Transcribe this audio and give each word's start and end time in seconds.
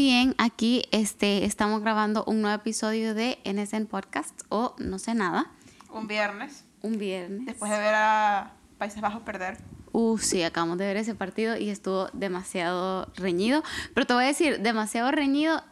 también 0.00 0.34
aquí 0.38 0.84
este, 0.92 1.44
estamos 1.44 1.82
grabando 1.82 2.24
un 2.24 2.40
nuevo 2.40 2.56
episodio 2.56 3.12
de 3.12 3.38
NSN 3.44 3.84
Podcast 3.84 4.40
o 4.48 4.74
No 4.78 4.98
sé 4.98 5.14
nada. 5.14 5.50
Un 5.92 6.08
viernes. 6.08 6.64
Un 6.80 6.96
viernes. 6.96 7.44
Después 7.44 7.70
de 7.70 7.76
ver 7.76 7.92
a 7.94 8.54
Países 8.78 9.02
Bajos 9.02 9.20
perder. 9.20 9.58
Uh, 9.92 10.16
sí, 10.16 10.42
acabamos 10.42 10.78
de 10.78 10.86
ver 10.86 10.96
ese 10.96 11.14
partido 11.14 11.54
y 11.58 11.68
estuvo 11.68 12.08
demasiado 12.14 13.12
reñido. 13.14 13.62
Pero 13.92 14.06
te 14.06 14.14
voy 14.14 14.24
a 14.24 14.28
decir, 14.28 14.60
demasiado 14.60 15.10
reñido 15.10 15.62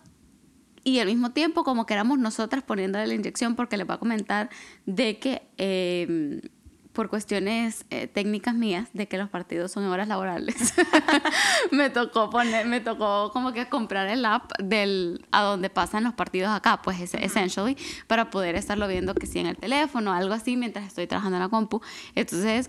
y 0.84 0.98
al 0.98 1.06
mismo 1.06 1.30
tiempo 1.30 1.64
como 1.64 1.86
que 1.86 1.94
éramos 1.94 2.18
nosotras 2.18 2.62
poniéndole 2.62 3.06
la 3.06 3.14
inyección 3.14 3.56
porque 3.56 3.78
le 3.78 3.84
voy 3.84 3.94
a 3.94 3.98
comentar 3.98 4.50
de 4.84 5.18
que 5.18 5.48
eh, 5.56 6.42
por 6.98 7.10
cuestiones 7.10 7.86
eh, 7.90 8.08
técnicas 8.08 8.56
mías 8.56 8.88
de 8.92 9.06
que 9.06 9.18
los 9.18 9.28
partidos 9.28 9.70
son 9.70 9.84
horas 9.84 10.08
laborales 10.08 10.74
me 11.70 11.90
tocó 11.90 12.28
poner 12.28 12.66
me 12.66 12.80
tocó 12.80 13.30
como 13.32 13.52
que 13.52 13.68
comprar 13.68 14.08
el 14.08 14.24
app 14.24 14.50
del 14.58 15.24
a 15.30 15.42
donde 15.42 15.70
pasan 15.70 16.02
los 16.02 16.14
partidos 16.14 16.50
acá 16.50 16.82
pues 16.82 16.98
es, 16.98 17.14
essentially 17.14 17.76
para 18.08 18.30
poder 18.30 18.56
estarlo 18.56 18.88
viendo 18.88 19.14
que 19.14 19.26
sí 19.28 19.38
en 19.38 19.46
el 19.46 19.56
teléfono 19.56 20.12
algo 20.12 20.34
así 20.34 20.56
mientras 20.56 20.88
estoy 20.88 21.06
trabajando 21.06 21.36
en 21.36 21.42
la 21.44 21.48
compu 21.48 21.80
entonces 22.16 22.68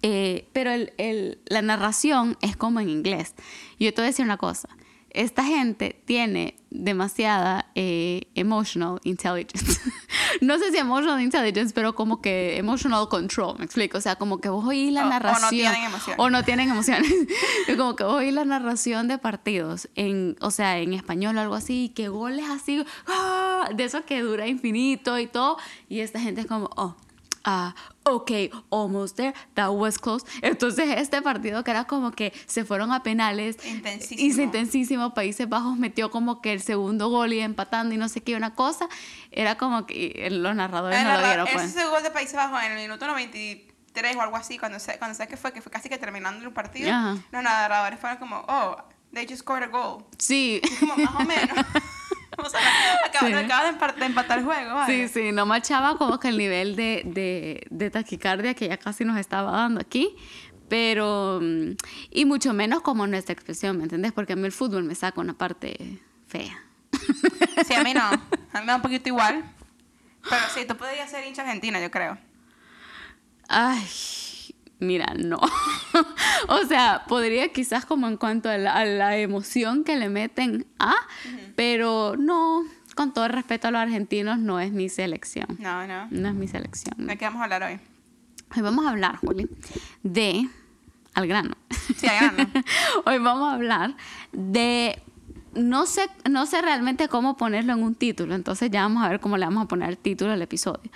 eh, 0.00 0.48
pero 0.54 0.70
el, 0.70 0.94
el, 0.96 1.38
la 1.44 1.60
narración 1.60 2.38
es 2.42 2.58
como 2.58 2.78
en 2.78 2.90
inglés. 2.90 3.34
Yo 3.78 3.92
te 3.94 4.02
voy 4.02 4.04
a 4.04 4.08
decir 4.08 4.22
una 4.22 4.36
cosa. 4.36 4.68
Esta 5.14 5.44
gente 5.44 6.02
tiene 6.04 6.56
demasiada 6.70 7.70
eh, 7.76 8.22
emotional 8.34 9.00
intelligence. 9.04 9.80
no 10.40 10.58
sé 10.58 10.72
si 10.72 10.78
emotional 10.78 11.20
intelligence, 11.22 11.72
pero 11.72 11.94
como 11.94 12.20
que 12.20 12.58
emotional 12.58 13.08
control, 13.08 13.56
me 13.58 13.64
explico. 13.64 13.98
O 13.98 14.00
sea, 14.00 14.16
como 14.16 14.40
que 14.40 14.48
vos 14.48 14.64
oís 14.66 14.92
la 14.92 15.02
O- 15.02 15.04
o 15.04 15.06
no 15.06 15.10
narración. 15.10 15.50
tienen 15.50 15.84
emociones. 15.84 16.18
O 16.18 16.30
no 16.30 16.42
tienen 16.44 16.68
emociones. 16.70 17.12
como 17.78 17.94
que 17.94 18.02
vos 18.04 18.14
oís 18.14 18.32
la 18.34 18.44
narración 18.44 19.06
de 19.08 19.18
partidos, 19.18 19.88
en, 19.94 20.36
o 20.40 20.50
sea, 20.50 20.78
en 20.78 20.92
español 20.92 21.36
o 21.36 21.40
algo 21.40 21.54
así, 21.54 21.84
y 21.84 21.88
que 21.90 22.08
goles 22.08 22.46
así, 22.50 22.84
¡ah! 23.06 23.68
de 23.74 23.84
eso 23.84 24.04
que 24.04 24.20
dura 24.20 24.48
infinito 24.48 25.18
y 25.18 25.26
todo. 25.28 25.58
Y 25.88 26.00
esta 26.00 26.18
gente 26.20 26.40
es 26.42 26.46
como, 26.48 26.70
oh, 26.76 26.96
ah, 27.44 27.74
ok, 28.04 28.30
almost 28.70 29.16
there, 29.16 29.34
that 29.54 29.68
was 29.70 29.98
close. 29.98 30.24
Entonces 30.42 30.96
este 30.98 31.20
partido 31.22 31.62
que 31.64 31.70
era 31.70 31.84
como 31.84 32.10
que 32.12 32.32
se 32.46 32.64
fueron 32.64 32.92
a 32.92 33.02
penales. 33.02 33.56
Intensísimo. 33.64 34.20
Y 34.22 34.32
se 34.32 34.42
intensísimo, 34.42 35.14
Países 35.14 35.48
Bajos 35.48 35.76
metió 35.76 36.10
como 36.10 36.40
que 36.40 36.52
el 36.52 36.60
segundo 36.62 37.08
gol 37.08 37.32
y 37.32 37.40
empatando 37.40 37.94
y 37.94 37.98
no 37.98 38.08
sé 38.08 38.22
qué, 38.22 38.34
una 38.36 38.54
cosa. 38.54 38.88
Era 39.30 39.56
como 39.56 39.86
que 39.86 40.28
los 40.30 40.54
narradores 40.54 40.98
El 40.98 41.04
no 41.04 41.10
lo 41.10 41.16
narra- 41.18 41.26
dieron. 41.28 41.48
Pues. 41.52 41.64
Ese 41.64 41.84
gol 41.86 42.02
de 42.02 42.10
Países 42.10 42.34
Bajos 42.34 42.62
en 42.62 42.72
el 42.72 42.78
minuto 42.78 43.06
93 43.06 44.16
o 44.16 44.20
algo 44.22 44.36
así, 44.36 44.58
cuando 44.58 44.78
sé, 44.80 44.98
cuando 44.98 45.16
sé 45.16 45.28
que 45.28 45.36
fue, 45.36 45.52
que 45.52 45.60
fue 45.62 45.70
casi 45.70 45.88
que 45.88 45.98
terminando 45.98 46.44
el 46.44 46.52
partido, 46.52 46.90
Ajá. 46.90 47.16
los 47.30 47.42
narradores 47.42 47.98
fueron 48.00 48.18
como, 48.18 48.44
oh, 48.48 48.76
they 49.12 49.26
just 49.26 49.40
scored 49.42 49.62
a 49.64 49.66
goal. 49.68 50.04
Sí. 50.18 50.60
Y 50.62 50.76
como 50.86 50.96
más 50.96 51.14
o 51.14 51.20
menos. 51.24 51.56
o 52.46 52.50
sea, 52.50 52.60
acaba, 53.04 53.26
Sí. 53.28 53.32
acaba 53.34 53.92
de, 53.92 54.06
empatar 54.06 54.38
el 54.38 54.44
juego, 54.44 54.70
Sí, 54.70 54.74
¿vale? 54.74 55.08
sí, 55.08 55.32
no 55.32 55.46
machaba 55.46 55.96
como 55.96 56.18
que 56.20 56.28
el 56.28 56.38
nivel 56.38 56.76
de, 56.76 57.02
de, 57.06 57.66
de 57.70 57.90
taquicardia 57.90 58.54
que 58.54 58.68
ya 58.68 58.76
casi 58.76 59.04
nos 59.04 59.18
estaba 59.18 59.50
dando 59.52 59.80
aquí, 59.80 60.14
pero, 60.68 61.40
mm, 61.42 61.72
y 62.10 62.24
mucho 62.24 62.52
menos 62.54 62.82
como 62.82 63.06
nuestra 63.06 63.32
expresión, 63.32 63.76
¿me 63.78 63.84
entendés? 63.84 64.12
Porque 64.12 64.32
a 64.32 64.36
mí 64.36 64.44
el 64.44 64.52
fútbol 64.52 64.84
me 64.84 64.94
saca 64.94 65.20
una 65.20 65.34
parte 65.34 66.00
fea. 66.26 66.58
Sí, 67.66 67.74
a 67.74 67.82
mí 67.82 67.92
no. 67.94 68.02
A 68.54 68.60
mí 68.60 68.66
me 68.66 68.66
da 68.66 68.76
un 68.76 68.82
poquito 68.82 69.08
igual. 69.08 69.44
Pero 70.28 70.42
sí, 70.54 70.64
tú 70.64 70.76
podrías 70.76 71.10
ser 71.10 71.26
hincha 71.26 71.42
argentina, 71.42 71.80
yo 71.80 71.90
creo. 71.90 72.16
Ay, 73.48 73.84
mira, 74.80 75.14
no. 75.16 75.38
o 76.48 76.58
sea, 76.66 77.04
podría 77.08 77.48
quizás 77.52 77.84
como 77.84 78.08
en 78.08 78.16
cuanto 78.16 78.48
a 78.48 78.58
la, 78.58 78.74
a 78.74 78.84
la 78.84 79.16
emoción 79.16 79.84
que 79.84 79.96
le 79.96 80.08
meten 80.08 80.66
a, 80.78 80.94
pero 81.56 82.16
no, 82.18 82.64
con 82.94 83.12
todo 83.12 83.26
el 83.26 83.32
respeto 83.32 83.68
a 83.68 83.70
los 83.70 83.80
argentinos, 83.80 84.38
no 84.38 84.60
es 84.60 84.72
mi 84.72 84.88
selección. 84.88 85.46
No, 85.58 85.86
no. 85.86 86.08
No 86.10 86.28
es 86.28 86.34
mi 86.34 86.48
selección. 86.48 87.06
¿De 87.06 87.16
qué 87.16 87.24
vamos 87.24 87.40
a 87.40 87.44
hablar 87.44 87.62
hoy? 87.62 87.80
Hoy 88.56 88.62
vamos 88.62 88.86
a 88.86 88.90
hablar, 88.90 89.16
Juli, 89.16 89.48
de 90.02 90.48
al 91.14 91.26
grano. 91.26 91.56
Sí, 91.96 92.06
al 92.06 92.34
grano. 92.34 92.50
Hoy 93.04 93.18
vamos 93.18 93.50
a 93.50 93.54
hablar 93.54 93.96
de 94.32 95.00
no 95.54 95.86
sé, 95.86 96.08
no 96.28 96.46
sé 96.46 96.62
realmente 96.62 97.08
cómo 97.08 97.36
ponerlo 97.36 97.72
en 97.72 97.82
un 97.82 97.94
título, 97.94 98.34
entonces 98.34 98.70
ya 98.70 98.82
vamos 98.82 99.04
a 99.04 99.08
ver 99.08 99.20
cómo 99.20 99.36
le 99.36 99.44
vamos 99.44 99.64
a 99.64 99.68
poner 99.68 99.88
el 99.88 99.98
título 99.98 100.32
al 100.32 100.42
episodio. 100.42 100.90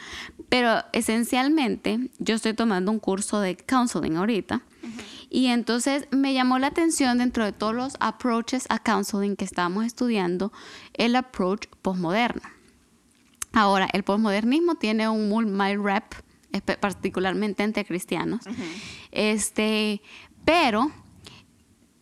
Pero 0.49 0.83
esencialmente 0.93 2.11
yo 2.19 2.35
estoy 2.37 2.55
tomando 2.55 2.91
un 2.91 2.99
curso 2.99 3.41
de 3.41 3.57
counseling 3.57 4.17
ahorita 4.17 4.63
y 5.31 5.47
entonces 5.47 6.09
me 6.11 6.33
llamó 6.33 6.59
la 6.59 6.69
atención 6.69 7.19
dentro 7.19 7.45
de 7.45 7.53
todos 7.53 7.75
los 7.75 7.97
approaches 8.01 8.65
a 8.71 8.79
counseling 8.79 9.37
que 9.37 9.45
estábamos 9.45 9.85
estudiando, 9.85 10.53
el 10.95 11.17
approach 11.17 11.67
postmoderno. 11.83 12.43
Ahora, 13.53 13.89
el 13.93 14.05
posmodernismo 14.05 14.77
tiene 14.77 15.09
un 15.09 15.29
muy 15.29 15.47
mal 15.47 15.83
rep, 15.83 16.05
particularmente 16.81 17.63
entre 17.63 17.85
cristianos. 17.85 18.41
Este, 19.11 20.01
pero 20.45 20.91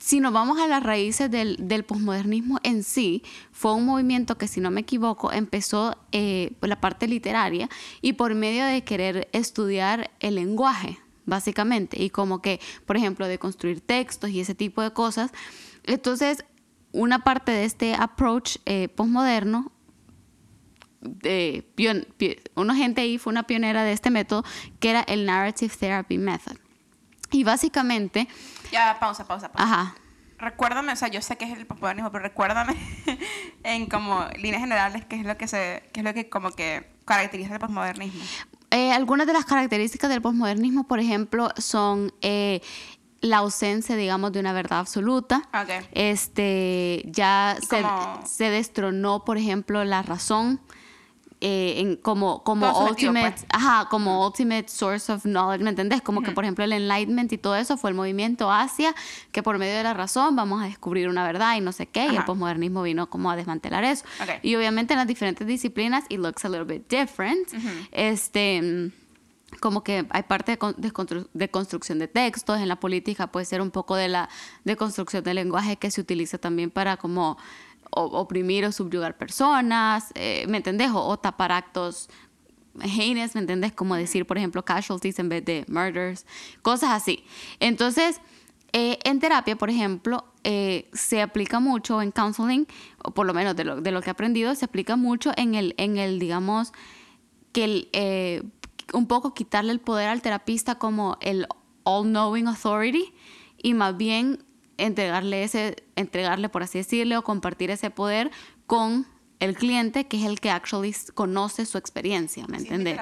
si 0.07 0.21
nos 0.21 0.33
vamos 0.33 0.61
a 0.61 0.69
las 0.69 0.85
raíces 0.85 1.29
del, 1.33 1.85
posmodernismo 1.85 2.61
en 2.63 2.85
sí, 2.85 3.25
fue 3.51 3.75
un 3.75 3.85
movimiento 3.85 4.39
que, 4.39 4.47
si 4.47 4.61
no 4.61 4.71
me 4.71 4.83
equivoco, 4.83 5.33
empezó 5.33 5.97
eh, 6.13 6.53
por 6.61 6.69
la 6.69 6.81
parte 6.81 7.09
literaria 7.09 7.69
y 8.03 8.13
por 8.13 8.33
medio 8.37 8.65
de 8.67 8.85
querer 8.85 9.29
estudiar 9.33 10.13
el 10.21 10.37
lenguaje, 10.37 11.01
básicamente, 11.25 12.01
y 12.01 12.11
como 12.11 12.41
que, 12.41 12.61
por 12.87 12.97
ejemplo, 12.97 13.27
de 13.27 13.41
construir 13.41 13.81
textos 13.81 14.31
y 14.31 14.39
ese 14.39 14.55
tipo 14.55 14.81
de 14.81 14.93
cosas. 14.93 15.33
Entonces, 15.83 16.45
una 16.93 17.25
parte 17.25 17.51
de 17.51 17.65
este 17.65 17.95
approach 17.95 18.59
eh, 18.65 18.87
posmoderno 18.87 19.73
una 22.55 22.75
gente 22.77 23.01
ahí 23.01 23.19
fue 23.19 23.33
una 23.33 23.43
pionera 23.43 23.83
de 23.83 23.91
este 23.91 24.11
método 24.11 24.45
que 24.79 24.91
era 24.91 25.01
el 25.01 25.27
Narrative 25.27 25.75
Therapy 25.77 26.17
Method. 26.17 26.66
Y 27.31 27.45
básicamente, 27.45 28.29
Ya, 28.73 28.97
pausa, 29.01 29.27
pausa, 29.27 29.51
pausa. 29.51 29.63
ajá, 29.65 29.95
Recuérdame, 30.39 30.93
o 30.93 30.97
sea, 30.97 31.09
yo 31.09 31.23
sé 31.23 31.37
que 31.37 31.47
es 31.51 31.57
el 31.59 31.67
posmodernismo, 31.67 32.13
pero 32.13 32.23
recuérdame 32.25 32.77
en 33.65 33.87
como 33.87 34.27
líneas 34.39 34.61
generales 34.61 35.07
qué 35.07 35.17
es 35.17 35.25
lo 35.25 35.37
que 35.39 35.49
se, 35.49 35.89
qué 35.95 36.01
es 36.01 36.05
lo 36.05 36.13
que 36.13 36.29
como 36.29 36.51
que 36.51 36.91
caracteriza 37.07 37.55
el 37.55 37.59
posmodernismo. 37.61 38.23
Eh, 38.71 38.93
algunas 38.93 39.27
de 39.27 39.33
las 39.33 39.47
características 39.47 40.11
del 40.11 40.21
posmodernismo, 40.21 40.87
por 40.87 41.01
ejemplo, 41.01 41.51
son 41.57 42.13
eh, 42.21 42.61
la 43.23 43.39
ausencia, 43.39 43.97
digamos, 43.97 44.31
de 44.33 44.41
una 44.41 44.53
verdad 44.53 44.81
absoluta. 44.81 45.39
Ok. 45.55 45.87
Este, 45.93 47.03
ya 47.07 47.57
se, 47.67 47.83
se 48.27 48.51
destronó, 48.51 49.25
por 49.25 49.39
ejemplo, 49.39 49.85
la 49.85 50.03
razón 50.03 50.61
eh, 51.43 51.75
en, 51.81 51.97
como, 51.97 52.43
como 52.45 52.73
Todo 52.73 52.89
ultimate, 52.91 53.31
pues. 53.33 53.47
ajá, 53.51 53.89
como 53.91 54.27
ultimate 54.27 54.69
source 54.69 55.13
of 55.13 55.25
knowledge, 55.25 55.63
¿me 55.63 55.71
entendés? 55.71 56.01
Como 56.01 56.23
que, 56.23 56.31
por 56.33 56.45
ejemplo, 56.45 56.65
el 56.65 56.73
enlightenment 56.73 57.31
y 57.33 57.37
todo 57.39 57.57
eso 57.57 57.77
fue 57.77 57.91
el 57.91 57.97
movimiento 57.97 58.51
hacia 58.51 58.95
que 59.33 59.43
por 59.43 59.59
medio 59.59 59.75
de 59.77 59.83
la 59.83 59.93
razón 59.93 60.35
vamos 60.35 60.63
a 60.63 60.67
descubrir 60.67 61.09
una 61.09 61.25
verdad 61.25 61.57
y 61.57 61.61
no 61.61 61.73
sé 61.73 61.87
qué, 61.87 62.07
y 62.07 62.17
el 62.17 62.25
posmodernismo 62.25 62.83
vino 62.83 63.11
como 63.11 63.31
a 63.31 63.37
desmantelar 63.37 63.85
eso. 63.85 64.05
Ok. 64.23 64.31
Y 64.43 64.55
obviamente 64.57 64.95
en 64.95 64.99
las 64.99 65.07
diferentes 65.07 65.47
disciplinas, 65.47 66.05
it 66.09 66.19
looks 66.21 66.45
a 66.45 66.49
little 66.49 66.65
bit 66.65 66.89
different. 66.89 67.47
Este 67.93 68.63
mm, 68.63 68.93
como 69.61 69.83
que 69.85 70.07
hay 70.11 70.23
parte 70.25 70.53
de, 70.57 70.75
de 70.77 70.93
constru- 70.93 71.29
de 71.33 71.49
construcción 71.51 71.99
de 71.99 72.09
textos, 72.09 72.59
en 72.61 72.69
la 72.69 72.77
política 72.77 73.29
puede 73.29 73.47
ser 73.47 73.61
un 73.61 73.71
poco 73.71 73.95
de 73.97 74.09
la 74.09 74.29
de 74.65 74.77
construcción 74.77 75.23
del 75.23 75.37
lenguaje 75.37 75.77
que 75.77 75.91
se 75.91 76.01
utiliza 76.01 76.39
también 76.39 76.71
para 76.71 76.97
como 76.97 77.39
oprimir 77.91 78.65
o 78.65 78.73
subyugar 78.73 79.17
personas, 79.17 80.13
eh, 80.15 80.45
¿me 80.49 80.59
entendés? 80.59 80.91
O, 80.91 81.07
o 81.07 81.19
tapar 81.19 81.53
actos 81.53 82.09
heinous, 82.83 83.35
¿me 83.35 83.41
entendés? 83.41 83.73
Como 83.73 83.95
decir, 83.95 84.27
por 84.27 84.39
ejemplo, 84.39 84.65
casualties 84.65 85.19
en 85.19 85.29
vez 85.29 85.45
de 85.45 85.65
murders, 85.69 86.27
cosas 86.63 86.91
así. 86.91 87.25
Entonces, 87.61 88.21
eh, 88.73 88.99
en 89.05 89.21
terapia, 89.21 89.57
por 89.57 89.71
ejemplo, 89.71 90.25
eh, 90.45 90.91
se 90.93 91.23
aplica 91.23 91.61
mucho 91.61 92.03
en 92.03 92.11
counseling, 92.11 92.67
o 93.03 93.13
por 93.13 93.27
lo 93.27 93.35
menos 93.35 93.57
de 93.57 93.65
lo, 93.65 93.81
de 93.81 93.91
lo 93.91 94.03
que 94.03 94.11
he 94.11 94.13
aprendido, 94.13 94.55
se 94.55 94.65
aplica 94.65 94.97
mucho 94.97 95.33
en 95.37 95.55
el, 95.55 95.75
en 95.79 95.97
el 95.97 96.19
digamos, 96.19 96.73
que 97.53 97.65
el, 97.65 97.89
eh, 97.93 98.43
un 98.93 99.07
poco 99.07 99.35
quitarle 99.35 99.73
el 99.73 99.81
poder 99.81 100.09
al 100.09 100.23
terapista 100.23 100.77
como 100.77 101.17
el 101.21 101.47
all-knowing 101.85 102.49
authority 102.49 103.15
y 103.63 103.75
más 103.75 103.97
bien 103.97 104.45
entregarle 104.79 105.43
ese, 105.45 105.77
entregarle, 105.97 106.49
por 106.49 106.63
así 106.63 106.79
decirle, 106.79 107.17
o 107.17 107.23
compartir 107.25 107.71
ese 107.71 107.91
poder 107.91 108.31
con 108.67 109.07
el 109.39 109.55
cliente, 109.57 110.07
que 110.07 110.19
es 110.19 110.25
el 110.25 110.41
que 110.41 110.51
actually 110.51 110.95
conoce 111.15 111.67
su 111.67 111.77
experiencia, 111.79 112.47
¿me 112.49 112.59
Sí, 112.59 112.65
entiendes? 112.65 113.01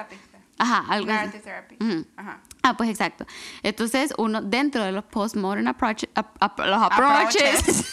Ajá, 0.57 0.85
algo 0.89 1.11
así. 1.11 1.17
Narrative 1.17 1.39
therapy. 1.43 1.75
Ujú. 1.81 2.05
Ajá. 2.15 2.41
Ah, 2.63 2.77
pues 2.77 2.89
exacto. 2.89 3.25
Entonces, 3.61 4.13
uno 4.17 4.41
dentro 4.41 4.83
de 4.83 4.91
los 4.91 5.03
postmodern 5.03 5.67
approach, 5.67 6.05
ap- 6.15 6.37
ap- 6.41 6.59
los 6.59 6.81
approaches, 6.81 7.59
Approaches. 7.59 7.85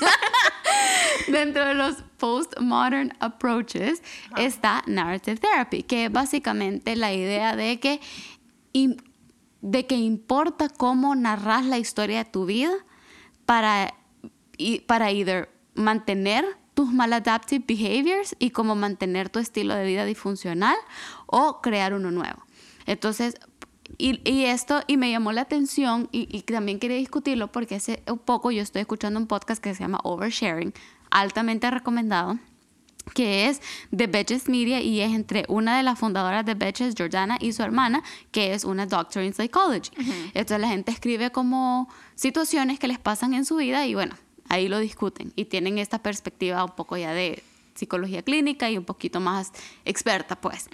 dentro 1.28 1.64
de 1.64 1.74
los 1.74 1.96
postmodern 2.18 3.12
approaches 3.20 4.02
está 4.36 4.82
narrative 4.86 5.36
therapy, 5.38 5.82
que 5.82 6.06
es 6.06 6.12
básicamente 6.12 6.96
la 6.96 7.12
idea 7.12 7.56
de 7.56 7.80
que 7.80 8.00
de 9.62 9.86
que 9.86 9.96
importa 9.96 10.68
cómo 10.68 11.14
narras 11.16 11.64
la 11.64 11.78
historia 11.78 12.18
de 12.24 12.30
tu 12.30 12.46
vida 12.46 12.70
para 13.46 13.94
y 14.58 14.80
para 14.80 15.10
either 15.10 15.48
mantener 15.74 16.44
tus 16.74 16.92
maladaptive 16.92 17.64
behaviors 17.66 18.36
y 18.38 18.50
cómo 18.50 18.74
mantener 18.74 19.30
tu 19.30 19.38
estilo 19.38 19.74
de 19.74 19.86
vida 19.86 20.04
disfuncional 20.04 20.76
o 21.26 21.60
crear 21.62 21.94
uno 21.94 22.10
nuevo. 22.10 22.44
Entonces, 22.84 23.36
y, 23.98 24.44
esto, 24.44 24.82
y 24.86 24.96
me 24.96 25.10
llamó 25.10 25.32
la 25.32 25.42
atención 25.42 26.08
y, 26.12 26.28
y, 26.36 26.42
también 26.42 26.78
quería 26.78 26.96
discutirlo 26.96 27.52
porque 27.52 27.76
hace 27.76 28.02
poco 28.24 28.50
yo 28.50 28.62
estoy 28.62 28.82
escuchando 28.82 29.18
un 29.18 29.26
podcast 29.26 29.62
que 29.62 29.74
se 29.74 29.80
llama 29.80 30.00
Oversharing, 30.02 30.74
altamente 31.10 31.70
recomendado, 31.70 32.38
que 33.14 33.48
es 33.48 33.60
de 33.90 34.06
Betches 34.06 34.48
Media 34.48 34.80
y 34.80 35.00
es 35.00 35.12
entre 35.12 35.44
una 35.48 35.76
de 35.76 35.82
las 35.82 35.98
fundadoras 35.98 36.44
de 36.44 36.54
Betches, 36.54 36.94
Jordana, 36.96 37.38
y 37.40 37.52
su 37.52 37.62
hermana, 37.62 38.02
que 38.30 38.52
es 38.54 38.64
una 38.64 38.86
doctor 38.86 39.22
in 39.22 39.34
psychology. 39.34 39.90
Entonces 40.34 40.60
la 40.60 40.68
gente 40.68 40.92
escribe 40.92 41.30
como 41.30 41.88
situaciones 42.14 42.78
que 42.78 42.88
les 42.88 42.98
pasan 42.98 43.34
en 43.34 43.44
su 43.44 43.56
vida 43.56 43.86
y 43.86 43.94
bueno, 43.94 44.16
ahí 44.48 44.68
lo 44.68 44.78
discuten 44.78 45.32
y 45.36 45.46
tienen 45.46 45.78
esta 45.78 46.02
perspectiva 46.02 46.64
un 46.64 46.72
poco 46.72 46.96
ya 46.96 47.12
de 47.12 47.42
psicología 47.74 48.22
clínica 48.22 48.70
y 48.70 48.78
un 48.78 48.84
poquito 48.84 49.20
más 49.20 49.52
experta, 49.84 50.40
pues. 50.40 50.68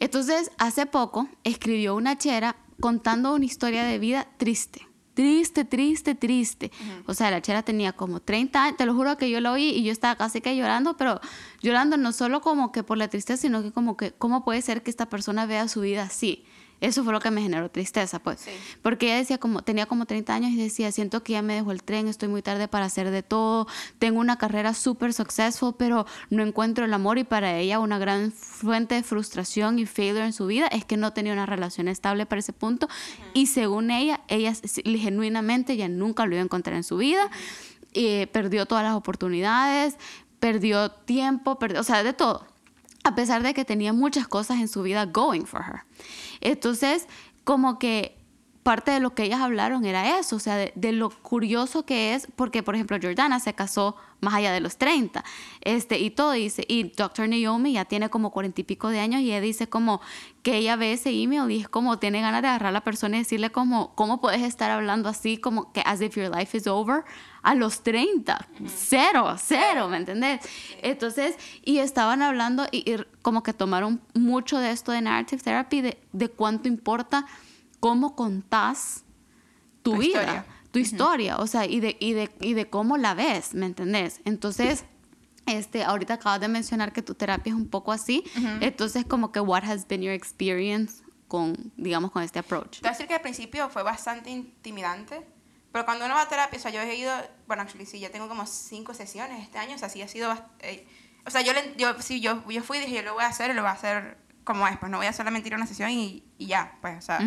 Entonces, 0.00 0.50
hace 0.58 0.86
poco 0.86 1.28
escribió 1.44 1.94
una 1.94 2.18
chera 2.18 2.56
contando 2.80 3.34
una 3.34 3.44
historia 3.44 3.84
de 3.84 3.98
vida 3.98 4.28
triste. 4.38 4.86
Triste, 5.14 5.64
triste, 5.64 6.14
triste. 6.14 6.72
O 7.06 7.14
sea, 7.14 7.30
la 7.30 7.40
chera 7.40 7.62
tenía 7.62 7.92
como 7.92 8.20
30 8.20 8.64
años, 8.64 8.76
te 8.76 8.84
lo 8.84 8.94
juro 8.94 9.16
que 9.16 9.30
yo 9.30 9.40
lo 9.40 9.52
oí 9.52 9.70
y 9.70 9.84
yo 9.84 9.92
estaba 9.92 10.16
casi 10.16 10.40
que 10.40 10.56
llorando, 10.56 10.96
pero 10.96 11.20
llorando 11.62 11.96
no 11.96 12.12
solo 12.12 12.40
como 12.40 12.72
que 12.72 12.82
por 12.82 12.98
la 12.98 13.08
tristeza, 13.08 13.40
sino 13.40 13.62
que 13.62 13.70
como 13.70 13.96
que, 13.96 14.12
¿cómo 14.12 14.44
puede 14.44 14.60
ser 14.60 14.82
que 14.82 14.90
esta 14.90 15.08
persona 15.08 15.46
vea 15.46 15.68
su 15.68 15.82
vida 15.82 16.02
así? 16.02 16.44
Eso 16.84 17.02
fue 17.04 17.12
lo 17.12 17.20
que 17.20 17.30
me 17.30 17.42
generó 17.42 17.70
tristeza, 17.70 18.18
pues. 18.18 18.46
Porque 18.82 19.06
ella 19.06 19.16
decía 19.16 19.38
como, 19.38 19.62
tenía 19.62 19.86
como 19.86 20.06
30 20.06 20.34
años 20.34 20.50
y 20.52 20.56
decía, 20.56 20.92
siento 20.92 21.22
que 21.22 21.32
ya 21.32 21.42
me 21.42 21.54
dejó 21.54 21.72
el 21.72 21.82
tren, 21.82 22.08
estoy 22.08 22.28
muy 22.28 22.42
tarde 22.42 22.68
para 22.68 22.84
hacer 22.84 23.10
de 23.10 23.22
todo, 23.22 23.66
tengo 23.98 24.20
una 24.20 24.36
carrera 24.36 24.74
súper 24.74 25.12
successful, 25.12 25.74
pero 25.78 26.06
no 26.30 26.42
encuentro 26.42 26.84
el 26.84 26.92
amor 26.92 27.18
y 27.18 27.24
para 27.24 27.56
ella 27.56 27.78
una 27.78 27.98
gran 27.98 28.32
fuente 28.32 28.96
de 28.96 29.02
frustración 29.02 29.78
y 29.78 29.86
failure 29.86 30.24
en 30.24 30.32
su 30.32 30.46
vida 30.46 30.66
es 30.68 30.84
que 30.84 30.96
no 30.96 31.12
tenía 31.12 31.32
una 31.32 31.46
relación 31.46 31.88
estable 31.88 32.26
para 32.26 32.40
ese 32.40 32.52
punto 32.52 32.88
y 33.32 33.46
según 33.46 33.90
ella, 33.90 34.20
ella 34.28 34.52
genuinamente 34.84 35.76
ya 35.76 35.88
nunca 35.88 36.26
lo 36.26 36.34
iba 36.34 36.42
a 36.42 36.44
encontrar 36.44 36.76
en 36.76 36.84
su 36.84 36.96
vida, 36.96 37.30
y 37.94 38.26
perdió 38.26 38.66
todas 38.66 38.84
las 38.84 38.94
oportunidades, 38.94 39.96
perdió 40.40 40.90
tiempo, 40.90 41.58
perdió, 41.58 41.80
o 41.80 41.84
sea, 41.84 42.02
de 42.02 42.12
todo 42.12 42.53
a 43.04 43.14
pesar 43.14 43.42
de 43.42 43.54
que 43.54 43.64
tenía 43.64 43.92
muchas 43.92 44.26
cosas 44.26 44.58
en 44.60 44.68
su 44.68 44.82
vida 44.82 45.06
going 45.06 45.44
for 45.44 45.60
her. 45.60 45.82
Entonces, 46.40 47.06
como 47.44 47.78
que 47.78 48.16
parte 48.64 48.90
de 48.90 48.98
lo 48.98 49.14
que 49.14 49.24
ellas 49.24 49.40
hablaron 49.40 49.84
era 49.84 50.18
eso, 50.18 50.36
o 50.36 50.38
sea, 50.40 50.56
de, 50.56 50.92
lo 50.92 51.10
curioso 51.10 51.84
que 51.84 52.14
es, 52.14 52.26
porque 52.34 52.62
por 52.62 52.74
ejemplo 52.74 52.96
Jordana 53.00 53.38
se 53.38 53.52
casó 53.54 53.94
más 54.20 54.32
allá 54.32 54.52
de 54.52 54.60
los 54.60 54.78
30, 54.78 55.22
este, 55.60 55.98
y 55.98 56.10
todo 56.10 56.32
dice, 56.32 56.64
y 56.66 56.84
Dr. 56.84 57.28
Naomi 57.28 57.74
ya 57.74 57.84
tiene 57.84 58.08
como 58.08 58.30
cuarenta 58.30 58.62
y 58.62 58.64
pico 58.64 58.88
de 58.88 59.00
años 59.00 59.20
y 59.20 59.26
ella 59.26 59.42
dice 59.42 59.68
como 59.68 60.00
que 60.42 60.56
ella 60.56 60.76
ve 60.76 60.94
ese 60.94 61.10
email 61.10 61.50
y 61.50 61.60
es 61.60 61.68
como 61.68 61.98
tiene 61.98 62.22
ganas 62.22 62.40
de 62.40 62.48
agarrar 62.48 62.70
a 62.70 62.72
la 62.72 62.82
persona 62.82 63.16
y 63.16 63.20
decirle 63.20 63.52
como, 63.52 63.94
¿cómo 63.94 64.22
puedes 64.22 64.40
estar 64.40 64.70
hablando 64.70 65.10
así 65.10 65.36
como 65.36 65.70
que 65.72 65.82
as 65.84 66.00
if 66.00 66.16
your 66.16 66.34
life 66.34 66.56
is 66.56 66.66
over? 66.66 67.04
A 67.44 67.54
los 67.54 67.82
30, 67.82 68.48
cero, 68.66 69.36
cero, 69.38 69.88
¿me 69.88 69.98
entendés? 69.98 70.40
Entonces, 70.82 71.36
y 71.62 71.78
estaban 71.78 72.22
hablando 72.22 72.66
y, 72.72 72.96
como 73.22 73.42
que 73.42 73.52
tomaron 73.52 74.00
mucho 74.14 74.58
de 74.58 74.70
esto 74.70 74.92
de 74.92 75.02
narrative 75.02 75.42
therapy, 75.42 75.80
de, 75.82 75.98
de 76.12 76.28
cuánto 76.28 76.68
importa 76.68 77.26
cómo 77.80 78.16
contás 78.16 79.04
tu, 79.82 79.98
vida, 79.98 80.46
tu 80.70 80.78
historia, 80.78 81.36
o 81.36 81.46
sea, 81.46 81.66
y 81.66 81.80
de, 81.80 81.96
y, 82.00 82.14
de, 82.14 82.30
y 82.40 82.54
de 82.54 82.68
cómo 82.68 82.96
la 82.96 83.14
ves, 83.14 83.54
¿me 83.54 83.66
entendés? 83.66 84.22
Entonces, 84.24 84.84
este, 85.46 85.84
ahorita 85.84 86.14
acabas 86.14 86.40
de 86.40 86.48
mencionar 86.48 86.92
que 86.92 87.02
tu 87.02 87.14
terapia 87.14 87.52
es 87.52 87.56
un 87.56 87.68
poco 87.68 87.92
así, 87.92 88.24
entonces 88.60 89.04
como 89.04 89.30
que 89.30 89.40
what 89.40 89.64
has 89.64 89.86
been 89.86 90.00
your 90.00 90.14
experience 90.14 91.02
con, 91.28 91.72
digamos, 91.76 92.10
con 92.10 92.22
este 92.22 92.38
approach? 92.38 92.76
Te 92.76 92.80
voy 92.80 92.88
a 92.88 92.92
decir 92.92 93.06
que 93.06 93.14
al 93.14 93.20
principio 93.20 93.68
fue 93.68 93.82
bastante 93.82 94.30
intimidante, 94.30 95.26
pero 95.74 95.86
cuando 95.86 96.04
uno 96.04 96.14
va 96.14 96.22
a 96.22 96.28
terapia, 96.28 96.56
o 96.56 96.62
sea, 96.62 96.70
yo 96.70 96.80
he 96.80 96.94
ido, 96.94 97.12
bueno, 97.48 97.62
actually 97.62 97.84
sí, 97.84 97.98
ya 97.98 98.08
tengo 98.08 98.28
como 98.28 98.46
cinco 98.46 98.94
sesiones 98.94 99.42
este 99.42 99.58
año, 99.58 99.74
o 99.74 99.78
sea, 99.78 99.88
sí 99.88 100.00
ha 100.02 100.06
sido, 100.06 100.32
eh, 100.60 100.86
o 101.26 101.30
sea, 101.30 101.40
yo, 101.40 101.52
yo, 101.76 102.00
sí, 102.00 102.20
yo, 102.20 102.48
yo 102.48 102.62
fui 102.62 102.78
y 102.78 102.82
dije, 102.82 102.94
yo 102.94 103.02
lo 103.02 103.14
voy 103.14 103.24
a 103.24 103.26
hacer 103.26 103.50
y 103.50 103.54
lo 103.54 103.62
voy 103.62 103.70
a 103.70 103.74
hacer 103.74 104.16
como 104.44 104.68
es, 104.68 104.78
pues 104.78 104.92
no 104.92 104.98
voy 104.98 105.08
a 105.08 105.12
solamente 105.12 105.48
ir 105.48 105.54
a 105.54 105.56
una 105.56 105.66
sesión 105.66 105.90
y, 105.90 106.22
y 106.38 106.46
ya, 106.46 106.78
pues, 106.80 106.98
o 106.98 107.02
sea, 107.02 107.18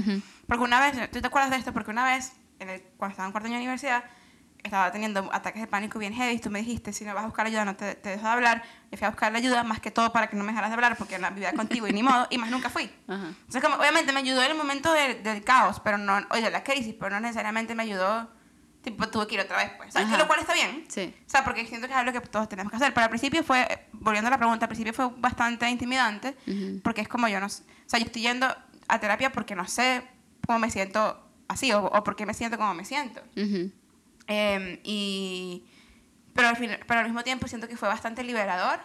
porque 0.48 0.64
una 0.64 0.80
vez, 0.80 1.12
¿tú 1.12 1.20
te 1.20 1.28
acuerdas 1.28 1.52
de 1.52 1.58
esto? 1.58 1.74
Porque 1.74 1.92
una 1.92 2.06
vez, 2.06 2.38
en 2.60 2.70
el, 2.70 2.82
cuando 2.96 3.12
estaba 3.12 3.26
en 3.26 3.34
cuarto 3.34 3.48
año 3.48 3.58
de 3.58 3.64
universidad, 3.64 4.06
estaba 4.64 4.94
teniendo 4.94 5.30
ataques 5.34 5.62
de 5.62 5.68
pánico 5.68 6.00
bien 6.00 6.14
heavy, 6.14 6.36
y 6.36 6.40
tú 6.40 6.50
me 6.50 6.60
dijiste, 6.60 6.94
si 6.94 7.04
no 7.04 7.14
vas 7.14 7.24
a 7.24 7.28
buscar 7.28 7.48
ayuda, 7.48 7.66
no 7.66 7.76
te, 7.76 7.96
te 7.96 8.12
dejo 8.12 8.24
de 8.24 8.30
hablar, 8.30 8.64
yo 8.90 8.98
fui 8.98 9.08
a 9.08 9.10
buscar 9.10 9.30
la 9.34 9.40
ayuda 9.40 9.66
más 9.66 9.82
que 9.82 9.92
todo 9.92 10.14
para 10.14 10.28
que 10.28 10.38
no 10.38 10.46
me 10.46 10.54
dejaras 10.54 10.70
de 10.70 10.76
hablar, 10.76 10.96
porque 10.96 11.20
no 11.20 11.30
vivía 11.32 11.52
contigo 11.52 11.86
y 11.86 11.92
ni 11.92 12.02
modo, 12.02 12.28
y 12.30 12.38
más 12.38 12.50
nunca 12.50 12.70
fui. 12.70 12.90
Entonces, 13.10 13.62
como, 13.62 13.76
obviamente 13.76 14.14
me 14.14 14.22
ayudó 14.22 14.42
en 14.42 14.52
el 14.52 14.58
momento 14.58 14.94
del, 14.94 15.22
del 15.22 15.44
caos, 15.44 15.82
pero 15.82 15.98
no, 15.98 16.26
oye, 16.30 16.50
la 16.50 16.64
crisis, 16.64 16.96
pero 16.98 17.10
no 17.10 17.20
necesariamente 17.20 17.76
me 17.76 17.84
ayudó 17.84 18.37
tipo, 18.82 19.08
tuve 19.10 19.28
que 19.28 19.36
ir 19.36 19.42
otra 19.42 19.58
vez, 19.58 19.72
pues. 19.78 19.94
¿Sabes? 19.94 20.18
Lo 20.18 20.28
cual 20.28 20.40
está 20.40 20.54
bien. 20.54 20.86
Sí. 20.88 21.14
O 21.26 21.30
sea, 21.30 21.44
porque 21.44 21.66
siento 21.66 21.88
que 21.88 21.94
es 21.94 22.00
algo 22.00 22.12
que 22.12 22.28
todos 22.28 22.48
tenemos 22.48 22.72
que 22.72 22.78
hacer. 22.78 22.94
Pero 22.94 23.06
al 23.06 23.10
principio 23.10 23.44
fue, 23.44 23.88
volviendo 23.92 24.28
a 24.28 24.32
la 24.32 24.38
pregunta, 24.38 24.66
al 24.66 24.70
principio 24.70 24.94
fue 24.94 25.10
bastante 25.18 25.70
intimidante, 25.70 26.36
porque 26.84 27.02
es 27.02 27.08
como 27.08 27.28
yo 27.28 27.40
no 27.40 27.48
O 27.48 27.50
sea, 27.50 28.00
yo 28.00 28.06
estoy 28.06 28.22
yendo 28.22 28.48
a 28.88 29.00
terapia 29.00 29.32
porque 29.32 29.56
no 29.56 29.68
sé 29.68 30.04
cómo 30.46 30.60
me 30.60 30.72
siento 30.72 31.24
así, 31.48 31.72
o, 31.72 31.86
o 31.86 32.04
porque 32.04 32.26
me 32.26 32.34
siento 32.34 32.58
como 32.58 32.74
me 32.74 32.86
siento. 32.86 33.22
Em, 34.28 34.80
y... 34.84 35.66
Pero 36.34 36.50
al, 36.50 36.56
fin, 36.56 36.72
pero 36.86 37.00
al 37.00 37.06
mismo 37.08 37.24
tiempo 37.24 37.48
siento 37.48 37.68
que 37.68 37.78
fue 37.78 37.88
bastante 37.88 38.24
liberador, 38.24 38.80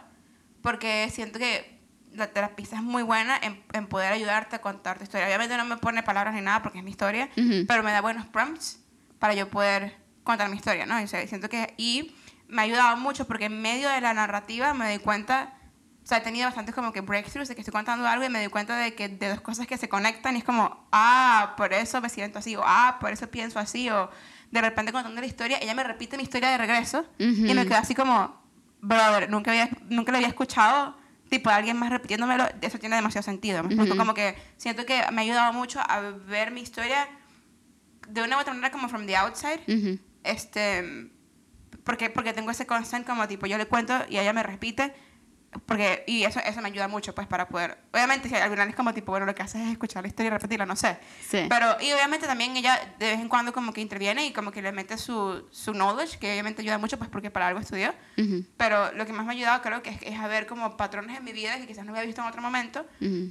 porque 0.63 1.11
siento 1.13 1.39
que 1.39 1.81
la 2.13 2.29
terapista 2.29 2.77
es 2.77 2.83
muy 2.83 3.03
buena 3.03 3.39
en, 3.43 3.63
en, 3.73 3.87
poder 3.87 4.13
ayudarte 4.13 4.57
a 4.57 4.61
contar 4.61 4.97
tu 4.97 5.05
historia. 5.05 5.27
Obviamente 5.27 5.57
no 5.59 5.65
me 5.67 5.77
pone 5.77 6.03
palabras 6.03 6.35
ni 6.35 6.41
nada 6.41 6.63
porque 6.63 6.79
es 6.79 6.85
mi 6.85 6.91
historia, 6.91 7.29
pero 7.69 7.83
me 7.83 7.93
da 7.93 8.01
buenos 8.01 8.27
prompts 8.27 8.82
para 9.23 9.35
yo 9.35 9.49
poder 9.49 9.95
contar 10.25 10.51
mi 10.51 10.57
historia, 10.57 10.85
¿no? 10.85 11.01
Y, 11.01 11.07
siento 11.07 11.49
que, 11.49 11.75
y 11.77 12.13
me 12.49 12.63
ha 12.63 12.65
ayudado 12.65 12.97
mucho 12.97 13.25
porque 13.25 13.45
en 13.45 13.63
medio 13.63 13.89
de 13.89 14.01
la 14.01 14.13
narrativa 14.13 14.75
me 14.75 14.85
doy 14.85 14.99
cuenta, 14.99 15.55
o 16.03 16.07
sea, 16.09 16.19
he 16.19 16.23
tenido 16.23 16.47
bastantes 16.47 16.75
como 16.75 16.91
que 16.91 17.03
breakthroughs 17.03 17.49
de 17.49 17.55
que 17.55 17.61
estoy 17.61 17.71
contando 17.71 18.05
algo 18.09 18.25
y 18.25 18.29
me 18.29 18.41
doy 18.41 18.49
cuenta 18.49 18.77
de 18.77 18.97
que 18.97 19.09
de 19.09 19.29
dos 19.29 19.41
cosas 19.41 19.69
que 19.69 19.79
se 19.79 19.89
conectan 19.89 20.35
y 20.35 20.39
es 20.39 20.45
como, 20.45 20.89
ah, 20.91 21.55
por 21.57 21.73
eso 21.73 22.01
me 22.01 22.09
siento 22.09 22.41
así, 22.41 22.57
o 22.57 22.63
ah, 22.65 22.99
por 23.01 23.13
eso 23.13 23.29
pienso 23.29 23.61
así, 23.61 23.89
o 23.91 24.11
de 24.51 24.61
repente 24.61 24.91
contando 24.91 25.21
la 25.21 25.27
historia, 25.29 25.59
ella 25.63 25.75
me 25.75 25.85
repite 25.85 26.17
mi 26.17 26.25
historia 26.25 26.51
de 26.51 26.59
regreso 26.59 27.07
y 27.17 27.55
me 27.55 27.65
quedo 27.65 27.79
así 27.79 27.95
como, 27.95 28.43
brother, 28.81 29.31
nunca, 29.31 29.53
había, 29.53 29.71
nunca 29.89 30.11
lo 30.11 30.19
había 30.19 30.31
escuchado 30.31 30.97
tipo 31.31 31.49
alguien 31.49 31.77
más 31.77 31.91
repitiéndomelo, 31.91 32.45
eso 32.61 32.79
tiene 32.81 32.97
demasiado 32.97 33.23
sentido. 33.23 33.63
Como 33.97 34.15
que 34.15 34.37
siento 34.57 34.85
que 34.85 35.01
me 35.13 35.21
ha 35.21 35.25
ayudado 35.25 35.53
mucho 35.53 35.79
a 35.81 36.01
ver 36.01 36.51
mi 36.51 36.61
historia 36.61 37.09
de 38.09 38.23
una 38.23 38.37
u 38.37 38.41
otra 38.41 38.53
manera 38.53 38.71
como 38.71 38.89
from 38.89 39.07
the 39.07 39.17
outside, 39.17 39.61
este, 40.25 41.11
porque, 41.85 42.11
porque 42.11 42.33
tengo 42.33 42.51
ese 42.51 42.67
consent 42.67 43.07
como 43.07 43.27
tipo, 43.29 43.47
yo 43.47 43.59
le 43.59 43.67
cuento 43.67 43.95
y 44.09 44.19
ella 44.19 44.33
me 44.33 44.43
repite, 44.43 44.95
porque, 45.67 46.05
y 46.07 46.25
eso, 46.25 46.41
eso 46.41 46.63
me 46.63 46.69
ayuda 46.69 46.89
mucho, 46.89 47.15
pues, 47.15 47.27
para 47.27 47.47
poder, 47.49 47.77
obviamente, 47.93 48.29
si 48.29 48.35
al 48.35 48.51
final 48.51 48.69
es 48.71 48.75
como 48.75 48.95
tipo, 48.95 49.13
bueno, 49.13 49.27
lo 49.27 49.35
que 49.35 49.43
haces 49.43 49.61
es 49.61 49.73
escuchar 49.73 50.03
la 50.03 50.09
historia 50.09 50.29
y 50.29 50.31
repetirla, 50.31 50.65
no 50.65 50.77
sé. 50.77 50.99
Sí. 51.21 51.47
Pero, 51.49 51.77
y 51.81 51.93
obviamente 51.93 52.27
también 52.27 52.57
ella 52.57 52.79
de 52.99 53.11
vez 53.11 53.21
en 53.21 53.29
cuando 53.29 53.53
como 53.53 53.73
que 53.73 53.83
interviene 53.83 54.27
y 54.27 54.33
como 54.33 54.51
que 54.51 54.63
le 54.63 54.73
mete 54.73 54.97
su, 54.97 55.47
su 55.51 55.73
knowledge, 55.73 56.19
que 56.19 56.33
obviamente 56.33 56.63
ayuda 56.63 56.79
mucho, 56.79 56.97
pues, 56.97 57.11
porque 57.11 57.31
para 57.31 57.49
algo 57.49 57.61
estudió. 57.61 57.93
Pero 58.57 58.93
lo 58.93 59.05
que 59.05 59.13
más 59.13 59.27
me 59.27 59.33
ha 59.33 59.35
ayudado 59.35 59.63
creo 59.63 59.83
que 59.83 59.91
es, 59.91 59.99
es, 60.03 60.19
a 60.19 60.27
ver 60.29 60.47
como 60.47 60.77
patrones 60.77 61.19
en 61.19 61.25
mi 61.25 61.33
vida 61.33 61.59
que 61.59 61.67
quizás 61.67 61.85
no 61.85 61.93
había 61.93 62.05
visto 62.05 62.23
en 62.23 62.29
otro 62.29 62.41
momento, 62.41 62.87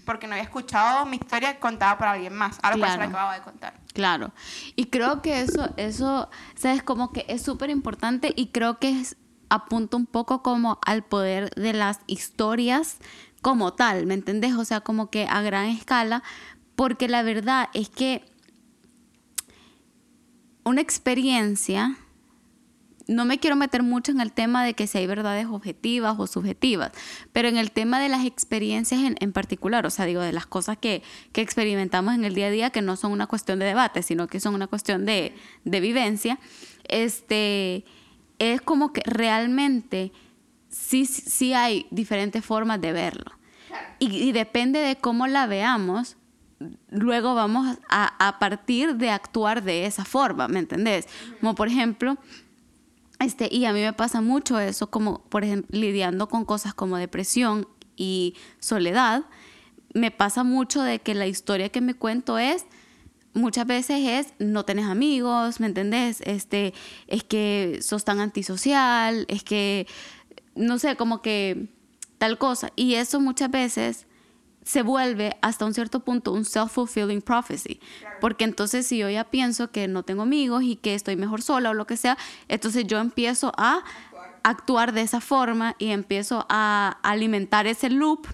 porque 0.06 0.28
no 0.28 0.34
había 0.34 0.44
escuchado 0.44 1.06
mi 1.06 1.18
historia 1.18 1.60
contada 1.60 1.98
por 1.98 2.08
alguien 2.08 2.34
más, 2.34 2.60
algo 2.62 2.80
claro. 2.80 3.00
que 3.00 3.06
se 3.06 3.10
acababa 3.10 3.34
de 3.34 3.42
contar. 3.42 3.74
Claro. 3.94 4.32
Y 4.76 4.86
creo 4.86 5.22
que 5.22 5.42
eso, 5.42 5.74
eso, 5.78 6.30
sabes, 6.56 6.84
como 6.84 7.12
que 7.12 7.26
es 7.28 7.42
súper 7.42 7.70
importante 7.70 8.34
y 8.36 8.48
creo 8.48 8.78
que 8.78 9.00
es 9.00 9.18
apunta 9.52 9.98
un 9.98 10.06
poco 10.06 10.42
como 10.42 10.80
al 10.86 11.04
poder 11.04 11.54
de 11.56 11.74
las 11.74 12.00
historias 12.08 12.98
como 13.42 13.74
tal, 13.74 14.06
¿me 14.06 14.14
entendés? 14.14 14.54
O 14.56 14.66
sea, 14.66 14.82
como 14.82 15.10
que 15.10 15.28
a 15.28 15.42
gran 15.42 15.66
escala, 15.68 16.24
porque 16.76 17.08
la 17.08 17.22
verdad 17.22 17.70
es 17.74 17.90
que 17.90 18.24
una 20.64 20.80
experiencia, 20.80 21.98
no 23.08 23.26
me 23.26 23.40
quiero 23.40 23.58
meter 23.58 23.84
mucho 23.84 24.14
en 24.14 24.22
el 24.22 24.32
tema 24.32 24.64
de 24.64 24.74
que 24.74 24.88
si 24.88 25.00
hay 25.00 25.08
verdades 25.08 25.48
objetivas 25.48 26.16
o 26.18 26.28
subjetivas, 26.28 26.92
pero 27.34 27.50
en 27.50 27.58
el 27.58 27.72
tema 27.72 28.00
de 28.00 28.08
las 28.08 28.26
experiencias 28.26 29.02
en, 29.20 29.34
particular, 29.34 29.86
o 29.86 29.90
sea, 29.90 30.06
digo, 30.06 30.22
de 30.22 30.32
las 30.32 30.46
cosas 30.46 30.78
que, 30.78 31.04
que, 31.34 31.42
experimentamos 31.42 32.14
en 32.14 32.24
el 32.24 32.36
día 32.36 32.48
a 32.48 32.52
día, 32.52 32.70
que 32.70 32.82
no 32.82 32.96
son 32.96 33.12
una 33.12 33.28
cuestión 33.28 33.60
de 33.60 33.66
debate, 33.66 34.02
sino 34.02 34.28
que 34.28 34.40
son 34.40 34.56
una 34.56 34.68
cuestión 34.68 35.06
de, 35.06 35.36
de 35.66 35.80
vivencia, 35.82 36.40
este 36.88 37.84
es 38.42 38.60
como 38.60 38.92
que 38.92 39.02
realmente 39.06 40.12
sí, 40.68 41.06
sí 41.06 41.54
hay 41.54 41.86
diferentes 41.92 42.44
formas 42.44 42.82
de 42.82 42.92
verlo. 42.92 43.32
Y, 44.00 44.32
depende 44.32 44.80
de 44.80 44.96
cómo 44.96 45.28
la 45.28 45.46
veamos, 45.46 46.18
luego 46.90 47.36
vamos 47.36 47.78
a, 47.88 48.28
a, 48.28 48.40
partir 48.40 48.96
de 48.96 49.12
actuar 49.12 49.64
de 49.64 49.86
esa 49.86 50.06
forma, 50.06 50.48
¿me 50.48 50.60
entendés? 50.60 51.08
Como 51.40 51.54
por 51.54 51.68
ejemplo, 51.68 52.18
Este, 53.20 53.48
y 53.52 53.66
a 53.66 53.74
mí 53.74 53.82
me 53.82 53.94
pasa 53.94 54.20
mucho 54.22 54.60
eso, 54.60 54.90
como 54.90 55.22
por 55.26 55.44
ejemplo, 55.44 55.80
lidiando 55.80 56.28
con 56.28 56.44
cosas 56.44 56.74
como 56.74 56.98
depresión 56.98 57.68
y 57.96 58.36
soledad, 58.60 59.26
me 59.94 60.10
pasa 60.10 60.44
mucho 60.44 60.82
de 60.82 61.00
que 61.00 61.14
la 61.14 61.28
historia 61.28 61.70
que 61.70 61.82
me 61.82 61.94
cuento 61.94 62.40
es, 62.40 62.66
muchas 63.34 63.66
veces 63.66 64.02
es, 64.02 64.34
no 64.40 64.66
tenés 64.66 64.86
amigos, 64.86 65.60
¿me 65.60 65.68
entendés? 65.68 66.22
Este, 66.22 66.74
es 67.08 67.24
que 67.24 67.80
sos 67.82 68.04
tan 68.04 68.20
antisocial, 68.20 69.26
es 69.28 69.44
que, 69.44 69.88
no 70.56 70.80
sé, 70.80 70.96
como 70.96 71.22
que 71.22 71.70
tal 72.18 72.38
cosa. 72.38 72.72
Y 72.76 72.96
eso 72.96 73.20
muchas 73.20 73.50
veces 73.52 74.08
se 74.64 74.84
vuelve 74.84 75.38
hasta 75.42 75.66
un 75.66 75.74
cierto 75.74 76.02
punto 76.02 76.32
un 76.32 76.46
self-fulfilling 76.46 77.22
prophecy. 77.22 77.80
Porque 78.20 78.44
entonces 78.44 78.86
si 78.86 78.98
yo 78.98 79.10
ya 79.10 79.24
pienso 79.24 79.72
que 79.72 79.88
no 79.88 80.04
tengo 80.04 80.22
amigos 80.22 80.64
y 80.64 80.76
que 80.76 80.94
estoy 80.94 81.16
mejor 81.16 81.42
sola 81.42 81.72
o 81.72 81.74
lo 81.74 81.88
que 81.88 81.98
sea, 81.98 82.18
entonces 82.48 82.86
yo 82.86 83.00
empiezo 83.00 83.54
a 83.58 83.84
actuar, 84.44 84.92
de 84.94 85.02
esa 85.02 85.22
forma 85.22 85.76
y 85.78 85.90
empiezo 85.90 86.46
a 86.50 86.98
alimentar 87.04 87.68
ese 87.68 87.90
loop 87.90 88.28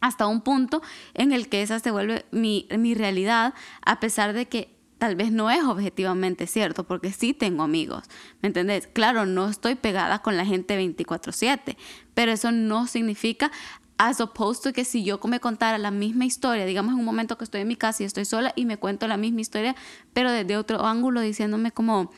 hasta 0.00 0.26
un 0.26 0.40
punto 0.40 0.82
en 1.14 1.32
el 1.32 1.48
que 1.48 1.62
esa 1.62 1.78
se 1.78 1.90
vuelve 1.90 2.26
mi, 2.30 2.66
mi 2.76 2.94
realidad, 2.94 3.54
a 3.84 4.00
pesar 4.00 4.32
de 4.32 4.46
que 4.46 4.76
tal 4.98 5.16
vez 5.16 5.32
no 5.32 5.50
es 5.50 5.64
objetivamente 5.64 6.46
cierto, 6.46 6.84
porque 6.84 7.10
sí 7.10 7.32
tengo 7.32 7.62
amigos, 7.62 8.04
¿me 8.42 8.48
entendés? 8.48 8.86
Claro, 8.86 9.24
no 9.24 9.48
estoy 9.48 9.74
pegada 9.74 10.20
con 10.20 10.36
la 10.36 10.44
gente 10.44 10.78
24/7, 10.78 11.76
pero 12.14 12.32
eso 12.32 12.52
no 12.52 12.86
significa 12.86 13.50
as 13.96 14.20
opposed 14.20 14.62
to 14.62 14.72
que 14.72 14.84
si 14.86 15.04
yo 15.04 15.20
me 15.24 15.40
contara 15.40 15.76
la 15.76 15.90
misma 15.90 16.24
historia, 16.24 16.64
digamos 16.64 16.94
en 16.94 17.00
un 17.00 17.04
momento 17.04 17.36
que 17.36 17.44
estoy 17.44 17.62
en 17.62 17.68
mi 17.68 17.76
casa 17.76 18.02
y 18.02 18.06
estoy 18.06 18.24
sola 18.24 18.52
y 18.56 18.64
me 18.64 18.78
cuento 18.78 19.06
la 19.06 19.18
misma 19.18 19.42
historia, 19.42 19.76
pero 20.14 20.30
desde 20.32 20.56
otro 20.56 20.86
ángulo 20.86 21.20
diciéndome 21.20 21.70
como, 21.70 22.10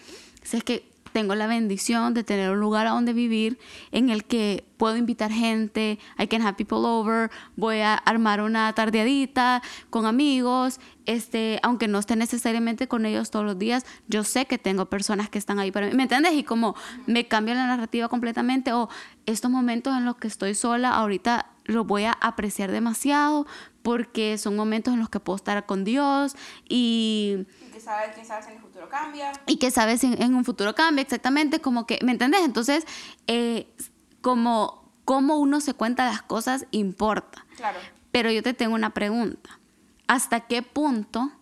si 0.44 0.58
es 0.58 0.64
que 0.64 0.91
tengo 1.12 1.34
la 1.34 1.46
bendición 1.46 2.14
de 2.14 2.24
tener 2.24 2.50
un 2.50 2.60
lugar 2.60 2.86
a 2.86 2.90
donde 2.90 3.12
vivir 3.12 3.58
en 3.90 4.10
el 4.10 4.24
que 4.24 4.64
puedo 4.76 4.96
invitar 4.96 5.30
gente, 5.30 5.98
I 6.18 6.26
can 6.26 6.42
have 6.42 6.54
people 6.56 6.78
over, 6.78 7.30
voy 7.56 7.78
a 7.78 7.94
armar 7.94 8.40
una 8.40 8.72
tardeadita 8.72 9.62
con 9.90 10.06
amigos, 10.06 10.80
este, 11.06 11.60
aunque 11.62 11.86
no 11.86 11.98
esté 11.98 12.16
necesariamente 12.16 12.88
con 12.88 13.06
ellos 13.06 13.30
todos 13.30 13.44
los 13.44 13.58
días, 13.58 13.84
yo 14.08 14.24
sé 14.24 14.46
que 14.46 14.58
tengo 14.58 14.86
personas 14.86 15.28
que 15.28 15.38
están 15.38 15.58
ahí 15.58 15.70
para 15.70 15.86
mí, 15.86 15.94
¿me 15.94 16.02
entiendes? 16.02 16.32
Y 16.34 16.42
como 16.42 16.74
me 17.06 17.28
cambia 17.28 17.54
la 17.54 17.66
narrativa 17.66 18.08
completamente 18.08 18.72
o 18.72 18.88
estos 19.26 19.50
momentos 19.50 19.96
en 19.96 20.04
los 20.04 20.16
que 20.16 20.26
estoy 20.26 20.54
sola, 20.54 20.90
ahorita 20.90 21.46
los 21.64 21.86
voy 21.86 22.04
a 22.04 22.12
apreciar 22.12 22.72
demasiado 22.72 23.46
porque 23.82 24.38
son 24.38 24.56
momentos 24.56 24.94
en 24.94 25.00
los 25.00 25.08
que 25.08 25.20
puedo 25.20 25.36
estar 25.36 25.64
con 25.66 25.84
Dios 25.84 26.34
y 26.68 27.46
sabes, 27.82 28.14
quién 28.14 28.26
sabe 28.26 28.42
si 28.42 28.48
en 28.50 28.56
el 28.56 28.62
futuro 28.62 28.88
cambia. 28.88 29.32
Y 29.46 29.56
que 29.58 29.70
sabes 29.70 30.00
si 30.00 30.14
en, 30.14 30.34
un 30.34 30.44
futuro 30.44 30.74
cambia, 30.74 31.02
exactamente, 31.02 31.60
como 31.60 31.86
que, 31.86 31.98
¿me 32.02 32.12
entendés? 32.12 32.42
Entonces, 32.42 32.86
eh, 33.26 33.74
como 34.20 34.82
cómo 35.04 35.38
uno 35.38 35.60
se 35.60 35.74
cuenta 35.74 36.06
las 36.06 36.22
cosas 36.22 36.66
importa. 36.70 37.44
Claro. 37.56 37.78
Pero 38.10 38.30
yo 38.30 38.42
te 38.42 38.54
tengo 38.54 38.74
una 38.74 38.90
pregunta. 38.90 39.58
¿Hasta 40.06 40.40
qué 40.40 40.62
punto 40.62 41.32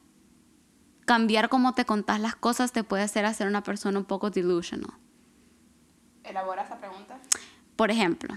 cambiar 1.04 1.48
cómo 1.48 1.74
te 1.74 1.84
contás 1.84 2.20
las 2.20 2.36
cosas 2.36 2.72
te 2.72 2.84
puede 2.84 3.02
hacer 3.02 3.26
hacer 3.26 3.46
una 3.46 3.62
persona 3.62 3.98
un 3.98 4.04
poco 4.04 4.30
delusional? 4.30 4.92
Elabora 6.24 6.62
esa 6.62 6.78
pregunta. 6.78 7.18
Por 7.76 7.90
ejemplo, 7.90 8.36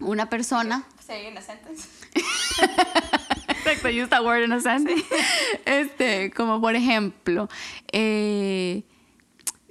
una 0.00 0.28
persona... 0.28 0.84
Sí, 1.04 1.12
en 1.12 1.34
la 1.34 1.42
sentence. 1.42 1.88
Perfecto, 3.66 3.88
use 3.88 4.08
that 4.10 4.24
word 4.24 4.44
in 4.44 4.52
a 4.52 4.60
sentence. 4.60 5.04
Este, 5.64 6.30
como 6.30 6.60
por 6.60 6.76
ejemplo, 6.76 7.48
eh, 7.90 8.84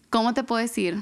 ¿cómo 0.10 0.34
te 0.34 0.44
puedo 0.44 0.62
decir? 0.62 1.02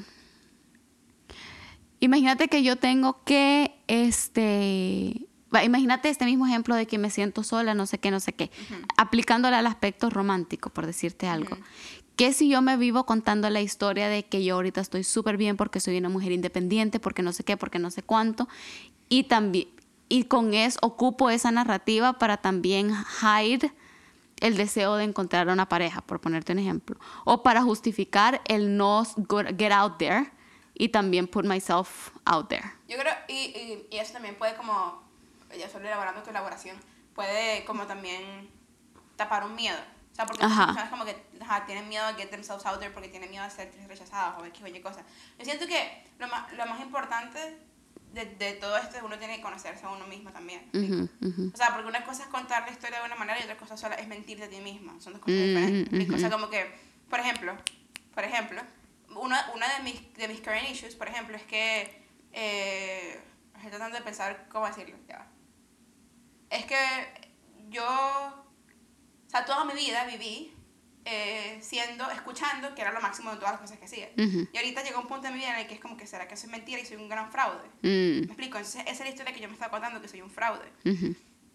Imagínate 1.98 2.46
que 2.46 2.62
yo 2.62 2.76
tengo 2.76 3.24
que, 3.24 3.74
este, 3.88 5.26
imagínate 5.64 6.08
este 6.08 6.24
mismo 6.24 6.46
ejemplo 6.46 6.76
de 6.76 6.86
que 6.86 6.98
me 6.98 7.10
siento 7.10 7.42
sola, 7.42 7.74
no 7.74 7.86
sé 7.86 7.98
qué, 7.98 8.12
no 8.12 8.20
sé 8.20 8.32
qué, 8.32 8.52
aplicándole 8.96 9.56
al 9.56 9.66
aspecto 9.66 10.08
romántico, 10.08 10.70
por 10.70 10.86
decirte 10.86 11.26
algo. 11.26 11.56
¿Qué 12.14 12.32
si 12.32 12.48
yo 12.48 12.62
me 12.62 12.76
vivo 12.76 13.06
contando 13.06 13.50
la 13.50 13.60
historia 13.60 14.08
de 14.08 14.24
que 14.24 14.44
yo 14.44 14.54
ahorita 14.54 14.80
estoy 14.80 15.02
súper 15.02 15.36
bien 15.36 15.56
porque 15.56 15.80
soy 15.80 15.98
una 15.98 16.10
mujer 16.10 16.30
independiente, 16.30 17.00
porque 17.00 17.22
no 17.22 17.32
sé 17.32 17.42
qué, 17.42 17.56
porque 17.56 17.80
no 17.80 17.90
sé 17.90 18.04
cuánto? 18.04 18.48
Y 19.08 19.24
también, 19.24 19.68
y 20.08 20.24
con 20.24 20.54
eso 20.54 20.78
ocupo 20.82 21.30
esa 21.30 21.50
narrativa 21.50 22.14
para 22.14 22.36
también 22.36 22.94
hide 23.22 23.72
el 24.40 24.56
deseo 24.56 24.96
de 24.96 25.04
encontrar 25.04 25.48
una 25.48 25.68
pareja, 25.68 26.00
por 26.02 26.20
ponerte 26.20 26.52
un 26.52 26.58
ejemplo, 26.58 26.98
o 27.24 27.42
para 27.42 27.62
justificar 27.62 28.42
el 28.46 28.76
no 28.76 29.04
get 29.56 29.72
out 29.72 29.98
there 29.98 30.30
y 30.74 30.88
también 30.88 31.26
put 31.26 31.44
myself 31.44 32.10
out 32.24 32.48
there. 32.48 32.72
Yo 32.88 32.98
creo, 32.98 33.14
y, 33.28 33.86
y, 33.90 33.96
eso 33.96 34.12
también 34.12 34.36
puede 34.36 34.54
como, 34.56 35.02
ya 35.56 35.68
solo 35.68 35.86
elaborando 35.86 36.22
tu 36.22 36.30
elaboración, 36.30 36.76
puede 37.14 37.64
como 37.64 37.86
también 37.86 38.50
tapar 39.16 39.44
un 39.44 39.54
miedo. 39.54 39.78
O 40.12 40.14
sea, 40.14 40.26
porque 40.26 40.42
las 40.42 40.66
personas 40.66 40.90
como 40.90 41.04
que 41.04 41.16
tienen 41.66 41.88
miedo 41.88 42.04
a 42.04 42.14
get 42.14 42.30
themselves 42.30 42.64
out 42.66 42.78
there 42.78 42.92
porque 42.92 43.08
tienen 43.08 43.30
miedo 43.30 43.44
a 43.44 43.50
ser 43.50 43.72
rechazados 43.88 44.40
o 44.40 44.44
X 44.46 44.62
o 44.62 44.66
Y 44.68 44.80
cosas. 44.80 45.04
Yo 45.38 45.44
siento 45.44 45.66
que 45.66 46.04
lo 46.18 46.28
más, 46.28 46.52
lo 46.52 46.66
más 46.66 46.80
importante 46.80 47.58
de, 48.14 48.26
de, 48.36 48.52
todo 48.54 48.76
esto 48.76 48.96
uno 49.04 49.18
tiene 49.18 49.36
que 49.36 49.42
conocerse 49.42 49.84
a 49.84 49.90
uno 49.90 50.06
mismo 50.06 50.30
también. 50.30 50.70
O 51.52 51.56
sea, 51.56 51.74
porque 51.74 51.88
una 51.88 52.04
cosa 52.04 52.22
es 52.22 52.28
contar 52.28 52.64
la 52.64 52.70
historia 52.70 53.00
de 53.00 53.06
una 53.06 53.16
manera 53.16 53.38
y 53.40 53.42
otra 53.42 53.56
cosa 53.56 53.76
sola 53.76 53.96
es 53.96 54.06
mentir 54.06 54.38
de 54.38 54.48
ti 54.48 54.60
misma. 54.60 55.00
Son 55.00 55.12
dos 55.12 55.22
cosas 55.22 55.36
diferentes. 55.36 56.10
O 56.10 56.18
sea, 56.18 56.30
como 56.30 56.48
que, 56.48 56.72
por 57.10 57.20
ejemplo, 57.20 57.56
por 58.14 58.24
ejemplo, 58.24 58.62
una, 59.16 59.50
una 59.54 59.68
de, 59.74 59.82
mis, 59.82 60.14
de 60.14 60.28
mis 60.28 60.40
current 60.40 60.70
issues, 60.70 60.94
por 60.94 61.08
ejemplo, 61.08 61.36
es 61.36 61.42
que... 61.42 62.02
Eh, 62.32 63.20
estoy 63.56 63.70
tratando 63.70 63.96
de 63.96 64.02
pensar 64.04 64.46
cómo 64.48 64.66
decirlo. 64.66 64.96
Ya. 65.08 65.26
Es 66.50 66.64
que 66.66 66.76
yo... 67.68 67.84
O 67.84 69.30
sea, 69.30 69.44
toda 69.44 69.64
mi 69.64 69.74
vida 69.74 70.04
viví 70.04 70.53
eh, 71.06 71.58
siendo, 71.60 72.10
escuchando 72.10 72.74
que 72.74 72.80
era 72.80 72.90
lo 72.90 73.00
máximo 73.00 73.30
de 73.30 73.36
todas 73.36 73.52
las 73.52 73.60
cosas 73.60 73.78
que 73.78 73.84
hacía. 73.84 74.08
Y 74.16 74.56
ahorita 74.56 74.82
llegó 74.82 75.00
un 75.00 75.06
punto 75.06 75.26
en 75.26 75.34
mi 75.34 75.40
vida 75.40 75.54
en 75.54 75.60
el 75.60 75.66
que 75.66 75.74
es 75.74 75.80
como 75.80 75.96
que 75.96 76.06
será 76.06 76.26
que 76.26 76.36
soy 76.36 76.48
mentira 76.48 76.80
y 76.80 76.86
soy 76.86 76.96
un 76.96 77.08
gran 77.08 77.30
fraude. 77.30 77.68
Mm. 77.82 78.20
¿Me 78.20 78.26
explico? 78.26 78.56
Entonces, 78.56 78.82
esa 78.82 78.92
es 78.92 79.00
la 79.00 79.08
historia 79.08 79.34
que 79.34 79.40
yo 79.40 79.48
me 79.48 79.54
estaba 79.54 79.70
contando, 79.70 80.00
que 80.00 80.08
soy 80.08 80.22
un 80.22 80.30
fraude. 80.30 80.66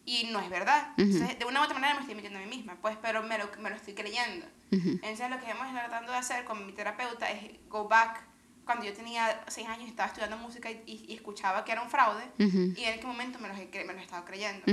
Y 0.06 0.30
no 0.32 0.40
es 0.40 0.50
verdad. 0.50 0.94
Entonces, 0.98 1.40
de 1.40 1.46
una 1.46 1.62
u 1.62 1.64
otra 1.64 1.76
manera 1.76 1.96
me 1.96 2.02
estoy 2.02 2.16
mintiendo 2.16 2.40
a 2.40 2.44
mí 2.44 2.48
misma, 2.48 2.78
pues, 2.82 2.98
pero 3.02 3.24
me 3.24 3.38
lo, 3.38 3.50
me 3.60 3.70
lo 3.70 3.76
estoy 3.76 3.94
creyendo. 3.96 4.46
Entonces, 4.72 5.30
lo 5.30 5.40
que 5.40 5.50
hemos 5.50 5.68
estado 5.68 5.88
tratando 5.88 6.12
de 6.12 6.18
hacer 6.20 6.46
con 6.46 6.66
mi 6.66 6.74
terapeuta 6.74 7.30
es 7.32 7.60
go 7.70 7.88
back 7.88 8.24
cuando 8.66 8.86
yo 8.86 8.94
tenía 8.94 9.44
seis 9.48 9.68
años 9.68 9.88
y 9.88 9.90
estaba 9.90 10.10
estudiando 10.10 10.38
música 10.38 10.70
y, 10.70 10.84
y, 10.86 11.16
escuchaba 11.16 11.66
que 11.66 11.72
era 11.72 11.82
un 11.82 11.90
fraude, 11.90 12.24
y 12.38 12.84
en 12.84 13.00
qué 13.00 13.08
momento 13.08 13.40
me 13.40 13.48
lo, 13.48 13.56
me 13.56 13.94
lo 13.94 14.00
estaba 14.00 14.24
creyendo. 14.26 14.64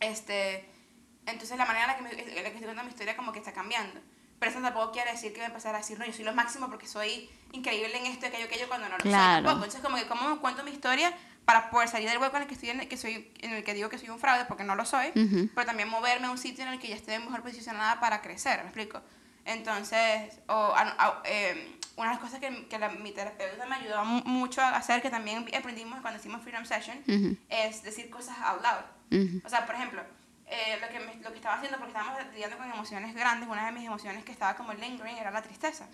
Este 0.00 0.68
entonces 1.26 1.56
la 1.58 1.66
manera 1.66 1.84
en 1.84 1.90
la 1.90 1.96
que, 1.96 2.02
me, 2.02 2.10
en 2.10 2.34
la 2.42 2.50
que 2.50 2.56
estoy 2.56 2.66
contando 2.66 2.84
mi 2.84 2.90
historia 2.90 3.16
como 3.16 3.32
que 3.32 3.38
está 3.38 3.52
cambiando. 3.52 4.00
Pero 4.38 4.50
eso 4.50 4.60
tampoco 4.60 4.92
quiere 4.92 5.12
decir 5.12 5.32
que 5.32 5.38
voy 5.38 5.44
a 5.44 5.48
empezar 5.48 5.74
a 5.74 5.78
decir, 5.78 5.98
no, 5.98 6.04
yo 6.04 6.12
soy 6.12 6.24
lo 6.24 6.34
máximo 6.34 6.68
porque 6.68 6.86
soy 6.86 7.30
increíble 7.52 7.96
en 7.96 8.06
esto, 8.06 8.26
aquello, 8.26 8.44
aquello, 8.44 8.68
cuando 8.68 8.88
no 8.88 8.98
lo 8.98 9.02
claro. 9.02 9.36
soy 9.36 9.44
tampoco. 9.44 9.64
Entonces 9.64 9.80
como 9.80 9.96
que 9.96 10.06
cómo 10.06 10.40
cuento 10.40 10.62
mi 10.62 10.72
historia 10.72 11.12
para 11.46 11.70
poder 11.70 11.88
salir 11.88 12.08
del 12.08 12.18
hueco 12.18 12.36
en 12.36 12.42
el 12.42 12.48
que 12.48 12.54
estoy, 12.54 12.70
en 12.70 12.80
el 12.80 12.88
que, 12.88 12.96
soy, 12.96 13.32
en 13.40 13.52
el 13.52 13.64
que 13.64 13.72
digo 13.72 13.88
que 13.88 13.98
soy 13.98 14.10
un 14.10 14.18
fraude 14.18 14.44
porque 14.46 14.64
no 14.64 14.74
lo 14.74 14.84
soy, 14.84 15.12
pero 15.54 15.64
también 15.64 15.88
moverme 15.88 16.26
a 16.26 16.30
un 16.30 16.38
sitio 16.38 16.64
en 16.66 16.72
el 16.72 16.80
que 16.80 16.88
ya 16.88 16.96
esté 16.96 17.18
mejor 17.20 17.42
posicionada 17.42 18.00
para 18.00 18.20
crecer, 18.20 18.58
¿me 18.58 18.64
explico? 18.64 19.00
Entonces, 19.44 20.40
o, 20.48 20.74
eh, 21.24 21.78
una 21.94 22.08
de 22.08 22.14
las 22.14 22.22
cosas 22.22 22.40
que, 22.40 22.66
que 22.66 22.78
la, 22.80 22.88
mi 22.88 23.12
terapeuta 23.12 23.64
me 23.64 23.76
ayudó 23.76 24.04
mucho 24.04 24.60
a 24.60 24.70
hacer, 24.70 25.00
que 25.00 25.08
también 25.08 25.46
aprendimos 25.56 26.00
cuando 26.00 26.18
hicimos 26.18 26.42
Freedom 26.42 26.64
Session, 26.64 26.98
es 27.48 27.84
decir 27.84 28.10
cosas 28.10 28.36
out 28.40 28.60
loud. 28.60 29.40
O 29.44 29.48
sea, 29.48 29.64
por 29.66 29.76
ejemplo, 29.76 30.02
eh, 30.48 30.78
lo, 30.80 30.88
que 30.88 31.00
lo 31.22 31.30
que 31.30 31.36
estaba 31.36 31.56
haciendo, 31.56 31.78
porque 31.78 31.92
estábamos 31.92 32.20
lidiando 32.32 32.56
con 32.56 32.70
emociones 32.70 33.14
grandes, 33.14 33.48
una 33.48 33.66
de 33.66 33.72
mis 33.72 33.84
emociones 33.84 34.24
que 34.24 34.32
estaba 34.32 34.54
como 34.54 34.72
lingering 34.72 35.16
era 35.16 35.30
la 35.30 35.42
tristeza. 35.42 35.88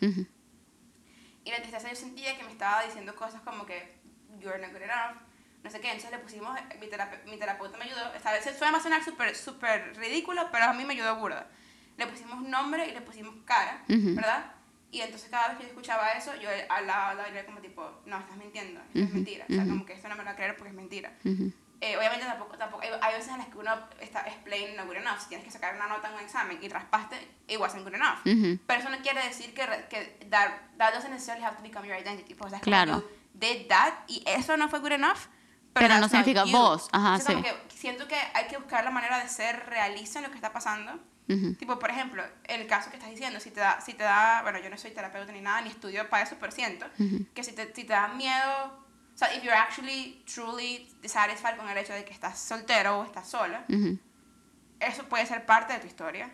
Y 1.44 1.50
la 1.50 1.56
tristeza 1.56 1.88
yo 1.88 1.97
sentía 1.97 2.37
que 2.37 2.44
me 2.44 2.52
estaba 2.52 2.85
diciendo 2.85 3.14
cosas 3.16 3.40
como 3.42 3.64
que, 3.64 4.00
you're 4.38 4.59
not 4.59 4.73
good 4.73 4.82
enough, 4.82 5.16
no 5.64 5.71
sé 5.71 5.80
qué. 5.80 5.88
Entonces 5.88 6.11
le 6.11 6.18
pusimos, 6.18 6.56
mi, 6.78 6.87
mi 7.30 7.38
terapeuta 7.38 7.78
me 7.78 7.85
ayudó, 7.85 8.12
esta 8.14 8.32
vez 8.32 8.44
suena 8.59 8.80
sonar 8.80 9.02
súper 9.02 9.35
super 9.35 9.97
ridículo, 9.97 10.49
pero 10.52 10.66
a 10.66 10.73
mí 10.73 10.85
me 10.85 10.92
ayudó 10.92 11.16
burda. 11.16 11.49
Le 11.97 12.06
pusimos 12.06 12.42
nombre 12.42 12.88
y 12.88 12.92
le 12.92 13.00
pusimos 13.00 13.35
cara, 13.44 13.85
¿verdad? 13.88 14.52
Y 14.90 15.00
entonces 15.00 15.30
cada 15.30 15.49
vez 15.49 15.56
que 15.56 15.62
yo 15.62 15.68
escuchaba 15.71 16.12
eso, 16.12 16.35
yo 16.37 16.50
al 16.68 16.87
lado 16.87 17.25
era 17.25 17.47
como 17.47 17.61
tipo, 17.61 18.02
no, 18.04 18.18
estás 18.18 18.37
mintiendo, 18.37 18.80
esto 18.80 19.00
es 19.00 19.14
mentira. 19.14 19.47
O 19.49 19.52
sea, 19.52 19.64
como 19.64 19.87
que 19.87 19.94
esto 19.94 20.09
no 20.09 20.16
me 20.16 20.23
lo 20.23 20.26
va 20.26 20.32
a 20.32 20.37
creer 20.37 20.56
porque 20.56 20.68
es 20.68 20.76
mentira. 20.76 21.12
Eh, 21.85 21.97
obviamente 21.97 22.25
tampoco, 22.25 22.57
tampoco 22.57 22.85
hay, 22.85 23.12
veces 23.15 23.33
en 23.33 23.39
las 23.39 23.49
que 23.49 23.59
uno 23.59 23.73
está 23.99 24.21
explain 24.21 24.77
no 24.77 24.87
good 24.87 24.99
enough. 24.99 25.19
Si 25.19 25.29
tienes 25.29 25.45
que 25.45 25.51
sacar 25.51 25.75
una 25.75 25.89
nota 25.89 26.09
en 26.09 26.15
un 26.15 26.21
examen 26.21 26.57
y 26.62 26.69
raspaste, 26.69 27.17
it 27.49 27.59
wasn't 27.59 27.83
good 27.83 27.95
enough. 27.95 28.21
Pero 28.23 28.81
eso 28.81 28.89
no 28.89 28.99
quiere 28.99 29.21
decir 29.25 29.53
que, 29.53 29.67
que 29.91 30.25
that, 30.31 30.53
that 30.79 30.95
doesn't 30.95 31.11
necessarily 31.11 31.45
have 31.45 31.57
to 31.57 31.62
become 31.62 31.85
your 31.85 31.99
identity. 31.99 32.35
Pues, 32.35 32.53
claro. 32.61 33.03
Did 33.35 33.67
that 33.67 33.95
y 34.07 34.23
eso 34.27 34.57
no 34.57 34.69
fue 34.69 34.79
good 34.79 34.93
enough, 34.93 35.27
Pero 35.73 35.89
no 35.89 35.95
that's 35.95 36.01
not 36.01 36.11
significa 36.11 36.45
you. 36.45 36.57
vos. 36.57 36.89
Ajá, 36.93 37.17
Entonces, 37.17 37.35
como 37.35 37.47
sí. 37.49 37.69
que 37.69 37.77
siento 37.77 38.07
que 38.07 38.17
hay 38.33 38.47
que 38.47 38.59
buscar 38.59 38.85
la 38.85 38.93
manera 38.93 39.19
de 39.19 39.29
ser 39.29 39.67
realista 39.67 40.21
en 40.21 40.27
lo 40.27 40.31
que 40.31 40.37
está 40.37 40.53
pasando. 40.53 40.93
Ujú. 41.29 41.55
Tipo, 41.55 41.81
por 41.81 41.91
ejemplo, 41.91 42.23
el 42.45 42.69
caso 42.69 42.91
que 42.91 42.97
estás 42.97 43.11
diciendo, 43.11 43.41
si 43.41 43.51
te 43.51 43.59
da, 43.59 43.81
si 43.81 43.95
te 43.95 44.05
da 44.05 44.43
bueno, 44.43 44.61
yo 44.61 44.71
no 44.71 44.79
soy 44.79 44.93
terapeuta 44.93 45.33
ni 45.33 45.41
nada, 45.41 45.62
ni 45.62 45.71
estudio 45.71 46.09
para 46.09 46.23
eso, 46.23 46.37
pero 46.39 46.53
siento 46.53 46.87
que 47.35 47.43
si 47.43 47.53
te, 47.53 47.75
si 47.75 47.83
te 47.83 47.93
da 47.93 48.07
miedo, 48.07 48.87
o 49.23 49.26
sea, 49.26 49.35
if 49.37 49.43
you're 49.43 49.57
actually 49.57 50.23
truly 50.26 50.88
dissatisfied 51.00 51.57
con 51.57 51.69
el 51.69 51.76
hecho 51.79 51.93
de 51.93 52.05
que 52.05 52.12
estás 52.12 52.38
soltero 52.38 52.99
o 53.00 53.05
estás 53.05 53.29
sola, 53.29 53.64
eso 54.81 55.05
puede 55.05 55.25
ser 55.26 55.47
parte 55.47 55.73
de 55.75 55.79
tu 55.79 55.87
historia. 55.87 56.29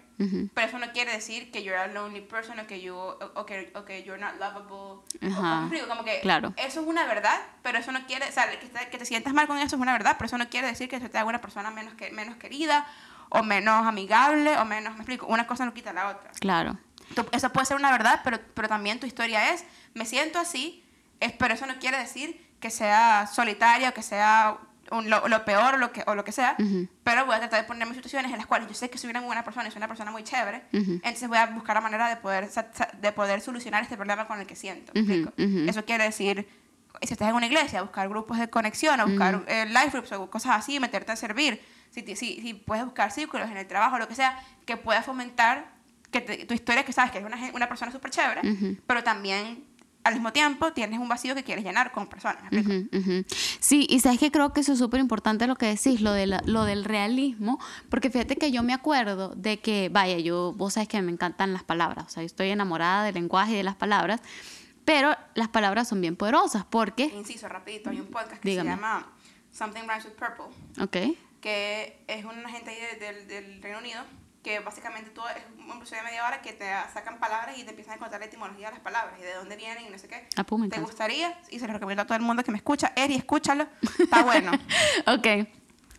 Pero 0.54 0.66
eso 0.66 0.78
no 0.78 0.90
quiere 0.92 1.12
decir 1.12 1.50
que 1.52 1.62
you're 1.62 1.78
a 1.78 1.86
lonely 1.86 2.22
person 2.22 2.58
o 2.58 2.66
que, 2.66 2.80
you, 2.80 2.94
o, 2.96 3.18
o 3.36 3.46
que, 3.46 3.70
o 3.76 3.84
que 3.84 4.02
you're 4.02 4.18
not 4.20 4.34
lovable. 4.40 4.72
O- 4.74 5.04
Ajá, 5.22 5.56
¿me 5.60 5.66
explico? 5.66 5.86
Como 5.86 6.02
que 6.04 6.20
claro. 6.22 6.54
eso 6.56 6.80
es 6.80 6.86
una 6.86 7.04
verdad, 7.06 7.38
pero 7.62 7.78
eso 7.78 7.92
no 7.92 8.04
quiere, 8.06 8.26
o 8.28 8.32
sea, 8.32 8.50
que 8.58 8.66
te, 8.66 8.88
que 8.88 8.98
te 8.98 9.04
sientas 9.04 9.32
mal 9.34 9.46
con 9.46 9.58
eso 9.58 9.76
es 9.76 9.82
una 9.82 9.92
verdad, 9.92 10.16
pero 10.18 10.26
eso 10.26 10.38
no 10.38 10.48
quiere 10.48 10.66
decir 10.66 10.88
que 10.88 10.96
eso 10.96 11.08
te 11.10 11.18
haga 11.18 11.28
una 11.28 11.40
persona 11.40 11.70
menos, 11.70 11.94
que, 11.94 12.10
menos 12.10 12.36
querida 12.36 12.86
o 13.28 13.42
menos 13.42 13.86
amigable 13.86 14.56
o 14.56 14.64
menos, 14.64 14.94
me 14.94 15.00
explico, 15.00 15.26
una 15.26 15.46
cosa 15.46 15.64
no 15.66 15.74
quita 15.74 15.92
la 15.92 16.08
otra. 16.08 16.30
Claro. 16.40 16.78
Tú- 17.14 17.26
Eso 17.32 17.50
puede 17.52 17.66
ser 17.66 17.76
una 17.76 17.90
verdad, 17.92 18.22
pero, 18.24 18.38
pero 18.54 18.66
también 18.68 18.98
tu 18.98 19.06
historia 19.06 19.52
es, 19.52 19.64
me 19.94 20.04
siento 20.06 20.38
así, 20.38 20.84
es, 21.20 21.32
pero 21.32 21.52
eso 21.54 21.66
no 21.66 21.78
quiere 21.78 21.98
decir 21.98 22.47
que 22.60 22.70
sea 22.70 23.26
solitaria 23.26 23.90
o 23.90 23.94
que 23.94 24.02
sea 24.02 24.58
un- 24.90 25.10
lo, 25.10 25.28
lo 25.28 25.44
peor 25.44 25.74
o 25.74 25.76
lo 25.76 25.92
que, 25.92 26.02
o 26.06 26.14
lo 26.14 26.24
que 26.24 26.32
sea, 26.32 26.56
Ujú. 26.58 26.88
pero 27.04 27.26
voy 27.26 27.34
a 27.34 27.38
tratar 27.40 27.60
de 27.60 27.66
ponerme 27.68 27.90
en 27.90 27.96
situaciones 27.96 28.32
en 28.32 28.38
las 28.38 28.46
cuales 28.46 28.68
yo 28.68 28.74
sé 28.74 28.88
que 28.88 28.96
soy 28.98 29.10
una 29.10 29.20
buena 29.20 29.44
persona 29.44 29.68
y 29.68 29.70
soy 29.70 29.78
una 29.78 29.88
persona 29.88 30.10
muy 30.10 30.24
chévere, 30.24 30.64
Ujú. 30.72 30.92
entonces 30.92 31.28
voy 31.28 31.36
a 31.38 31.46
buscar 31.46 31.74
la 31.76 31.82
manera 31.82 32.08
de 32.08 32.16
poder, 32.16 32.48
de 33.00 33.12
poder 33.12 33.40
solucionar 33.42 33.82
este 33.82 33.96
problema 33.96 34.26
con 34.26 34.40
el 34.40 34.46
que 34.46 34.56
siento. 34.56 34.92
¿me 34.94 35.02
Ujú, 35.02 35.12
explico? 35.12 35.32
ujú. 35.58 35.68
Eso 35.70 35.84
quiere 35.84 36.04
decir, 36.04 36.48
si 37.02 37.12
estás 37.12 37.28
en 37.28 37.34
una 37.34 37.46
iglesia, 37.46 37.82
buscar 37.82 38.08
grupos 38.08 38.38
de 38.38 38.48
conexión, 38.48 38.98
o 39.00 39.06
buscar 39.06 39.44
eh, 39.46 39.66
life 39.66 39.90
groups 39.90 40.10
o 40.12 40.30
cosas 40.30 40.52
así, 40.56 40.80
meterte 40.80 41.12
a 41.12 41.16
servir. 41.16 41.62
Si, 41.90 42.00
si, 42.16 42.40
si 42.40 42.54
puedes 42.54 42.84
buscar 42.84 43.12
círculos 43.12 43.50
en 43.50 43.56
el 43.58 43.66
trabajo, 43.66 43.98
lo 43.98 44.08
que 44.08 44.14
sea, 44.14 44.38
que 44.66 44.76
pueda 44.78 45.02
fomentar 45.02 45.66
que 46.10 46.22
te- 46.22 46.46
tu 46.46 46.54
historia, 46.54 46.82
que 46.84 46.92
sabes 46.94 47.10
que 47.12 47.18
eres 47.18 47.30
una, 47.30 47.50
una 47.52 47.68
persona 47.68 47.92
súper 47.92 48.10
chévere, 48.10 48.40
pero 48.86 49.04
también 49.04 49.64
al 50.08 50.14
mismo 50.14 50.32
tiempo 50.32 50.72
tienes 50.72 50.98
un 50.98 51.08
vacío 51.08 51.34
que 51.34 51.44
quieres 51.44 51.64
llenar 51.64 51.92
con 51.92 52.06
personas. 52.08 52.42
Sí, 53.60 53.86
y 53.88 54.00
sabes 54.00 54.18
que 54.18 54.30
creo 54.30 54.52
que 54.52 54.60
eso 54.60 54.72
es 54.72 54.78
súper 54.78 55.00
importante 55.00 55.46
lo 55.46 55.56
que 55.56 55.66
decís, 55.66 56.00
lo, 56.00 56.12
de 56.12 56.26
la- 56.26 56.42
lo 56.46 56.64
del 56.64 56.84
realismo, 56.84 57.58
porque 57.90 58.10
fíjate 58.10 58.36
que 58.36 58.50
yo 58.50 58.62
me 58.62 58.72
acuerdo 58.74 59.34
de 59.36 59.60
que, 59.60 59.88
vaya, 59.90 60.18
yo, 60.18 60.52
vos 60.56 60.74
sabes 60.74 60.88
que 60.88 61.00
me 61.02 61.12
encantan 61.12 61.52
las 61.52 61.62
palabras, 61.64 62.06
o 62.06 62.08
sea, 62.10 62.22
yo 62.22 62.26
estoy 62.26 62.50
enamorada 62.50 63.04
del 63.04 63.14
lenguaje 63.14 63.52
y 63.52 63.56
de 63.56 63.62
las 63.62 63.76
palabras, 63.76 64.20
pero 64.84 65.14
las 65.34 65.48
palabras 65.48 65.88
son 65.88 66.00
bien 66.00 66.16
poderosas, 66.16 66.64
porque, 66.64 67.04
Inciso, 67.14 67.48
rapidito, 67.48 67.90
hay 67.90 68.00
un 68.00 68.06
podcast 68.06 68.40
que 68.42 68.48
Dígame. 68.50 68.70
se 68.70 68.76
llama 68.76 69.06
Something 69.52 69.82
Rhymes 69.82 70.04
with 70.06 70.12
Purple, 70.12 70.82
ok, 70.82 71.16
que 71.40 72.02
es 72.08 72.24
una 72.24 72.48
gente 72.48 72.72
del, 72.98 73.28
del 73.28 73.62
Reino 73.62 73.78
Unido 73.78 74.02
que 74.42 74.60
básicamente 74.60 75.10
todo 75.10 75.28
es 75.28 75.42
un 75.58 75.76
episodio 75.76 76.02
de 76.02 76.08
media 76.08 76.26
hora 76.26 76.40
que 76.40 76.52
te 76.52 76.66
sacan 76.92 77.18
palabras 77.18 77.58
y 77.58 77.64
te 77.64 77.70
empiezan 77.70 77.94
a 77.94 77.98
contar 77.98 78.20
la 78.20 78.26
etimología 78.26 78.68
de 78.68 78.74
las 78.74 78.80
palabras 78.80 79.18
y 79.18 79.22
de 79.22 79.34
dónde 79.34 79.56
vienen 79.56 79.86
y 79.86 79.90
no 79.90 79.98
sé 79.98 80.08
qué. 80.08 80.28
Ah, 80.36 80.44
pues, 80.44 80.70
¿Te 80.70 80.80
gustaría? 80.80 81.38
Y 81.50 81.58
se 81.58 81.66
lo 81.66 81.72
recomiendo 81.72 82.02
a 82.02 82.06
todo 82.06 82.16
el 82.16 82.24
mundo 82.24 82.44
que 82.44 82.50
me 82.50 82.58
escucha. 82.58 82.92
Eri, 82.96 83.16
escúchalo. 83.16 83.66
Está 83.98 84.22
bueno. 84.22 84.52
ok. 85.06 85.48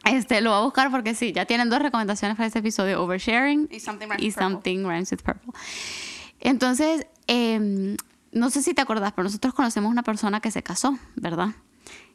Este, 0.05 0.41
lo 0.41 0.51
voy 0.51 0.59
a 0.59 0.63
buscar 0.63 0.89
porque 0.91 1.13
sí, 1.13 1.33
ya 1.33 1.45
tienen 1.45 1.69
dos 1.69 1.79
recomendaciones 1.79 2.37
para 2.37 2.47
este 2.47 2.59
episodio, 2.59 3.03
Oversharing 3.03 3.67
Y 3.69 3.79
Something 3.79 4.07
Rhymes 4.07 4.21
y 4.21 4.25
with 4.25 4.33
Purple. 4.33 4.43
Something 4.43 4.85
Rhymes 4.85 5.11
with 5.11 5.21
Purple. 5.21 5.53
Entonces, 6.39 7.05
em, 7.27 7.97
no 8.31 8.49
sé 8.49 8.63
si 8.63 8.73
te 8.73 8.81
acordás, 8.81 9.11
pero 9.11 9.23
nosotros 9.23 9.53
conocemos 9.53 9.91
una 9.91 10.03
persona 10.03 10.39
que 10.39 10.51
se 10.51 10.63
casó, 10.63 10.97
¿verdad? 11.15 11.49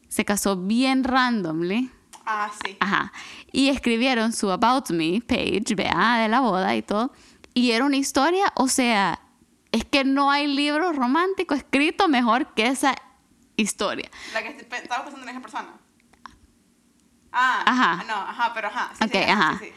Se 0.08 0.24
casó 0.24 0.56
bien 0.56 1.04
randomly. 1.04 1.90
Ah, 2.26 2.50
sí. 2.64 2.76
Ajá. 2.80 3.12
Y 3.52 3.68
escribieron 3.68 4.32
su 4.32 4.50
About 4.50 4.90
Me 4.90 5.20
page, 5.20 5.74
vea, 5.76 6.18
de 6.22 6.28
la 6.28 6.40
boda 6.40 6.74
y 6.76 6.82
todo. 6.82 7.12
Y 7.52 7.70
era 7.72 7.84
una 7.84 7.96
historia, 7.96 8.46
o 8.56 8.68
sea, 8.68 9.20
es 9.72 9.84
que 9.84 10.04
no 10.04 10.30
hay 10.30 10.46
libro 10.46 10.92
romántico 10.92 11.54
escrito 11.54 12.08
mejor 12.08 12.54
que 12.54 12.66
esa 12.66 12.94
historia. 13.56 14.10
La 14.32 14.42
que 14.42 14.48
estaba 14.50 15.04
pensando 15.04 15.22
en 15.22 15.28
esa 15.28 15.40
persona. 15.40 15.68
Ah, 17.32 17.62
Ajá. 17.66 18.04
No, 18.06 18.14
ajá, 18.14 18.52
pero 18.54 18.68
ajá. 18.68 18.92
Sí, 18.98 19.04
Ok, 19.04 19.12
sí, 19.12 19.18
ajá. 19.18 19.58
sí. 19.60 19.68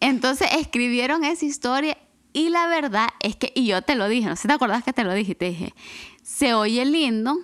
Entonces 0.00 0.48
escribieron 0.58 1.24
esa 1.24 1.44
historia 1.44 1.96
y 2.32 2.48
la 2.48 2.66
verdad 2.66 3.08
es 3.20 3.36
que, 3.36 3.52
y 3.54 3.66
yo 3.66 3.82
te 3.82 3.94
lo 3.94 4.08
dije, 4.08 4.28
no 4.28 4.36
sé 4.36 4.42
si 4.42 4.48
te 4.48 4.54
acordás 4.54 4.82
que 4.82 4.92
te 4.92 5.04
lo 5.04 5.12
dije, 5.14 5.34
te 5.34 5.46
dije, 5.46 5.74
se 6.22 6.54
oye 6.54 6.84
lindo, 6.84 7.36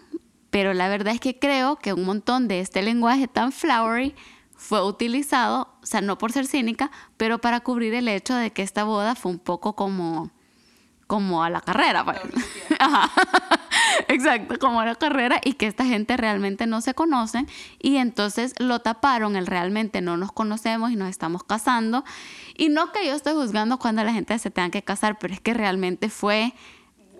pero 0.57 0.73
la 0.73 0.89
verdad 0.89 1.13
es 1.13 1.21
que 1.21 1.39
creo 1.39 1.77
que 1.77 1.93
un 1.93 2.07
montón 2.07 2.49
de 2.49 2.61
este 2.61 2.81
lenguaje 2.81 3.29
tan 3.29 3.53
flowery 3.53 4.15
fue 4.57 4.83
utilizado, 4.83 5.69
o 5.83 5.85
sea, 5.85 6.01
no 6.01 6.17
por 6.17 6.33
ser 6.33 6.47
cínica, 6.47 6.91
pero 7.19 7.43
para 7.43 7.61
cubrir 7.61 7.93
el 7.93 8.09
hecho 8.09 8.35
de 8.35 8.51
que 8.53 8.63
esta 8.63 8.85
boda 8.85 9.15
fue 9.17 9.33
un 9.33 9.39
poco 9.39 9.77
como, 9.77 10.31
como 11.07 11.45
a 11.45 11.51
la 11.51 11.61
carrera. 11.61 12.07
pues. 12.07 12.21
Ajá. 12.81 13.11
Exacto, 14.09 14.59
como 14.59 14.83
la 14.83 14.95
carrera 14.95 15.43
y 15.45 15.53
que 15.53 15.67
esta 15.67 15.85
gente 15.85 16.17
realmente 16.17 16.67
no 16.67 16.81
se 16.81 16.95
conocen 16.95 17.47
y 17.79 17.99
entonces 17.99 18.55
lo 18.59 18.79
taparon, 18.79 19.37
el 19.37 19.47
realmente 19.47 20.01
no 20.01 20.17
nos 20.17 20.33
conocemos 20.33 20.91
y 20.91 20.97
nos 20.97 21.11
estamos 21.11 21.45
casando. 21.45 22.03
Y 22.57 22.71
no 22.71 22.93
que 22.93 23.07
yo 23.07 23.13
estoy 23.13 23.35
juzgando 23.35 23.79
cuando 23.79 24.03
la 24.05 24.15
gente 24.15 24.39
se 24.39 24.51
tenga 24.51 24.71
que 24.71 24.81
casar, 24.81 25.19
pero 25.19 25.35
es 25.35 25.41
que 25.43 25.53
realmente 25.53 26.09
fue 26.09 26.55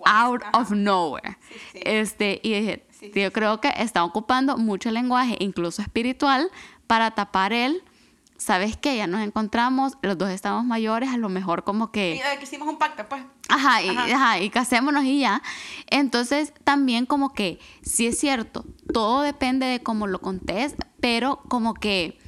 out 0.05 0.41
of 0.53 0.71
nowhere. 0.71 1.37
Sí, 1.47 1.59
sí. 1.73 1.79
Este, 1.83 2.39
y 2.41 2.53
dije, 2.53 2.86
Sí, 2.99 3.11
yo 3.13 3.31
creo 3.31 3.61
que 3.61 3.71
está 3.77 4.03
ocupando 4.03 4.57
mucho 4.57 4.89
lenguaje, 4.91 5.35
incluso 5.39 5.81
espiritual, 5.81 6.49
para 6.87 7.11
tapar 7.11 7.53
el, 7.53 7.83
¿sabes 8.37 8.77
qué? 8.77 8.97
Ya 8.97 9.07
nos 9.07 9.21
encontramos, 9.21 9.93
los 10.01 10.17
dos 10.17 10.29
estamos 10.29 10.65
mayores, 10.65 11.09
a 11.09 11.17
lo 11.17 11.29
mejor 11.29 11.63
como 11.63 11.91
que... 11.91 12.15
Y 12.15 12.17
de 12.17 12.37
que 12.37 12.43
hicimos 12.43 12.67
un 12.67 12.77
pacto, 12.77 13.07
pues. 13.07 13.23
Ajá, 13.49 13.81
y, 13.83 13.89
Ajá. 13.89 14.15
ajá, 14.15 14.39
y 14.39 14.49
casémonos 14.49 15.03
y 15.03 15.19
ya. 15.19 15.41
Entonces, 15.87 16.53
también 16.63 17.05
como 17.05 17.33
que, 17.33 17.59
sí 17.81 18.07
es 18.07 18.19
cierto, 18.19 18.65
todo 18.91 19.21
depende 19.21 19.65
de 19.67 19.81
cómo 19.83 20.07
lo 20.07 20.19
contés, 20.19 20.75
pero 20.99 21.41
como 21.47 21.73
que, 21.73 22.19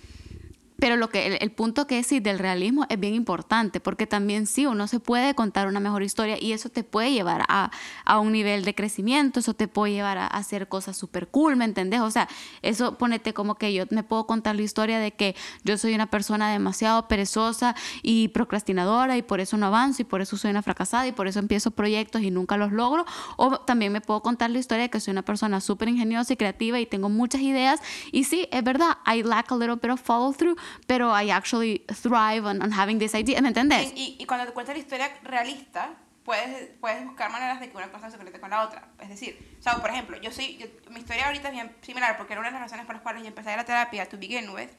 pero 0.80 0.98
lo 0.98 1.10
que, 1.10 1.38
el, 1.38 1.52
punto 1.52 1.88
que 1.88 2.04
sí, 2.04 2.20
del 2.20 2.40
realismo 2.40 2.86
es 2.90 3.00
bien 3.00 3.14
importante, 3.14 3.80
porque 3.80 4.08
también 4.08 4.48
sí, 4.48 4.66
uno 4.66 4.88
se 4.88 5.00
puede 5.00 5.36
contar 5.36 5.68
una 5.68 5.80
mejor 5.80 6.04
historia 6.04 6.38
y 6.40 6.54
eso 6.54 6.70
te 6.70 6.84
puede 6.84 7.12
llevar 7.12 7.44
a, 7.48 7.72
a 8.06 8.20
un 8.20 8.32
nivel 8.32 8.66
de 8.66 8.76
crecimiento, 8.76 9.40
eso 9.40 9.54
te 9.54 9.68
puede 9.68 9.94
llevar 9.94 10.18
a, 10.18 10.26
a 10.26 10.38
hacer 10.38 10.68
cosas 10.68 10.98
súper 10.98 11.28
cool, 11.28 11.56
¿me 11.56 11.66
entendés? 11.66 12.02
O 12.02 12.12
sea, 12.12 12.28
eso 12.62 12.98
ponete 12.98 13.34
como 13.34 13.56
que 13.56 13.74
yo 13.74 13.86
me 13.90 14.04
puedo 14.04 14.26
contar 14.26 14.56
la 14.56 14.62
historia 14.62 15.00
de 15.00 15.12
que 15.12 15.36
yo 15.64 15.78
soy 15.78 15.94
una 15.94 16.08
persona 16.08 16.52
demasiado 16.52 17.08
perezosa 17.08 17.76
y 18.02 18.30
procrastinadora 18.30 19.18
y 19.18 19.22
por 19.22 19.40
eso 19.40 19.58
no 19.58 19.68
avanzo 19.68 20.02
y 20.02 20.06
por 20.06 20.22
eso 20.22 20.38
soy 20.38 20.52
una 20.52 20.62
fracasada 20.62 21.08
y 21.08 21.12
por 21.12 21.28
eso 21.28 21.40
empiezo 21.40 21.72
proyectos 21.72 22.22
y 22.22 22.32
nunca 22.32 22.58
los 22.58 22.72
logro. 22.72 23.06
O 23.38 23.60
también 23.60 23.92
me 23.92 24.02
puedo 24.02 24.22
contar 24.22 24.50
la 24.50 24.60
historia 24.60 24.84
de 24.84 24.90
que 24.90 25.00
soy 25.00 25.12
una 25.12 25.24
persona 25.24 25.62
súper 25.62 25.90
ingeniosa 25.90 26.34
y 26.34 26.38
creativa 26.38 26.80
y 26.80 26.86
tengo 26.86 27.10
muchas 27.10 27.42
ideas. 27.42 27.82
Y 28.12 28.24
sí, 28.24 28.48
es 28.52 28.64
verdad, 28.64 28.98
I 29.06 29.24
lack 29.24 29.52
a 29.52 29.56
little 29.56 29.76
bit 29.76 29.92
of 29.92 30.02
follow 30.02 30.34
through, 30.34 30.58
pero 30.88 31.12
I 31.20 31.32
actually 31.32 31.86
thrive 32.02 32.46
on, 32.48 32.62
on 32.62 32.72
having 32.72 33.00
this 33.00 33.14
idea. 33.14 33.42
¿Me 33.42 33.50
entendés? 33.50 33.92
Y, 33.96 34.16
y- 34.20 34.24
y 34.24 34.26
cuando 34.26 34.46
te 34.46 34.54
cuentas 34.54 34.76
la 34.76 34.80
historia 34.82 35.10
realista, 35.24 35.92
puedes, 36.24 36.70
puedes 36.80 37.04
buscar 37.06 37.32
maneras 37.32 37.60
de 37.60 37.70
que 37.70 37.78
una 37.78 37.92
cosa 37.92 38.12
se 38.12 38.18
conecte 38.18 38.40
con 38.40 38.50
la 38.52 38.64
otra. 38.64 38.88
Es 39.00 39.10
decir, 39.10 39.56
o 39.60 39.64
sea, 39.64 39.78
por 39.82 39.90
ejemplo, 39.90 40.18
yo 40.22 40.32
soy, 40.32 40.58
yo- 40.58 40.68
mi 40.92 41.00
historia 41.00 41.28
ahorita 41.28 41.48
es 41.50 41.54
bien 41.54 41.76
similar, 41.82 42.18
porque 42.18 42.34
era 42.34 42.40
una 42.42 42.50
de 42.50 42.54
las 42.54 42.62
razones 42.64 42.86
por 42.86 42.96
las 42.96 43.02
cuales 43.02 43.22
yo 43.24 43.28
empecé 43.30 43.50
a 43.50 43.54
ir 43.54 43.60
a 43.60 43.66
terapia 43.66 44.08
to 44.08 44.18
begin 44.18 44.50
with, 44.50 44.70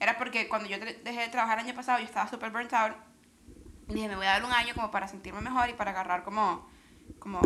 era 0.00 0.16
porque 0.18 0.48
cuando 0.48 0.68
yo 0.68 0.78
dejé 0.78 1.20
de 1.20 1.28
trabajar 1.28 1.58
el 1.58 1.64
año 1.66 1.74
pasado, 1.74 1.98
yo 1.98 2.04
estaba 2.04 2.28
súper 2.28 2.50
burnt 2.50 2.72
out, 2.74 2.92
y 3.88 3.94
dije, 3.94 4.08
me 4.08 4.16
voy 4.16 4.26
a 4.26 4.30
dar 4.32 4.44
un 4.44 4.52
año 4.52 4.74
como 4.74 4.90
para 4.90 5.08
sentirme 5.08 5.40
mejor 5.40 5.70
y 5.70 5.72
para 5.72 5.92
agarrar 5.92 6.22
como, 6.24 6.68
como, 7.18 7.40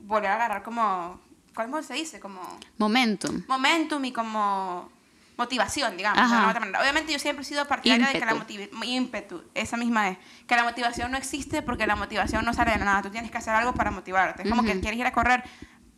volver 0.00 0.30
a 0.30 0.34
agarrar 0.34 0.62
como, 0.64 1.20
¿cómo 1.54 1.80
se 1.82 1.94
dice? 1.94 2.18
Como 2.18 2.40
Momentum. 2.76 3.44
momentum 3.46 4.04
y 4.04 4.12
como 4.12 4.90
motivación, 5.36 5.96
digamos. 5.96 6.30
de 6.30 6.36
otra 6.48 6.60
manera. 6.60 6.80
Obviamente 6.80 7.12
yo 7.12 7.18
siempre 7.18 7.42
he 7.42 7.44
sido 7.44 7.66
partidaria 7.66 8.06
de 8.06 8.12
que 8.18 8.24
la 8.24 8.32
Ímpetu. 8.32 8.38
motivación, 8.64 8.84
ímpetu, 8.84 9.44
esa 9.54 9.76
misma 9.76 10.08
es, 10.10 10.18
que 10.46 10.56
la 10.56 10.64
motivación 10.64 11.10
no 11.10 11.18
existe 11.18 11.62
porque 11.62 11.86
la 11.86 11.96
motivación 11.96 12.44
no 12.44 12.52
sale 12.54 12.72
de 12.72 12.78
nada, 12.78 13.02
tú 13.02 13.10
tienes 13.10 13.30
que 13.30 13.38
hacer 13.38 13.54
algo 13.54 13.74
para 13.74 13.90
motivarte. 13.90 14.42
Es 14.44 14.48
como 14.48 14.62
que 14.62 14.80
quieres 14.80 14.98
ir 14.98 15.06
a 15.06 15.12
correr, 15.12 15.44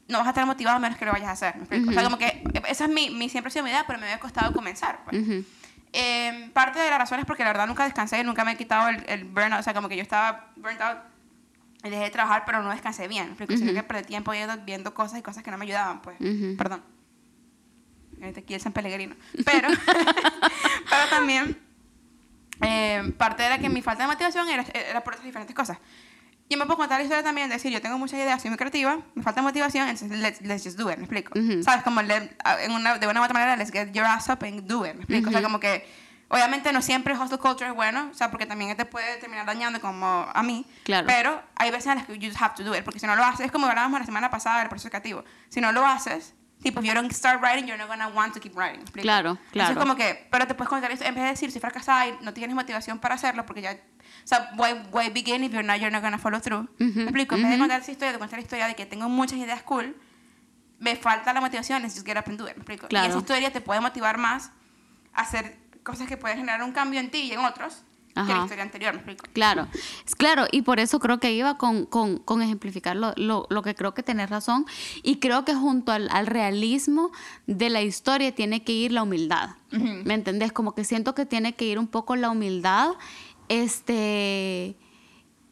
no 0.08 0.18
vas 0.18 0.26
a 0.26 0.30
estar 0.30 0.44
motivado 0.46 0.76
a 0.76 0.80
menos 0.80 0.98
que 0.98 1.04
lo 1.04 1.12
vayas 1.12 1.28
a 1.28 1.32
hacer. 1.32 1.54
¿me 1.56 1.60
explico? 1.62 1.90
O 1.90 1.92
sea, 1.92 2.02
como 2.02 2.18
que 2.18 2.42
esa 2.68 2.84
es 2.84 2.90
mi, 2.90 3.10
mi- 3.10 3.28
siempre 3.28 3.48
ha 3.48 3.52
sido 3.52 3.64
mi 3.64 3.70
idea, 3.70 3.84
pero 3.86 3.98
me 3.98 4.06
había 4.06 4.18
costado 4.18 4.52
comenzar. 4.52 5.00
pues. 5.04 5.22
Ujú. 5.22 5.44
Eh, 5.92 6.50
parte 6.52 6.78
de 6.80 6.90
la 6.90 6.98
razón 6.98 7.18
es 7.20 7.24
porque 7.24 7.44
la 7.44 7.50
verdad 7.50 7.66
nunca 7.66 7.84
descansé, 7.84 8.22
nunca 8.24 8.44
me 8.44 8.52
he 8.52 8.56
quitado 8.56 8.88
el, 8.88 9.04
el 9.08 9.24
burnout, 9.24 9.60
o 9.60 9.62
sea, 9.62 9.72
como 9.72 9.88
que 9.88 9.96
yo 9.96 10.02
estaba 10.02 10.48
burnt 10.56 10.80
out 10.80 10.98
y 11.84 11.90
dejé 11.90 12.02
de 12.04 12.10
trabajar, 12.10 12.42
pero 12.44 12.62
no 12.62 12.70
descansé 12.70 13.06
bien, 13.08 13.26
¿me 13.26 13.30
explico? 13.32 13.56
sino 13.56 13.72
que 13.72 13.82
perdí 13.84 14.02
tiempo 14.04 14.32
viendo, 14.32 14.56
viendo 14.64 14.92
cosas 14.94 15.20
y 15.20 15.22
cosas 15.22 15.42
que 15.44 15.50
no 15.50 15.56
me 15.58 15.64
ayudaban, 15.64 16.02
pues. 16.02 16.16
Perdón. 16.58 16.82
Aquí 18.36 18.54
el 18.54 18.60
San 18.60 18.72
Pellegrino. 18.72 19.14
Pero, 19.44 19.68
pero 20.90 21.08
también, 21.10 21.56
eh, 22.62 23.12
parte 23.16 23.44
era 23.44 23.58
que 23.58 23.68
mi 23.68 23.82
falta 23.82 24.02
de 24.04 24.08
motivación 24.08 24.48
era, 24.48 24.64
era 24.72 25.02
por 25.04 25.14
otras 25.14 25.24
diferentes 25.24 25.54
cosas. 25.54 25.78
yo 26.50 26.56
me 26.58 26.64
puedo 26.66 26.78
contar 26.78 26.98
la 26.98 27.04
historia 27.04 27.22
también, 27.22 27.48
decir, 27.48 27.70
yo 27.72 27.80
tengo 27.80 27.98
muchas 27.98 28.18
ideas, 28.18 28.40
soy 28.42 28.50
muy 28.50 28.58
creativa, 28.58 28.98
me 29.14 29.22
falta 29.22 29.42
motivación, 29.42 29.88
entonces 29.88 30.18
let's, 30.18 30.40
let's 30.42 30.64
just 30.64 30.78
do 30.78 30.90
it, 30.90 30.96
me 30.96 31.04
explico. 31.04 31.32
¿Sabes? 31.62 31.82
Como 31.84 32.02
le- 32.02 32.30
en 32.62 32.72
una, 32.72 32.98
de 32.98 33.06
una 33.06 33.20
u 33.20 33.24
otra 33.24 33.34
manera, 33.34 33.56
let's 33.56 33.70
get 33.70 33.92
your 33.92 34.04
ass 34.06 34.28
up 34.28 34.38
and 34.44 34.62
do 34.66 34.84
it, 34.86 34.94
me 34.94 35.00
explico. 35.02 35.28
O 35.28 35.32
sea, 35.32 35.42
como 35.42 35.60
que, 35.60 35.86
obviamente 36.30 36.72
no 36.72 36.82
siempre 36.82 37.14
hustle 37.16 37.38
culture 37.38 37.68
es 37.70 37.74
bueno, 37.76 38.08
o 38.10 38.14
sea, 38.14 38.30
porque 38.30 38.46
también 38.46 38.76
te 38.76 38.84
puede 38.86 39.16
terminar 39.18 39.46
dañando 39.46 39.80
como 39.80 40.26
a 40.32 40.42
mí. 40.42 40.66
Claro. 40.84 41.06
Pero 41.06 41.42
hay 41.54 41.70
veces 41.70 41.86
en 41.88 41.98
las 41.98 42.06
que 42.06 42.18
you 42.18 42.28
just 42.28 42.42
have 42.42 42.54
to 42.56 42.64
do 42.64 42.74
it, 42.74 42.82
porque 42.82 42.98
si 42.98 43.06
no 43.06 43.14
lo 43.14 43.22
haces, 43.24 43.46
es 43.46 43.52
como 43.52 43.66
hablábamos 43.66 44.00
la 44.00 44.06
semana 44.06 44.30
pasada 44.30 44.58
del 44.60 44.68
proceso 44.68 44.88
creativo. 44.88 45.24
Si 45.50 45.60
no 45.60 45.70
lo 45.72 45.86
haces, 45.86 46.34
tipo, 46.62 46.80
if 46.80 46.86
you 46.86 46.94
don't 46.94 47.12
start 47.12 47.40
writing, 47.42 47.66
you're 47.66 47.78
not 47.78 47.88
gonna 47.88 48.08
want 48.08 48.34
to 48.34 48.40
keep 48.40 48.54
writing. 48.56 48.78
¿me 48.78 48.82
explico? 48.84 49.02
Claro, 49.04 49.30
Entonces, 49.30 49.52
claro. 49.52 49.80
como 49.80 49.96
que, 49.96 50.26
pero 50.30 50.46
te 50.46 50.54
puedes 50.54 50.68
contar 50.68 50.90
esto, 50.90 51.04
en 51.04 51.14
vez 51.14 51.24
de 51.24 51.30
decir, 51.30 51.50
soy 51.52 51.60
fracasada 51.60 52.06
y 52.08 52.18
no 52.22 52.32
tienes 52.34 52.54
motivación 52.54 52.98
para 52.98 53.14
hacerlo, 53.14 53.44
porque 53.46 53.62
ya, 53.62 53.72
o 53.72 54.26
sea, 54.26 54.50
why, 54.56 54.74
why 54.92 55.08
begin 55.10 55.44
if 55.44 55.52
you're 55.52 55.62
not, 55.66 55.76
you're 55.78 55.90
not 55.90 56.02
gonna 56.02 56.18
follow 56.18 56.40
through? 56.40 56.68
¿Me 56.78 57.02
explico? 57.04 57.34
En 57.36 57.42
vez 57.42 57.50
de 57.52 57.58
contar 57.58 57.80
esa 57.80 57.90
historia, 57.92 58.12
de 58.12 58.18
contar 58.18 58.38
la 58.38 58.42
historia 58.42 58.66
de 58.66 58.74
que 58.74 58.86
tengo 58.86 59.08
muchas 59.08 59.38
ideas 59.38 59.62
cool, 59.62 59.96
me 60.80 60.94
falta 60.96 61.32
la 61.32 61.40
motivación, 61.40 61.84
es 61.84 61.94
just 61.94 62.06
get 62.06 62.16
up 62.16 62.24
and 62.26 62.38
do 62.38 62.44
it, 62.48 62.54
¿me 62.56 62.62
explico? 62.62 62.86
Y 62.86 62.88
Claro. 62.90 63.08
esa 63.08 63.18
historia 63.18 63.52
te 63.52 63.60
puede 63.60 63.80
motivar 63.80 64.16
más 64.18 64.50
a 65.12 65.22
hacer 65.22 65.56
cosas 65.82 66.06
que 66.06 66.16
pueden 66.16 66.38
generar 66.38 66.62
un 66.62 66.72
cambio 66.72 67.00
en 67.00 67.10
ti 67.10 67.18
y 67.22 67.32
en 67.32 67.40
otros 67.40 67.82
que 68.26 68.32
la 68.32 68.42
historia 68.42 68.64
anterior, 68.64 68.92
¿me 68.94 68.98
explico? 68.98 69.24
Claro, 69.32 69.68
es 70.06 70.14
claro, 70.14 70.46
y 70.50 70.62
por 70.62 70.80
eso 70.80 70.98
creo 70.98 71.18
que 71.18 71.32
iba 71.32 71.58
con, 71.58 71.86
con, 71.86 72.18
con 72.18 72.42
ejemplificar 72.42 72.96
lo, 72.96 73.12
lo, 73.16 73.46
lo 73.50 73.62
que 73.62 73.74
creo 73.74 73.94
que 73.94 74.02
tenés 74.02 74.30
razón, 74.30 74.66
y 75.02 75.16
creo 75.16 75.44
que 75.44 75.54
junto 75.54 75.92
al, 75.92 76.08
al 76.10 76.26
realismo 76.26 77.10
de 77.46 77.70
la 77.70 77.82
historia 77.82 78.34
tiene 78.34 78.64
que 78.64 78.72
ir 78.72 78.92
la 78.92 79.02
humildad, 79.02 79.50
¿me 79.70 80.14
entendés? 80.14 80.52
Como 80.52 80.74
que 80.74 80.84
siento 80.84 81.14
que 81.14 81.26
tiene 81.26 81.54
que 81.54 81.64
ir 81.66 81.78
un 81.78 81.88
poco 81.88 82.16
la 82.16 82.30
humildad, 82.30 82.92
este, 83.48 84.76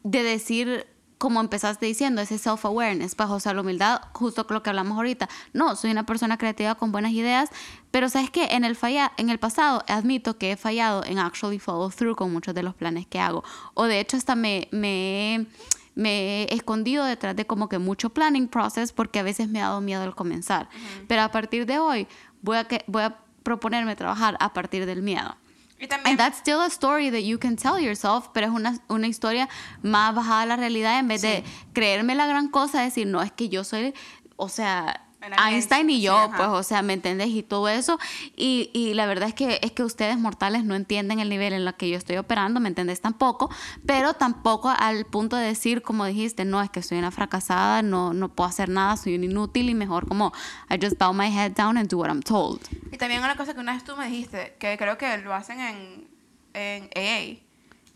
de 0.03 0.23
decir, 0.23 0.87
como 1.17 1.41
empezaste 1.41 1.85
diciendo, 1.85 2.21
ese 2.21 2.37
self-awareness, 2.37 3.15
o 3.17 3.39
sea, 3.39 3.53
la 3.53 3.61
humildad, 3.61 4.01
justo 4.13 4.45
lo 4.49 4.61
que 4.61 4.69
hablamos 4.69 4.97
ahorita. 4.97 5.27
No, 5.53 5.75
soy 5.75 5.91
una 5.91 6.05
persona 6.05 6.37
creativa 6.37 6.75
con 6.75 6.91
buenas 6.91 7.11
ideas, 7.11 7.49
pero 7.91 8.09
sabes 8.09 8.29
que 8.29 8.45
en 8.45 8.63
el 8.63 8.75
falla, 8.75 9.11
en 9.17 9.29
el 9.29 9.39
pasado 9.39 9.83
admito 9.87 10.37
que 10.37 10.51
he 10.51 10.57
fallado 10.57 11.03
en 11.05 11.17
actually 11.19 11.59
follow 11.59 11.89
through 11.89 12.15
con 12.15 12.31
muchos 12.31 12.53
de 12.53 12.63
los 12.63 12.75
planes 12.75 13.07
que 13.07 13.19
hago. 13.19 13.43
O 13.73 13.85
de 13.85 13.99
hecho 13.99 14.17
hasta 14.17 14.35
me, 14.35 14.67
me, 14.71 15.47
me 15.95 16.43
he 16.43 16.53
escondido 16.53 17.03
detrás 17.05 17.35
de 17.35 17.47
como 17.47 17.67
que 17.69 17.79
mucho 17.79 18.09
planning 18.09 18.47
process 18.47 18.91
porque 18.91 19.19
a 19.19 19.23
veces 19.23 19.49
me 19.49 19.59
ha 19.61 19.65
dado 19.65 19.81
miedo 19.81 20.03
el 20.03 20.13
comenzar. 20.13 20.69
Pero 21.07 21.23
a 21.23 21.31
partir 21.31 21.65
de 21.65 21.79
hoy 21.79 22.07
voy 22.41 22.57
a, 22.57 22.65
que, 22.65 22.83
voy 22.87 23.03
a 23.03 23.17
proponerme 23.41 23.95
trabajar 23.95 24.37
a 24.39 24.53
partir 24.53 24.85
del 24.85 25.01
miedo. 25.01 25.35
Y 25.79 25.87
también, 25.87 26.11
And 26.11 26.19
that's 26.19 26.39
still 26.39 26.59
a 26.61 26.67
story 26.67 27.09
that 27.11 27.21
you 27.21 27.37
can 27.37 27.55
tell 27.55 27.79
yourself, 27.79 28.29
pero 28.33 28.47
es 28.47 28.53
una, 28.53 28.79
una 28.87 29.07
historia 29.07 29.47
más 29.83 30.15
bajada 30.15 30.41
a 30.41 30.45
la 30.45 30.55
realidad 30.55 30.97
en 30.99 31.07
vez 31.07 31.21
de 31.21 31.43
creerme 31.73 32.15
la 32.15 32.25
gran 32.25 32.49
cosa, 32.49 32.81
decir, 32.81 33.05
no, 33.07 33.21
es 33.21 33.31
que 33.31 33.49
yo 33.49 33.63
soy, 33.63 33.93
o 34.37 34.49
sea, 34.49 35.06
Einstein 35.35 35.89
y 35.89 35.95
sí, 35.95 36.01
yo, 36.03 36.17
ajá. 36.17 36.37
pues, 36.37 36.49
o 36.49 36.63
sea, 36.63 36.81
¿me 36.81 36.93
entiendes? 36.93 37.27
Y 37.29 37.43
todo 37.43 37.67
eso. 37.67 37.99
Y, 38.35 38.69
y 38.73 38.93
la 38.93 39.05
verdad 39.05 39.29
es 39.29 39.35
que, 39.35 39.59
es 39.61 39.71
que 39.71 39.83
ustedes 39.83 40.17
mortales 40.17 40.63
no 40.63 40.75
entienden 40.75 41.19
el 41.19 41.29
nivel 41.29 41.53
en 41.53 41.67
el 41.67 41.73
que 41.75 41.89
yo 41.89 41.97
estoy 41.97 42.17
operando, 42.17 42.59
¿me 42.59 42.69
entendés? 42.69 43.01
Tampoco, 43.01 43.49
pero 43.85 44.13
tampoco 44.13 44.69
al 44.69 45.05
punto 45.05 45.35
de 45.35 45.47
decir, 45.47 45.81
como 45.81 46.05
dijiste, 46.05 46.45
no, 46.45 46.61
es 46.61 46.69
que 46.69 46.81
soy 46.81 46.97
una 46.97 47.11
fracasada, 47.11 47.81
no, 47.81 48.13
no 48.13 48.29
puedo 48.29 48.49
hacer 48.49 48.69
nada, 48.69 48.97
soy 48.97 49.15
un 49.15 49.23
inútil 49.23 49.69
y 49.69 49.73
mejor 49.73 50.07
como, 50.07 50.33
I 50.69 50.77
just 50.81 50.97
bow 50.97 51.13
my 51.13 51.27
head 51.27 51.51
down 51.51 51.77
and 51.77 51.89
do 51.89 51.97
what 51.97 52.09
I'm 52.09 52.21
told. 52.21 52.61
y 52.91 52.97
también 52.97 53.23
una 53.23 53.35
cosa 53.35 53.53
que 53.53 53.59
una 53.59 53.73
vez 53.73 53.83
tú 53.83 53.95
me 53.97 54.07
dijiste, 54.07 54.55
que 54.59 54.77
creo 54.77 54.97
que 54.97 55.17
lo 55.17 55.33
hacen 55.33 55.59
en, 55.59 56.07
en 56.53 56.89
AA, 56.95 57.46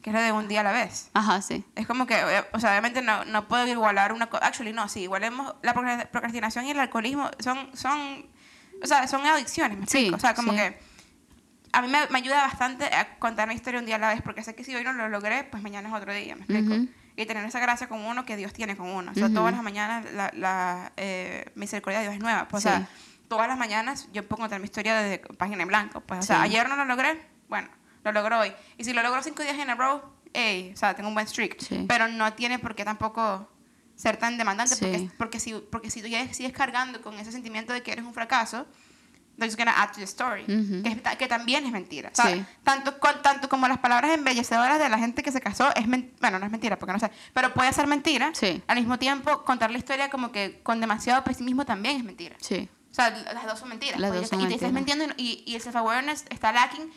que 0.01 0.09
es 0.09 0.13
lo 0.15 0.21
de 0.21 0.31
un 0.31 0.47
día 0.47 0.61
a 0.61 0.63
la 0.63 0.71
vez. 0.71 1.09
Ajá, 1.13 1.41
sí. 1.41 1.63
Es 1.75 1.85
como 1.87 2.05
que, 2.07 2.15
eh, 2.15 2.43
o 2.53 2.59
sea, 2.59 2.71
obviamente 2.71 3.01
no, 3.01 3.23
no 3.25 3.47
puedo 3.47 3.67
igualar 3.67 4.13
una 4.13 4.27
cosa. 4.29 4.45
Actually, 4.47 4.73
no, 4.73 4.87
sí, 4.89 5.01
igualemos. 5.01 5.53
La 5.61 5.73
procra- 5.75 6.07
procrastinación 6.09 6.65
y 6.65 6.71
el 6.71 6.79
alcoholismo 6.79 7.29
son, 7.39 7.69
son, 7.75 8.25
o 8.83 8.87
sea, 8.87 9.07
son 9.07 9.25
adicciones, 9.25 9.77
¿me 9.77 9.85
Sí, 9.85 9.97
explico? 9.99 10.15
O 10.15 10.19
sea, 10.19 10.33
como 10.33 10.51
sí. 10.53 10.57
que 10.57 10.79
a 11.73 11.81
mí 11.81 11.87
me, 11.87 11.99
me 12.09 12.17
ayuda 12.17 12.37
bastante 12.41 12.85
a 12.85 13.17
contar 13.19 13.45
una 13.47 13.53
historia 13.53 13.79
un 13.79 13.85
día 13.85 13.95
a 13.95 13.99
la 13.99 14.09
vez, 14.09 14.21
porque 14.21 14.43
sé 14.43 14.55
que 14.55 14.63
si 14.63 14.75
hoy 14.75 14.83
no 14.83 14.91
lo 14.93 15.07
logré, 15.07 15.43
pues 15.45 15.61
mañana 15.63 15.87
es 15.89 15.95
otro 15.95 16.13
día, 16.13 16.35
¿me 16.35 16.41
explico? 16.43 16.73
Ujú. 16.73 16.87
Y 17.15 17.25
tener 17.25 17.45
esa 17.45 17.59
gracia 17.59 17.87
con 17.87 17.99
uno 18.03 18.25
que 18.25 18.35
Dios 18.37 18.53
tiene 18.53 18.75
con 18.75 18.87
uno. 18.87 19.11
O 19.11 19.13
sea, 19.13 19.29
todas 19.29 19.53
las 19.53 19.61
mañanas 19.61 20.11
la, 20.13 20.31
la 20.33 20.91
eh, 20.97 21.45
misericordia 21.55 21.99
de 21.99 22.05
Dios 22.05 22.15
es 22.15 22.21
nueva. 22.21 22.47
Pues, 22.47 22.65
O 22.65 22.69
Sí. 22.69 22.75
sea, 22.75 22.87
todas 23.27 23.47
las 23.47 23.57
mañanas 23.57 24.07
yo 24.13 24.27
puedo 24.27 24.41
contar 24.41 24.59
mi 24.59 24.65
historia 24.65 24.95
desde 24.95 25.19
página 25.35 25.61
en 25.63 25.67
blanco. 25.67 26.01
Pues, 26.01 26.21
o 26.21 26.23
sea, 26.23 26.37
Sí. 26.37 26.43
ayer 26.45 26.67
no 26.67 26.75
lo 26.77 26.85
logré, 26.85 27.21
bueno, 27.49 27.67
lo 28.03 28.11
logro 28.11 28.39
hoy. 28.39 28.53
Y 28.77 28.83
si 28.83 28.93
lo 28.93 29.01
logro 29.03 29.21
cinco 29.23 29.43
días 29.43 29.57
en 29.59 29.69
a 29.69 29.75
row, 29.75 30.01
hey, 30.33 30.71
o 30.73 30.77
sea, 30.77 30.95
tengo 30.95 31.09
un 31.09 31.15
buen 31.15 31.27
streak. 31.27 31.59
Sí. 31.59 31.85
Pero 31.87 32.07
no 32.07 32.33
tiene 32.33 32.59
por 32.59 32.75
qué 32.75 32.83
tampoco 32.85 33.49
ser 33.95 34.17
tan 34.17 34.37
demandante, 34.37 34.75
Sí. 34.75 34.85
porque, 34.85 35.09
porque, 35.17 35.39
si, 35.39 35.53
porque 35.53 35.89
si 35.91 36.01
tú 36.01 36.07
ya 36.07 36.31
sigues 36.33 36.53
cargando 36.53 37.01
con 37.01 37.17
ese 37.19 37.31
sentimiento 37.31 37.73
de 37.73 37.83
que 37.83 37.91
eres 37.91 38.03
un 38.05 38.13
fracaso, 38.13 38.65
they're 39.37 39.55
gonna 39.55 39.71
add 39.81 39.89
to 39.91 39.97
the 39.97 40.03
story, 40.03 40.43
Ujú. 40.43 40.83
que, 40.83 40.89
es 40.89 41.03
ta- 41.03 41.15
que 41.17 41.27
también 41.27 41.65
es 41.65 41.71
mentira. 41.71 42.09
O 42.11 42.15
sea, 42.15 42.45
tanto, 42.63 42.99
con- 42.99 43.21
tanto 43.21 43.47
como 43.49 43.67
las 43.67 43.77
palabras 43.79 44.11
embellecedoras 44.11 44.79
de 44.79 44.89
la 44.89 44.97
gente 44.99 45.21
que 45.23 45.31
se 45.31 45.39
casó, 45.41 45.73
es 45.75 45.85
bueno, 45.87 46.39
no 46.39 46.45
es 46.45 46.51
mentira, 46.51 46.77
porque 46.77 46.93
no 46.93 46.99
sé, 46.99 47.11
pero 47.33 47.53
puede 47.53 47.71
ser 47.73 47.87
mentira. 47.87 48.31
Sí. 48.33 48.61
Al 48.67 48.77
mismo 48.77 48.97
tiempo, 48.99 49.43
contar 49.43 49.71
la 49.71 49.77
historia 49.77 50.09
como 50.09 50.31
que 50.31 50.59
con 50.63 50.79
demasiado 50.81 51.23
pesimismo 51.23 51.65
también 51.65 51.97
es 51.97 52.03
mentira. 52.03 52.35
Sí. 52.39 52.69
O 52.91 52.93
sea, 52.93 53.09
las 53.09 53.45
dos 53.45 53.57
son 53.59 53.69
mentiras. 53.69 53.99
Las 53.99 54.09
pues, 54.11 54.21
dos 54.21 54.27
y 54.27 54.29
son 54.41 54.47
te 54.49 54.55
estás 54.55 54.71
mentiras. 54.71 54.97
mintiendo 54.97 55.15
y, 55.17 55.43
y 55.47 55.55
el 55.55 55.61
self-awareness 55.61 56.25
está 56.29 56.51
lacking 56.51 56.91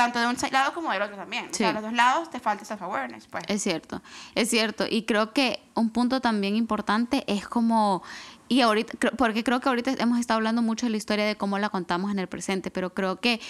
tanto 0.00 0.18
de 0.18 0.26
un 0.26 0.36
lado 0.50 0.72
como 0.72 0.90
del 0.92 1.02
otro 1.02 1.16
también. 1.16 1.44
O 1.50 1.54
sea, 1.54 1.56
Sí. 1.56 1.64
a 1.64 1.72
los 1.72 1.82
dos 1.82 1.92
lados 1.92 2.30
te 2.30 2.40
falta 2.40 2.64
self-awareness, 2.64 3.26
pues. 3.26 3.44
Es 3.48 3.62
cierto, 3.62 4.00
es 4.34 4.48
cierto. 4.48 4.86
Y 4.88 5.02
creo 5.04 5.32
que 5.32 5.60
un 5.74 5.90
punto 5.90 6.20
también 6.20 6.56
importante 6.56 7.22
es 7.26 7.46
como, 7.46 8.02
y 8.48 8.62
ahorita, 8.62 8.96
porque 9.18 9.44
creo 9.44 9.60
que 9.60 9.68
ahorita 9.68 9.90
hemos 9.98 10.18
estado 10.18 10.38
hablando 10.38 10.62
mucho 10.62 10.86
de 10.86 10.90
la 10.90 10.96
historia 10.96 11.26
de 11.26 11.36
cómo 11.36 11.58
la 11.58 11.68
contamos 11.68 12.10
en 12.10 12.18
el 12.18 12.28
presente, 12.28 12.70
pero 12.70 12.94
creo 12.94 13.20
que, 13.20 13.40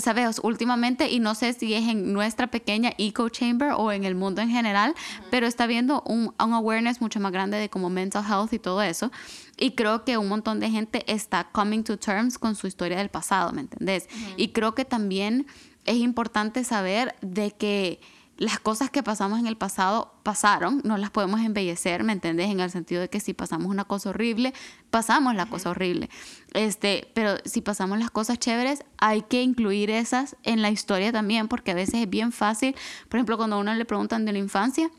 sabes, 0.00 0.40
últimamente, 0.42 1.10
y 1.10 1.20
no 1.20 1.34
sé 1.34 1.52
si 1.52 1.74
es 1.74 1.88
en 1.88 2.12
nuestra 2.12 2.46
pequeña 2.46 2.92
eco 2.98 3.28
chamber 3.28 3.72
o 3.76 3.92
en 3.92 4.04
el 4.04 4.14
mundo 4.14 4.40
en 4.40 4.48
general, 4.48 4.94
pero 5.30 5.46
está 5.46 5.66
viendo 5.66 6.02
un, 6.06 6.34
un 6.42 6.52
awareness 6.52 7.00
mucho 7.00 7.20
más 7.20 7.32
grande 7.32 7.58
de 7.58 7.68
como 7.68 7.90
mental 7.90 8.24
health 8.24 8.52
y 8.52 8.58
todo 8.58 8.82
eso. 8.82 9.12
Y 9.58 9.72
creo 9.72 10.04
que 10.04 10.16
un 10.16 10.28
montón 10.28 10.60
de 10.60 10.70
gente 10.70 11.04
está 11.12 11.44
coming 11.52 11.82
to 11.82 11.98
terms 11.98 12.38
con 12.38 12.56
su 12.56 12.66
historia 12.66 12.98
del 12.98 13.10
pasado, 13.10 13.52
¿me 13.52 13.60
entendés? 13.60 14.08
Y 14.36 14.48
creo 14.48 14.74
que 14.74 14.84
también 14.84 15.46
es 15.84 15.96
importante 15.96 16.64
saber 16.64 17.14
de 17.20 17.50
que 17.50 18.00
las 18.42 18.58
cosas 18.58 18.90
que 18.90 19.04
pasamos 19.04 19.38
en 19.38 19.46
el 19.46 19.56
pasado 19.56 20.14
pasaron, 20.24 20.80
no 20.82 20.96
las 20.96 21.10
podemos 21.10 21.40
embellecer, 21.42 22.02
¿me 22.02 22.12
entendés? 22.12 22.50
En 22.50 22.58
el 22.58 22.72
sentido 22.72 23.00
de 23.00 23.08
que 23.08 23.20
si 23.20 23.34
pasamos 23.34 23.68
una 23.68 23.84
cosa 23.84 24.10
horrible, 24.10 24.52
pasamos 24.90 25.36
la 25.36 25.46
cosa 25.46 25.70
horrible. 25.70 26.10
Este, 26.52 27.08
pero 27.14 27.36
si 27.44 27.60
pasamos 27.60 28.00
las 28.00 28.10
cosas 28.10 28.40
chéveres, 28.40 28.82
hay 28.98 29.22
que 29.22 29.44
incluir 29.44 29.90
esas 29.90 30.34
en 30.42 30.60
la 30.60 30.70
historia 30.70 31.12
también, 31.12 31.46
porque 31.46 31.70
a 31.70 31.74
veces 31.74 31.94
es 31.94 32.10
bien 32.10 32.32
fácil, 32.32 32.74
por 33.08 33.18
ejemplo, 33.18 33.36
cuando 33.36 33.54
a 33.54 33.58
uno 33.60 33.72
le 33.74 33.84
preguntan 33.84 34.24
de 34.24 34.32
la 34.32 34.38
infancia, 34.40 34.90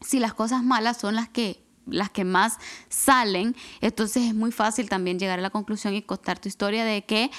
si 0.00 0.18
las 0.18 0.32
cosas 0.32 0.62
malas 0.62 0.96
son 0.96 1.16
las 1.16 1.28
que 1.28 1.66
las 1.86 2.10
que 2.10 2.24
más 2.24 2.58
salen, 2.88 3.54
entonces 3.80 4.24
es 4.24 4.34
muy 4.34 4.50
fácil 4.52 4.88
también 4.88 5.18
llegar 5.18 5.38
a 5.38 5.42
la 5.42 5.50
conclusión 5.50 5.94
y 5.94 6.02
contar 6.02 6.38
tu 6.38 6.48
historia 6.48 6.84
de 6.84 7.04
que 7.04 7.30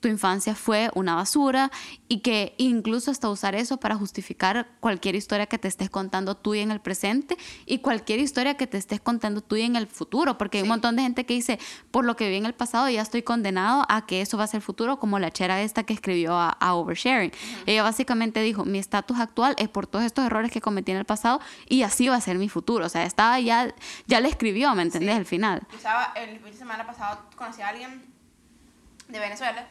tu 0.00 0.08
infancia 0.08 0.54
fue 0.54 0.90
una 0.94 1.14
basura 1.14 1.70
y 2.08 2.20
que 2.20 2.54
incluso 2.58 3.10
hasta 3.10 3.28
usar 3.28 3.54
eso 3.54 3.78
para 3.78 3.96
justificar 3.96 4.68
cualquier 4.80 5.14
historia 5.14 5.46
que 5.46 5.58
te 5.58 5.68
estés 5.68 5.90
contando 5.90 6.36
tú 6.36 6.54
en 6.54 6.70
el 6.70 6.80
presente 6.80 7.36
y 7.64 7.78
cualquier 7.78 8.20
historia 8.20 8.56
que 8.56 8.66
te 8.66 8.78
estés 8.78 9.00
contando 9.00 9.40
tú 9.40 9.56
en 9.56 9.76
el 9.76 9.86
futuro, 9.86 10.38
porque 10.38 10.58
hay 10.58 10.62
un 10.62 10.68
montón 10.68 10.96
de 10.96 11.02
gente 11.02 11.26
que 11.26 11.34
dice, 11.34 11.58
por 11.90 12.04
lo 12.04 12.16
que 12.16 12.28
vi 12.28 12.36
en 12.36 12.46
el 12.46 12.54
pasado 12.54 12.88
ya 12.88 13.02
estoy 13.02 13.22
condenado 13.22 13.84
a 13.88 14.06
que 14.06 14.20
eso 14.20 14.36
va 14.36 14.44
a 14.44 14.46
ser 14.46 14.60
futuro, 14.60 14.98
como 14.98 15.18
la 15.18 15.30
chera 15.30 15.62
esta 15.62 15.84
que 15.84 15.94
escribió 15.94 16.34
a, 16.34 16.50
a 16.50 16.74
Oversharing. 16.74 17.32
Ella 17.66 17.82
básicamente 17.82 18.40
dijo, 18.40 18.64
mi 18.64 18.78
estatus 18.78 19.18
actual 19.18 19.54
es 19.58 19.68
por 19.68 19.86
todos 19.86 20.04
estos 20.04 20.24
errores 20.24 20.50
que 20.50 20.60
cometí 20.60 20.92
en 20.92 20.98
el 20.98 21.04
pasado 21.04 21.40
y 21.68 21.82
así 21.82 22.08
va 22.08 22.16
a 22.16 22.20
ser 22.20 22.38
mi 22.38 22.48
futuro. 22.48 22.86
O 22.86 22.88
sea, 22.88 23.04
estaba 23.04 23.40
ya, 23.40 23.74
ya 24.06 24.20
le 24.20 24.28
escribió, 24.28 24.74
¿me 24.74 24.82
entendés? 24.82 25.14
Sí. 25.14 25.18
Al 25.18 25.26
final. 25.26 25.66
Estaba, 25.74 26.12
el 26.16 26.38
fin 26.38 26.52
de 26.52 26.56
semana 26.56 26.86
pasado 26.86 27.20
conocí 27.36 27.62
a 27.62 27.68
alguien 27.68 28.04
de 29.08 29.18
Venezuela. 29.18 29.68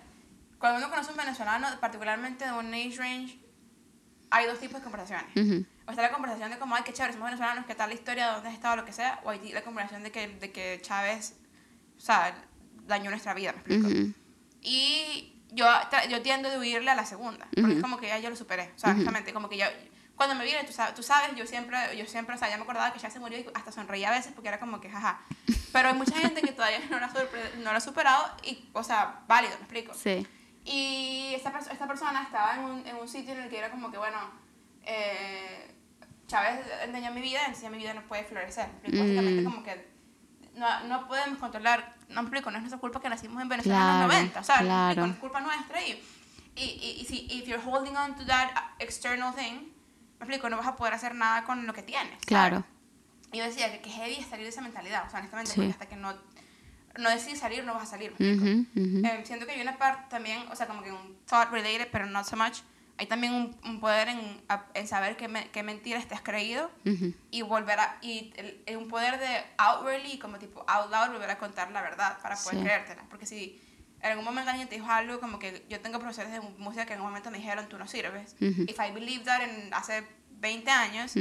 Cuando 0.59 0.79
uno 0.79 0.89
conoce 0.89 1.09
a 1.09 1.11
un 1.11 1.17
venezolano, 1.17 1.67
particularmente 1.79 2.45
de 2.45 2.51
un 2.51 2.73
age 2.73 2.95
range, 2.97 3.39
hay 4.31 4.45
dos 4.47 4.59
tipos 4.59 4.77
de 4.77 4.83
conversaciones. 4.83 5.35
Ujú. 5.35 5.65
O 5.87 5.91
está 5.91 6.01
la 6.01 6.11
conversación 6.11 6.49
de 6.51 6.57
como, 6.57 6.75
ay, 6.75 6.83
qué 6.83 6.93
chévere, 6.93 7.13
somos 7.13 7.27
venezolanos, 7.27 7.65
qué 7.65 7.75
tal 7.75 7.89
la 7.89 7.95
historia, 7.95 8.27
dónde 8.27 8.49
has 8.49 8.55
estado, 8.55 8.75
lo 8.75 8.85
que 8.85 8.93
sea. 8.93 9.19
O 9.23 9.29
hay 9.29 9.51
la 9.51 9.61
conversación 9.61 10.03
de 10.03 10.11
que, 10.11 10.27
de 10.27 10.51
que 10.51 10.79
Chávez, 10.81 11.35
o 11.97 12.01
sea, 12.01 12.35
dañó 12.87 13.09
nuestra 13.09 13.33
vida, 13.33 13.53
me 13.53 13.59
explico. 13.59 13.87
Ujú. 13.87 14.13
Y 14.61 15.35
yo, 15.51 15.67
yo 16.09 16.21
tiendo 16.21 16.49
a 16.49 16.57
huirle 16.57 16.89
a 16.91 16.95
la 16.95 17.05
segunda, 17.05 17.47
porque 17.55 17.75
es 17.75 17.81
como 17.81 17.97
que 17.97 18.07
ya 18.07 18.19
yo 18.19 18.29
lo 18.29 18.35
superé, 18.35 18.71
o 18.75 18.79
sea, 18.79 18.91
honestamente, 18.91 19.31
como 19.31 19.47
que 19.47 19.57
yo, 19.57 19.65
cuando 20.15 20.35
me 20.35 20.43
viene, 20.43 20.63
tú 20.63 20.73
sabes, 20.73 20.95
tú 20.95 21.03
sabes, 21.03 21.35
yo 21.35 21.45
siempre, 21.45 21.77
yo 21.97 22.05
siempre, 22.05 22.35
o 22.35 22.37
sea, 22.37 22.49
ya 22.49 22.57
me 22.57 22.63
acordaba 22.63 22.91
que 22.91 22.99
ya 22.99 23.09
se 23.09 23.19
murió 23.19 23.37
y 23.37 23.45
hasta 23.53 23.71
sonreía 23.71 24.09
a 24.09 24.11
veces 24.11 24.31
porque 24.33 24.47
era 24.47 24.59
como 24.59 24.81
que, 24.81 24.89
jaja. 24.89 25.19
Pero 25.71 25.89
hay 25.89 25.93
mucha 25.93 26.17
gente 26.17 26.41
que 26.41 26.51
todavía 26.51 26.79
no 26.89 26.99
lo 26.99 27.05
ha, 27.05 27.13
no 27.57 27.71
lo 27.71 27.77
ha 27.77 27.81
superado 27.81 28.25
y, 28.43 28.69
o 28.73 28.83
sea, 28.83 29.21
válido, 29.27 29.53
me 29.55 29.63
explico. 29.63 29.93
Sí. 29.93 30.25
Y 30.65 31.33
esta, 31.35 31.57
esta 31.59 31.87
persona 31.87 32.23
estaba 32.23 32.55
en 32.55 32.61
un, 32.65 32.87
en 32.87 32.95
un 32.95 33.07
sitio 33.07 33.33
en 33.33 33.41
el 33.41 33.49
que 33.49 33.57
era 33.59 33.69
como 33.71 33.91
que, 33.91 33.97
bueno, 33.97 34.17
eh, 34.83 35.71
Chávez 36.27 36.59
enseñó 36.83 37.11
mi 37.11 37.21
vida, 37.21 37.45
enseñó 37.45 37.69
mi 37.71 37.77
vida 37.77 37.93
no 37.93 38.01
puede 38.03 38.23
florecer. 38.23 38.67
Básicamente 38.83 39.41
Mm. 39.41 39.45
como 39.45 39.63
que 39.63 39.93
no, 40.55 40.79
no 40.85 41.07
podemos 41.07 41.37
controlar, 41.37 41.93
no 42.09 42.21
explico, 42.21 42.49
no 42.49 42.57
es 42.57 42.63
nuestra 42.63 42.79
culpa 42.79 42.99
que 42.99 43.09
nacimos 43.09 43.41
en 43.41 43.49
Venezuela 43.49 43.77
en 43.77 43.83
Claro, 43.83 44.07
los 44.07 44.13
90, 44.15 44.43
¿sabes? 44.43 44.61
Claro. 44.63 45.05
no 45.07 45.13
es 45.13 45.19
culpa 45.19 45.39
nuestra 45.41 45.81
y, 45.83 46.03
y, 46.55 46.63
y, 46.63 47.01
y 47.01 47.05
si 47.05 47.27
if 47.29 47.45
you're 47.45 47.61
holding 47.63 47.95
on 47.95 48.15
to 48.15 48.25
that 48.25 48.49
external 48.79 49.33
thing, 49.35 49.53
me 50.17 50.21
explico, 50.25 50.49
no 50.49 50.57
vas 50.57 50.67
a 50.67 50.75
poder 50.75 50.93
hacer 50.93 51.13
nada 51.13 51.43
con 51.43 51.67
lo 51.67 51.73
que 51.73 51.83
tienes. 51.83 52.09
¿sabes? 52.13 52.25
Claro. 52.25 52.63
Y 53.33 53.37
yo 53.39 53.43
decía 53.43 53.71
que, 53.71 53.81
que 53.81 53.89
heavy 53.89 54.15
es 54.15 54.27
salir 54.27 54.45
de 54.45 54.49
esa 54.49 54.61
mentalidad, 54.61 55.05
o 55.05 55.09
sea, 55.09 55.19
honestamente, 55.19 55.51
Sí. 55.51 55.57
porque 55.59 55.71
hasta 55.73 55.85
que 55.87 55.95
no, 55.97 56.13
no 56.97 57.09
decides 57.09 57.39
salir, 57.39 57.63
no 57.63 57.73
vas 57.73 57.83
a 57.83 57.85
salir. 57.91 58.13
¿me 58.17 58.31
explico? 58.31 58.59
Ujú, 58.75 58.97
ujú. 58.99 59.05
Eh, 59.07 59.21
siento 59.25 59.45
que 59.45 59.53
hay 59.53 59.61
una 59.61 59.77
parte 59.77 60.03
también, 60.09 60.43
o 60.51 60.55
sea, 60.55 60.67
como 60.67 60.81
que 60.83 60.91
un 60.91 61.17
thought 61.27 61.49
related, 61.51 61.87
pero 61.91 62.05
not 62.05 62.25
so 62.25 62.35
much. 62.35 62.59
Hay 62.97 63.07
también 63.07 63.33
un, 63.33 63.55
un 63.65 63.81
poder 63.81 64.07
en, 64.07 64.41
en 64.73 64.87
saber 64.87 65.17
qué, 65.17 65.27
me- 65.27 65.49
qué 65.49 65.63
mentiras 65.63 66.07
te 66.07 66.15
has 66.15 66.21
creído 66.21 66.71
Ujú. 66.85 67.13
y 67.29 67.41
volver 67.41 67.77
a, 67.79 67.97
y 68.01 68.31
el- 68.37 68.61
el- 68.65 68.77
un 68.77 68.87
poder 68.87 69.19
de 69.19 69.43
outwardly, 69.57 70.17
como 70.17 70.37
tipo 70.39 70.63
out 70.67 70.89
loud, 70.89 71.11
volver 71.11 71.29
a 71.29 71.37
contar 71.37 71.69
la 71.71 71.81
verdad 71.81 72.17
para 72.21 72.35
poder 72.37 72.57
Sí. 72.59 72.63
creértela. 72.63 73.03
Porque 73.09 73.25
si 73.25 73.61
en 74.01 74.11
algún 74.11 74.23
momento 74.23 74.49
alguien 74.49 74.69
te 74.69 74.75
dijo 74.75 74.89
algo, 74.89 75.19
como 75.19 75.39
que 75.39 75.65
yo 75.69 75.81
tengo 75.81 75.99
profesores 75.99 76.31
de 76.31 76.39
música 76.39 76.85
que 76.85 76.93
en 76.93 77.01
un 77.01 77.07
momento 77.07 77.31
me 77.31 77.37
dijeron, 77.39 77.67
tú 77.67 77.77
no 77.77 77.85
sirves. 77.87 78.35
If 78.39 78.79
I 78.79 78.91
believed 78.93 79.25
that 79.25 79.41
en 79.41 79.73
hace 79.73 80.03
20 80.39 80.71
años. 80.71 81.13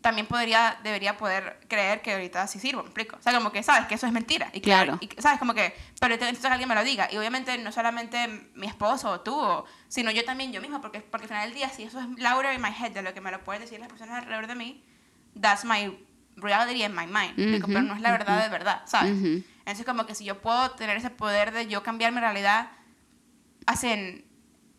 También 0.00 0.26
podría, 0.26 0.78
debería 0.82 1.16
poder 1.16 1.60
creer 1.68 2.00
que 2.02 2.12
ahorita 2.12 2.46
sí 2.46 2.58
sirvo, 2.60 2.82
me 2.82 2.88
explico. 2.88 3.16
O 3.16 3.22
sea, 3.22 3.32
como 3.34 3.50
que 3.52 3.62
sabes 3.62 3.86
que 3.86 3.94
eso 3.96 4.06
es 4.06 4.12
mentira. 4.12 4.48
Y 4.52 4.60
que- 4.60 4.70
Claro. 4.70 4.98
Y, 5.00 5.08
sabes, 5.20 5.38
como 5.38 5.54
que, 5.54 5.74
pero 6.00 6.14
entonces 6.14 6.44
alguien 6.44 6.68
me 6.68 6.74
lo 6.74 6.84
diga. 6.84 7.08
Y 7.10 7.16
obviamente 7.16 7.56
no 7.58 7.72
solamente 7.72 8.28
mi 8.54 8.66
esposo 8.66 9.10
o 9.10 9.20
tú, 9.20 9.34
o- 9.38 9.64
sino 9.88 10.10
yo 10.10 10.24
también 10.24 10.52
yo 10.52 10.60
misma, 10.60 10.80
porque, 10.80 11.00
porque 11.00 11.24
al 11.24 11.28
final 11.28 11.44
del 11.48 11.54
día, 11.54 11.68
si 11.70 11.82
eso 11.84 11.98
es 12.00 12.06
louder 12.18 12.54
in 12.54 12.62
my 12.62 12.70
head 12.70 12.92
de 12.92 13.02
lo 13.02 13.12
que 13.14 13.20
me 13.20 13.30
lo 13.30 13.42
pueden 13.42 13.62
decir 13.62 13.78
las 13.80 13.88
personas 13.88 14.18
alrededor 14.22 14.46
de 14.46 14.54
mí, 14.54 14.84
that's 15.40 15.64
my 15.64 15.96
reality 16.36 16.84
in 16.84 16.94
my 16.94 17.06
mind. 17.06 17.36
¿me 17.36 17.42
explico? 17.44 17.66
Pero 17.68 17.82
no 17.82 17.94
es 17.94 18.00
la 18.00 18.10
verdad 18.12 18.42
de 18.42 18.48
verdad, 18.50 18.82
¿sabes? 18.86 19.12
Ujú. 19.16 19.42
Entonces, 19.60 19.84
como 19.86 20.06
que 20.06 20.14
si 20.14 20.24
yo 20.24 20.40
puedo 20.42 20.70
tener 20.72 20.96
ese 20.98 21.10
poder 21.10 21.52
de 21.52 21.66
yo 21.66 21.82
cambiar 21.82 22.12
mi 22.12 22.20
realidad, 22.20 22.68
hacen. 23.66 24.25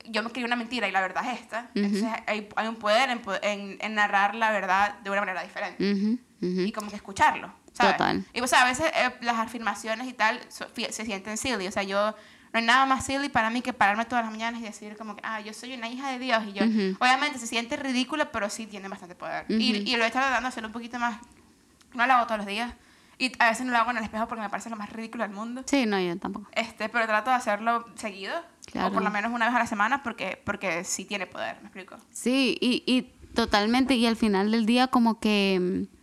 Yo 0.10 0.24
me 0.24 0.30
creí 0.32 0.44
una 0.44 0.56
mentira 0.56 0.88
y 0.88 0.92
la 0.92 1.02
verdad 1.02 1.26
es 1.32 1.40
esta. 1.42 1.70
Entonces, 1.76 2.06
hay, 2.28 2.48
hay 2.56 2.68
un 2.68 2.76
poder 2.76 3.10
en, 3.10 3.22
en, 3.42 3.78
en 3.82 3.96
narrar 3.96 4.36
la 4.36 4.52
verdad 4.52 5.00
de 5.00 5.10
una 5.10 5.22
manera 5.22 5.44
diferente 5.44 5.92
Ujú, 5.92 6.20
ujú. 6.42 6.62
y 6.62 6.72
como 6.72 6.90
que 6.90 6.96
escucharlo. 6.96 7.52
¿sabes? 7.74 7.94
Total. 7.98 8.26
Y 8.34 8.40
pues 8.40 8.54
a 8.54 8.66
veces 8.66 8.88
eh, 8.96 9.14
las 9.22 9.38
afirmaciones 9.38 10.08
y 10.08 10.14
tal 10.14 10.40
so- 10.50 10.68
se 10.76 11.06
sienten 11.06 11.38
silly. 11.38 11.68
O 11.68 11.72
sea, 11.72 11.84
yo 11.84 12.12
no 12.54 12.60
hay 12.60 12.64
nada 12.66 12.86
más 12.88 13.06
silly 13.06 13.30
para 13.30 13.50
mí 13.52 13.62
que 13.62 13.72
pararme 13.74 14.06
todas 14.06 14.24
las 14.26 14.32
mañanas 14.32 14.62
y 14.62 14.64
decir 14.64 14.98
como 14.98 15.16
que, 15.16 15.22
ah, 15.24 15.42
yo 15.42 15.54
soy 15.54 15.74
una 15.76 15.88
hija 15.88 16.10
de 16.10 16.18
Dios. 16.20 16.44
Y 16.48 16.54
yo, 16.54 16.64
obviamente 17.00 17.38
se 17.38 17.46
siente 17.46 17.76
ridículo, 17.78 18.32
pero 18.32 18.50
sí 18.50 18.66
tiene 18.66 18.88
bastante 18.88 19.14
poder. 19.14 19.46
Y, 19.50 19.76
y 19.90 19.96
lo 19.96 20.04
he 20.04 20.08
estado 20.08 20.26
tratando 20.26 20.48
de 20.48 20.50
hacerlo 20.50 20.70
un 20.70 20.74
poquito 20.74 20.98
más. 20.98 21.20
No 21.94 22.06
lo 22.08 22.14
hago 22.14 22.26
todos 22.26 22.40
los 22.40 22.48
días. 22.48 22.74
Y 23.20 23.32
a 23.40 23.50
veces 23.50 23.66
no 23.66 23.72
lo 23.72 23.80
hago 23.80 23.90
en 23.92 23.98
el 23.98 24.04
espejo 24.04 24.28
porque 24.28 24.42
me 24.44 24.50
parece 24.50 24.70
lo 24.70 24.76
más 24.76 24.92
ridículo 24.92 25.24
del 25.24 25.34
mundo. 25.34 25.64
Sí, 25.66 25.86
no, 25.88 26.00
yo 26.00 26.18
tampoco. 26.20 26.48
Este, 26.54 26.88
pero 26.90 27.06
trato 27.08 27.30
de 27.32 27.36
hacerlo 27.36 27.86
seguido. 27.96 28.34
Claro. 28.72 28.90
O 28.90 28.94
por 28.94 29.04
lo 29.04 29.10
menos 29.10 29.32
una 29.32 29.46
vez 29.46 29.56
a 29.56 29.60
la 29.60 29.68
semana 29.68 30.04
porque, 30.04 30.42
porque 30.44 30.84
sí 30.84 31.06
tiene 31.06 31.26
poder, 31.26 31.56
¿me 31.62 31.68
explico? 31.68 31.96
Sí, 32.12 32.58
y, 32.60 32.84
y 32.86 33.04
totalmente, 33.34 33.96
y 33.96 34.06
al 34.06 34.18
final 34.18 34.52
del 34.52 34.66
día 34.66 34.88
como 34.88 35.20
que, 35.20 35.88
mm, 35.88 35.96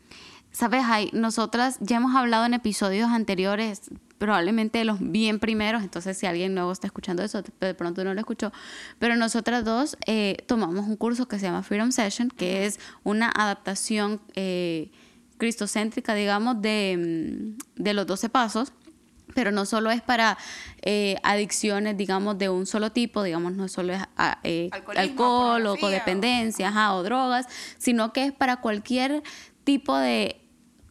¿sabes? 0.52 0.82
Hay, 0.86 1.10
nosotras 1.12 1.76
ya 1.80 1.98
hemos 1.98 2.16
hablado 2.16 2.46
en 2.46 2.54
episodios 2.54 3.10
anteriores, 3.10 3.90
probablemente 4.18 4.78
de 4.78 4.86
los 4.86 4.98
bien 5.00 5.40
primeros, 5.40 5.82
entonces 5.82 6.16
si 6.16 6.24
alguien 6.24 6.54
nuevo 6.54 6.72
está 6.72 6.86
escuchando 6.86 7.22
eso, 7.22 7.42
de 7.42 7.74
pronto 7.74 8.02
no 8.02 8.14
lo 8.14 8.20
escuchó, 8.20 8.50
pero 8.98 9.16
nosotras 9.16 9.64
dos 9.64 9.98
eh, 10.06 10.38
tomamos 10.46 10.86
un 10.86 10.96
curso 10.96 11.28
que 11.28 11.38
se 11.38 11.44
llama 11.44 11.62
Freedom 11.62 11.92
Session, 11.92 12.30
que 12.30 12.64
es 12.64 12.80
una 13.02 13.30
adaptación 13.34 14.22
eh, 14.36 14.90
cristocéntrica, 15.36 16.14
digamos, 16.14 16.62
de, 16.62 17.56
mm, 17.76 17.82
de 17.82 17.92
los 17.92 18.06
12 18.06 18.30
pasos 18.30 18.72
pero 19.34 19.50
no 19.50 19.66
solo 19.66 19.90
es 19.90 20.00
para 20.00 20.38
eh, 20.82 21.16
adicciones, 21.22 21.96
digamos, 21.96 22.38
de 22.38 22.48
un 22.48 22.66
solo 22.66 22.92
tipo, 22.92 23.22
digamos, 23.22 23.52
no 23.52 23.68
solo 23.68 23.92
es 23.92 24.02
ah, 24.16 24.38
eh, 24.44 24.70
alcohol 24.96 25.66
o 25.66 25.76
codependencia 25.76 26.68
ajá, 26.68 26.94
o 26.94 27.02
drogas, 27.02 27.46
sino 27.78 28.12
que 28.12 28.26
es 28.26 28.32
para 28.32 28.56
cualquier 28.56 29.22
tipo 29.64 29.96
de 29.96 30.40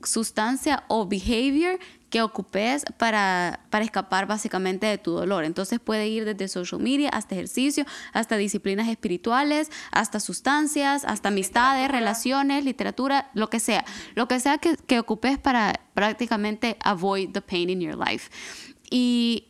sustancia 0.03 0.83
o 0.87 1.07
behavior 1.07 1.79
que 2.13 2.21
ocupes 2.21 2.85
para, 2.99 3.61
para 3.71 3.83
escapar 3.83 4.27
básicamente 4.27 4.85
de 4.85 4.99
tu 4.99 5.13
dolor. 5.13 5.45
Entonces 5.45 5.79
puede 5.79 6.07
ir 6.09 6.25
desde 6.25 6.47
social 6.47 6.79
media 6.79 7.09
hasta 7.09 7.33
ejercicio, 7.33 7.85
hasta 8.13 8.37
disciplinas 8.37 8.87
espirituales, 8.87 9.71
hasta 9.91 10.19
sustancias, 10.19 11.05
hasta 11.05 11.29
amistades, 11.29 11.81
Literatura. 11.81 11.99
relaciones, 11.99 12.65
literatura, 12.65 13.31
lo 13.33 13.49
que 13.49 13.59
sea. 13.59 13.83
Lo 14.13 14.27
que 14.27 14.39
sea 14.39 14.59
que, 14.59 14.77
que 14.77 14.99
ocupes 14.99 15.39
para 15.39 15.73
prácticamente 15.95 16.77
avoid 16.83 17.31
the 17.31 17.41
pain 17.41 17.71
in 17.71 17.81
your 17.81 17.97
life. 17.97 18.29
Y 18.91 19.47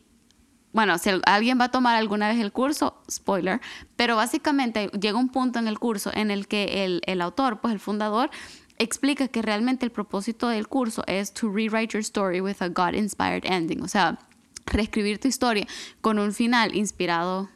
bueno, 0.72 0.96
si 0.96 1.10
al- 1.10 1.22
alguien 1.26 1.60
va 1.60 1.64
a 1.66 1.70
tomar 1.70 1.96
alguna 1.96 2.28
vez 2.28 2.38
el 2.40 2.50
curso, 2.50 3.02
spoiler, 3.10 3.60
pero 3.96 4.16
básicamente 4.16 4.88
llega 4.98 5.18
un 5.18 5.28
punto 5.28 5.58
en 5.58 5.68
el 5.68 5.78
curso 5.78 6.10
en 6.14 6.30
el 6.30 6.48
que 6.48 6.86
el, 6.86 7.02
el 7.04 7.20
autor, 7.20 7.60
pues 7.60 7.74
el 7.74 7.78
fundador, 7.78 8.30
explica 8.78 9.28
que 9.28 9.42
realmente 9.42 9.84
el 9.84 9.92
propósito 9.92 10.48
del 10.48 10.68
curso 10.68 11.04
es 11.06 11.32
to 11.32 11.50
rewrite 11.50 11.92
your 11.92 12.00
story 12.00 12.40
with 12.40 12.56
a 12.60 12.68
God-inspired 12.68 13.44
ending, 13.44 13.82
o 13.82 13.88
sea, 13.88 14.18
reescribir 14.66 15.18
tu 15.18 15.28
historia 15.28 15.66
con 16.00 16.18
un 16.18 16.32
final 16.32 16.74
inspirado 16.74 17.48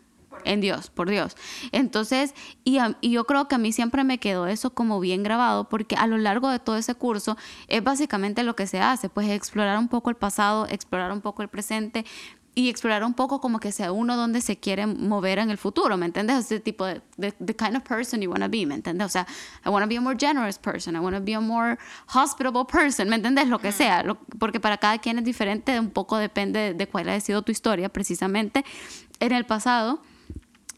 en 0.45 0.61
Dios, 0.61 0.91
por 0.91 1.11
Dios. 1.11 1.37
Entonces, 1.73 2.35
y, 2.65 2.79
y 3.01 3.11
yo 3.11 3.25
creo 3.25 3.49
que 3.49 3.57
a 3.57 3.59
mí 3.59 3.73
siempre 3.73 4.05
me 4.05 4.19
quedó 4.19 4.47
eso 4.47 4.71
como 4.71 5.01
bien 5.01 5.23
grabado, 5.23 5.69
porque 5.69 5.97
a 5.97 6.07
lo 6.07 6.19
largo 6.19 6.49
de 6.49 6.59
todo 6.59 6.77
ese 6.77 6.95
curso 6.95 7.37
es 7.67 7.83
básicamente 7.83 8.43
lo 8.43 8.57
que 8.57 8.67
se 8.67 8.81
hace, 8.81 9.09
pues 9.09 9.29
explorar 9.29 9.79
un 9.79 9.89
poco 9.89 10.11
el 10.11 10.17
pasado, 10.17 10.67
explorar 10.69 11.13
un 11.13 11.21
poco 11.21 11.43
el 11.43 11.49
presente 11.49 12.05
y 12.59 12.69
explorar 12.69 13.05
un 13.05 13.15
poco 13.15 13.41
como 13.41 13.61
que 13.61 13.71
sea 13.71 13.93
uno 13.93 14.17
donde 14.17 14.41
se 14.41 14.57
quiere 14.59 14.85
mover 14.85 15.39
en 15.39 15.49
el 15.49 15.59
futuro, 15.59 15.97
¿me 15.97 16.07
entiendes? 16.07 16.39
Ese 16.47 16.59
tipo 16.59 16.85
de, 16.87 17.01
de 17.17 17.31
the 17.31 17.55
kind 17.55 17.77
of 17.77 17.85
person 17.85 18.21
you 18.21 18.29
want 18.29 18.43
to 18.43 18.49
be, 18.51 18.67
¿me 18.67 18.75
entiendes? 18.75 19.07
O 19.07 19.09
sea, 19.09 19.29
I 19.65 19.69
want 19.69 19.85
to 19.85 19.89
be 19.89 19.97
a 19.97 20.01
more 20.01 20.17
generous 20.19 20.59
person, 20.59 20.97
I 20.97 20.99
want 20.99 21.15
to 21.15 21.23
be 21.23 21.35
a 21.35 21.41
more 21.41 21.79
hospitable 22.13 22.65
person, 22.65 23.09
¿me 23.09 23.15
entiendes? 23.15 23.47
Lo 23.47 23.61
que 23.61 23.71
sea, 23.71 24.03
lo- 24.03 24.19
porque 24.41 24.59
para 24.59 24.77
cada 24.79 24.99
quien 24.99 25.19
es 25.19 25.25
diferente, 25.25 25.79
un 25.79 25.91
poco 25.91 26.17
depende 26.17 26.75
de 26.75 26.87
cuál 26.89 27.09
ha 27.11 27.21
sido 27.21 27.43
tu 27.43 27.53
historia 27.53 27.91
precisamente 27.91 28.65
en 29.21 29.31
el 29.31 29.47
pasado. 29.47 30.03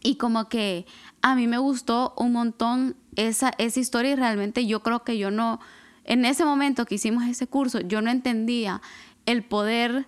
Y 0.03 0.17
como 0.17 0.51
que 0.51 0.85
a 1.23 1.35
mí 1.35 1.47
me 1.47 1.57
gustó 1.57 2.13
un 2.19 2.33
montón 2.33 2.95
esa, 3.17 3.53
esa 3.57 3.81
historia 3.81 4.13
y 4.13 4.17
realmente 4.17 4.67
yo 4.67 4.83
creo 4.83 5.03
que 5.03 5.17
yo 5.17 5.31
no, 5.31 5.61
en 6.05 6.27
ese 6.27 6.45
momento 6.45 6.85
que 6.85 6.97
hicimos 6.97 7.25
ese 7.27 7.47
curso, 7.47 7.81
yo 7.81 8.03
no 8.03 8.11
entendía 8.11 8.83
el 9.25 9.43
poder 9.45 10.07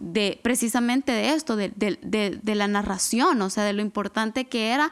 de 0.00 0.38
precisamente 0.42 1.12
de 1.12 1.30
esto, 1.34 1.56
de, 1.56 1.70
de- 1.76 1.98
de- 2.02 2.38
de 2.42 2.54
la 2.54 2.68
narración, 2.68 3.40
o 3.42 3.50
sea, 3.50 3.64
de 3.64 3.72
lo 3.72 3.82
importante 3.82 4.46
que 4.46 4.68
era 4.70 4.90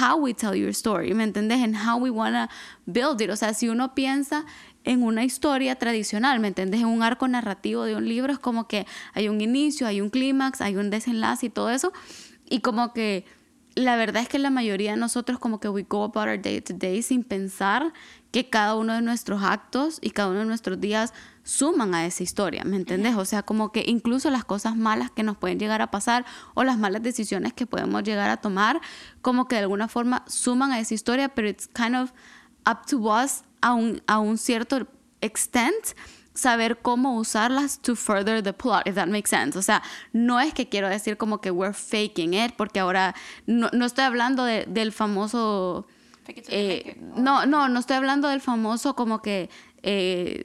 how 0.00 0.16
we 0.18 0.34
tell 0.34 0.54
your 0.54 0.68
story, 0.70 1.14
¿me 1.14 1.24
entiendes? 1.24 1.60
En 1.60 1.74
how 1.76 1.96
we 1.98 2.10
wanna 2.10 2.50
build 2.86 3.20
it. 3.20 3.30
O 3.30 3.36
sea, 3.36 3.54
si 3.54 3.68
uno 3.68 3.94
piensa 3.94 4.44
en 4.84 5.02
una 5.02 5.24
historia 5.24 5.76
tradicional, 5.76 6.40
¿me 6.40 6.48
entiendes? 6.48 6.80
En 6.80 6.86
un 6.86 7.02
arco 7.02 7.28
narrativo 7.28 7.84
de 7.84 7.94
un 7.96 8.08
libro 8.08 8.32
es 8.32 8.38
como 8.38 8.66
que 8.68 8.86
hay 9.14 9.28
un 9.28 9.40
inicio, 9.40 9.86
hay 9.86 10.00
un 10.00 10.10
clímax, 10.10 10.60
hay 10.60 10.76
un 10.76 10.90
desenlace 10.90 11.46
y 11.46 11.50
todo 11.50 11.70
eso. 11.70 11.92
Y 12.48 12.60
como 12.60 12.92
que 12.92 13.24
la 13.74 13.96
verdad 13.96 14.22
es 14.22 14.28
que 14.28 14.38
la 14.38 14.50
mayoría 14.50 14.90
de 14.90 14.96
nosotros 14.98 15.38
como 15.38 15.58
que 15.60 15.68
we 15.68 15.86
go 15.88 16.04
about 16.04 16.28
our 16.28 16.42
day 16.42 16.60
to 16.60 16.74
day 16.74 17.00
sin 17.02 17.24
pensar 17.24 17.92
que 18.30 18.50
cada 18.50 18.74
uno 18.76 18.92
de 18.92 19.02
nuestros 19.02 19.42
actos 19.42 19.98
y 20.02 20.10
cada 20.10 20.28
uno 20.30 20.40
de 20.40 20.46
nuestros 20.46 20.78
días 20.80 21.14
suman 21.42 21.94
a 21.94 22.06
esa 22.06 22.22
historia, 22.22 22.64
¿me 22.64 22.76
entiendes? 22.76 23.16
O 23.16 23.24
sea, 23.24 23.42
como 23.42 23.72
que 23.72 23.84
incluso 23.86 24.30
las 24.30 24.44
cosas 24.44 24.76
malas 24.76 25.10
que 25.10 25.22
nos 25.22 25.36
pueden 25.36 25.58
llegar 25.58 25.82
a 25.82 25.90
pasar 25.90 26.24
o 26.54 26.64
las 26.64 26.78
malas 26.78 27.02
decisiones 27.02 27.52
que 27.52 27.66
podemos 27.66 28.02
llegar 28.04 28.30
a 28.30 28.36
tomar, 28.36 28.80
como 29.20 29.48
que 29.48 29.56
de 29.56 29.62
alguna 29.62 29.88
forma 29.88 30.24
suman 30.28 30.72
a 30.72 30.78
esa 30.80 30.94
historia, 30.94 31.28
pero 31.34 31.48
it's 31.48 31.68
kind 31.68 31.96
of 31.96 32.12
up 32.66 32.86
to 32.86 32.98
us 32.98 33.42
a 33.60 33.74
un, 33.74 34.02
a 34.06 34.18
un 34.18 34.38
cierto 34.38 34.86
extent 35.20 35.94
saber 36.34 36.78
cómo 36.80 37.16
usarlas 37.16 37.78
to 37.82 37.94
further 37.94 38.42
the 38.42 38.52
plot, 38.52 38.86
if 38.86 38.94
that 38.94 39.08
makes 39.08 39.28
sense. 39.28 39.58
O 39.58 39.62
sea, 39.62 39.82
no 40.12 40.40
es 40.40 40.54
que 40.54 40.68
quiero 40.68 40.88
decir 40.88 41.16
como 41.16 41.40
que 41.40 41.50
we're 41.50 41.74
faking 41.74 42.34
it, 42.34 42.54
porque 42.56 42.80
ahora 42.80 43.14
no, 43.46 43.68
no 43.72 43.84
estoy 43.84 44.04
hablando 44.04 44.44
de- 44.44 44.64
del 44.66 44.92
famoso... 44.92 45.86
Fake 46.24 46.38
it 46.38 46.46
eh, 46.48 46.82
it. 46.86 46.96
no, 47.16 47.46
no, 47.46 47.68
no 47.68 47.80
estoy 47.80 47.96
hablando 47.96 48.28
del 48.28 48.40
famoso 48.40 48.94
como 48.94 49.20
que 49.20 49.50
eh, 49.82 50.44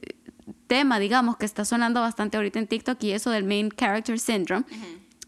tema, 0.68 1.00
digamos, 1.00 1.38
que 1.38 1.46
está 1.46 1.66
sonando 1.66 2.02
bastante 2.02 2.38
ahorita 2.38 2.60
en 2.60 2.68
TikTok 2.68 3.02
y 3.04 3.12
eso 3.12 3.32
del 3.32 3.44
main 3.44 3.70
character 3.72 4.20
syndrome. 4.20 4.66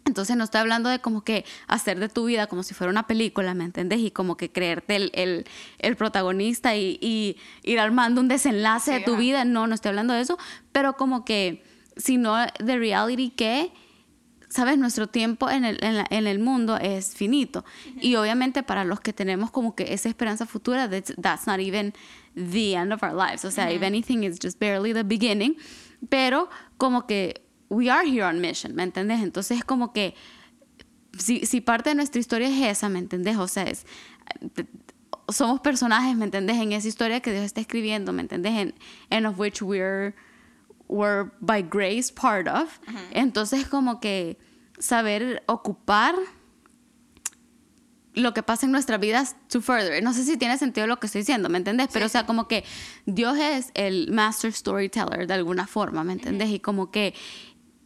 Entonces 0.05 0.35
no 0.35 0.43
estoy 0.43 0.61
hablando 0.61 0.89
de 0.89 0.99
como 0.99 1.23
que 1.23 1.45
hacer 1.67 1.99
de 1.99 2.09
tu 2.09 2.25
vida 2.25 2.47
como 2.47 2.63
si 2.63 2.73
fuera 2.73 2.89
una 2.89 3.05
película, 3.05 3.53
¿me 3.53 3.65
entiendes? 3.65 3.99
Y 3.99 4.11
como 4.11 4.37
que 4.37 4.51
creerte 4.51 4.95
el, 4.95 5.11
el, 5.13 5.45
el 5.77 5.95
protagonista 5.95 6.75
y, 6.75 6.97
y 7.01 7.37
ir 7.63 7.79
armando 7.79 8.19
un 8.19 8.27
desenlace 8.27 8.91
de 8.91 8.99
tu 9.01 9.11
ajá. 9.11 9.19
vida. 9.19 9.45
No, 9.45 9.67
no 9.67 9.75
estoy 9.75 9.89
hablando 9.89 10.13
de 10.13 10.21
eso, 10.21 10.39
pero 10.71 10.97
como 10.97 11.25
que, 11.25 11.63
sino 11.95 12.35
de 12.37 12.77
reality 12.77 13.29
que 13.29 13.71
sabes, 14.49 14.77
nuestro 14.77 15.07
tiempo 15.07 15.49
en 15.49 15.63
el, 15.63 15.77
en, 15.83 15.97
la- 15.97 16.07
en 16.09 16.25
el 16.27 16.39
mundo 16.39 16.77
es 16.77 17.15
finito. 17.15 17.63
Y 18.01 18.15
obviamente 18.15 18.63
para 18.63 18.83
los 18.83 18.99
que 18.99 19.13
tenemos 19.13 19.51
como 19.51 19.75
que 19.75 19.93
esa 19.93 20.09
esperanza 20.09 20.45
futura, 20.45 20.89
that's, 20.89 21.13
that's 21.21 21.45
not 21.47 21.59
even 21.59 21.93
the 22.35 22.73
end 22.75 22.91
of 22.91 23.01
our 23.03 23.13
lives. 23.13 23.45
O 23.45 23.51
sea, 23.51 23.71
if 23.71 23.81
anything, 23.83 24.23
it's 24.23 24.39
just 24.41 24.59
barely 24.59 24.93
the 24.93 25.03
beginning. 25.03 25.55
Pero 26.09 26.49
como 26.77 27.05
que 27.05 27.41
we 27.69 27.89
are 27.89 28.03
here 28.07 28.23
on 28.23 28.41
mission, 28.41 28.73
¿me 28.75 28.83
entiendes? 28.83 29.21
Entonces 29.21 29.63
como 29.63 29.93
que 29.93 30.15
si, 31.17 31.45
si 31.45 31.61
parte 31.61 31.89
de 31.89 31.95
nuestra 31.95 32.19
historia 32.19 32.47
es 32.49 32.77
esa, 32.77 32.89
¿me 32.89 32.99
entendés? 32.99 33.37
O 33.37 33.47
sea, 33.47 33.63
es, 33.63 33.85
somos 35.27 35.59
personajes, 35.59 36.15
¿me 36.15 36.25
entendés? 36.25 36.57
En 36.57 36.71
esa 36.71 36.87
historia 36.87 37.19
que 37.19 37.31
Dios 37.31 37.43
está 37.43 37.61
escribiendo, 37.61 38.13
¿me 38.13 38.21
entendés? 38.21 38.53
En, 38.57 38.73
and 39.11 39.27
of 39.27 39.39
which 39.39 39.61
we're, 39.61 40.15
we're 40.89 41.31
by 41.39 41.61
grace 41.61 42.11
part 42.11 42.47
of. 42.47 42.79
Entonces, 43.11 43.67
como 43.67 43.99
que 43.99 44.37
saber 44.79 45.43
ocupar 45.47 46.15
lo 48.15 48.33
que 48.33 48.43
pasa 48.43 48.65
en 48.65 48.71
nuestras 48.71 48.99
vidas 48.99 49.35
to 49.47 49.61
further. 49.61 50.03
No 50.03 50.13
sé 50.13 50.25
si 50.25 50.35
tiene 50.35 50.57
sentido 50.57 50.87
lo 50.87 50.99
que 50.99 51.05
estoy 51.05 51.21
diciendo, 51.21 51.47
¿me 51.47 51.57
entendés? 51.57 51.87
Pero, 51.93 52.07
o 52.07 52.09
sea, 52.09 52.25
como 52.25 52.47
que 52.47 52.65
Dios 53.05 53.37
es 53.37 53.71
el 53.75 54.11
master 54.11 54.51
storyteller 54.51 55.27
de 55.27 55.35
alguna 55.35 55.67
forma, 55.67 56.03
¿me 56.03 56.13
entendés? 56.13 56.49
Y 56.49 56.59
como 56.59 56.91
que 56.91 57.13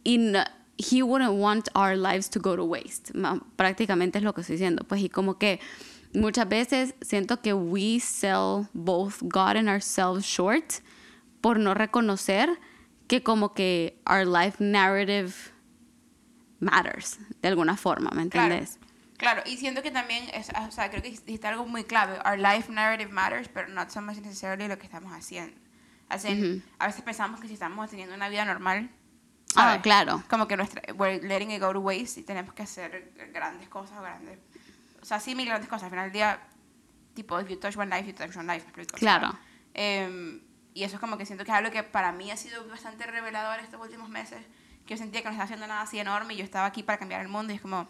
in, 0.02 0.34
he 0.78 1.02
wouldn't 1.02 1.38
want 1.38 1.68
our 1.76 1.94
lives 1.96 2.28
to 2.30 2.40
go 2.40 2.56
to 2.56 2.64
waste. 2.64 3.12
Prácticamente 3.56 4.18
es 4.18 4.24
lo 4.24 4.34
que 4.34 4.40
estoy 4.40 4.56
diciendo. 4.56 4.84
Pues, 4.88 5.02
y 5.02 5.08
como 5.08 5.38
que 5.38 5.60
muchas 6.14 6.48
veces 6.48 6.94
siento 7.00 7.40
que 7.40 7.52
we 7.52 8.00
sell 8.00 8.66
both 8.72 9.16
God 9.22 9.56
and 9.56 9.68
ourselves 9.68 10.24
short 10.24 10.82
por 11.40 11.58
no 11.58 11.74
reconocer 11.74 12.58
que 13.06 13.22
como 13.22 13.54
que 13.54 14.00
our 14.08 14.26
life 14.26 14.56
narrative 14.62 15.32
matters 16.60 17.18
de 17.42 17.48
alguna 17.48 17.76
forma, 17.76 18.10
¿me 18.10 18.28
Claro, 18.28 18.54
entiendes? 18.54 18.78
claro, 19.18 19.42
y 19.46 19.56
siento 19.56 19.82
que 19.82 19.90
también, 19.90 20.24
es, 20.32 20.50
o 20.50 20.70
sea, 20.70 20.90
creo 20.90 21.02
que 21.02 21.10
dijiste 21.10 21.46
algo 21.46 21.66
muy 21.66 21.84
clave. 21.84 22.18
Our 22.26 22.38
life 22.38 22.70
narrative 22.72 23.10
matters, 23.12 23.48
but 23.52 23.68
not 23.68 23.90
so 23.90 24.00
much 24.00 24.16
necessarily 24.18 24.68
lo 24.68 24.78
que 24.78 24.84
estamos 24.86 25.12
haciendo. 25.12 25.58
Así, 26.08 26.28
en- 26.28 26.64
A 26.78 26.86
veces 26.86 27.02
pensamos 27.02 27.40
que 27.40 27.48
si 27.48 27.54
estamos 27.54 27.90
teniendo 27.90 28.14
una 28.14 28.28
vida 28.28 28.44
normal, 28.44 28.90
Ah, 29.56 29.68
¿sabes? 29.70 29.82
claro. 29.82 30.22
Como 30.28 30.48
que 30.48 30.56
nuestra, 30.56 30.82
we're 30.94 31.20
letting 31.26 31.50
it 31.50 31.60
go 31.60 31.72
to 31.72 31.80
waste 31.80 32.20
y 32.20 32.22
tenemos 32.24 32.54
que 32.54 32.62
hacer 32.64 33.12
grandes 33.32 33.68
cosas, 33.68 34.00
grandes, 34.00 34.38
o 35.00 35.04
sea, 35.04 35.20
sí, 35.20 35.34
mil 35.34 35.46
grandes 35.46 35.68
cosas. 35.68 35.84
Al 35.84 35.90
final 35.90 36.04
del 36.06 36.12
día, 36.12 36.40
tipo, 37.14 37.38
if 37.40 37.48
you 37.48 37.56
touch 37.56 37.76
one 37.76 37.94
life, 37.94 38.06
you 38.10 38.14
touch 38.14 38.36
one 38.36 38.52
life. 38.52 38.64
¿me 38.64 38.82
explico? 38.82 38.96
O 38.96 38.98
sea, 38.98 39.18
Claro. 39.18 39.38
Y 40.74 40.82
eso 40.84 40.96
es 40.96 41.00
como 41.00 41.16
que 41.16 41.24
siento 41.24 41.44
que 41.44 41.50
es 41.52 41.56
algo 41.56 41.70
que 41.70 41.82
para 41.82 42.12
mí 42.12 42.30
ha 42.30 42.36
sido 42.36 42.66
bastante 42.68 43.06
revelador 43.06 43.60
estos 43.60 43.80
últimos 43.80 44.08
meses, 44.08 44.38
que 44.84 44.94
yo 44.94 44.98
sentía 44.98 45.20
que 45.22 45.26
no 45.28 45.30
estaba 45.32 45.44
haciendo 45.44 45.66
nada 45.66 45.82
así 45.82 45.98
enorme 45.98 46.34
y 46.34 46.38
yo 46.38 46.44
estaba 46.44 46.66
aquí 46.66 46.82
para 46.82 46.98
cambiar 46.98 47.22
el 47.22 47.28
mundo 47.28 47.52
y 47.52 47.56
es 47.56 47.62
como, 47.62 47.88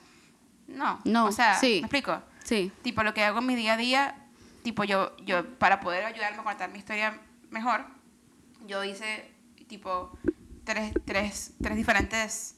no, 0.69 1.01
No, 1.05 1.27
o 1.27 1.33
sea, 1.33 1.55
sí. 1.59 1.79
¿me 1.81 1.87
explico? 1.87 2.23
Sí. 2.45 2.71
Tipo, 2.83 3.03
lo 3.03 3.15
que 3.15 3.25
hago 3.25 3.39
en 3.41 3.47
mi 3.47 3.57
día 3.57 3.73
a 3.75 3.77
día, 3.77 4.15
tipo, 4.63 4.85
yo, 4.85 5.17
yo 5.25 5.59
para 5.59 5.81
poder 5.81 6.05
ayudarme 6.05 6.39
a 6.41 6.45
contar 6.45 6.71
mi 6.71 6.79
historia 6.79 7.19
mejor, 7.51 7.85
yo 8.67 8.85
hice, 8.85 9.31
tipo, 9.67 10.17
tres, 10.65 10.93
tres, 11.07 11.55
tres 11.63 11.77
diferentes, 11.77 12.57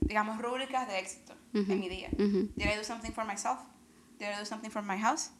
digamos, 0.00 0.38
rúbricas 0.38 0.86
de 0.86 0.98
éxito 0.98 1.34
en 1.54 1.80
mi 1.80 1.88
día. 1.88 2.08
ujú. 2.12 2.50
Did 2.56 2.66
I 2.66 2.76
do 2.76 2.84
something 2.84 3.12
for 3.12 3.24
myself? 3.24 3.58
Did 4.18 4.28
I 4.28 4.38
do 4.38 4.44
something 4.46 4.70
for 4.70 4.82
my 4.82 4.98
house? 4.98 5.30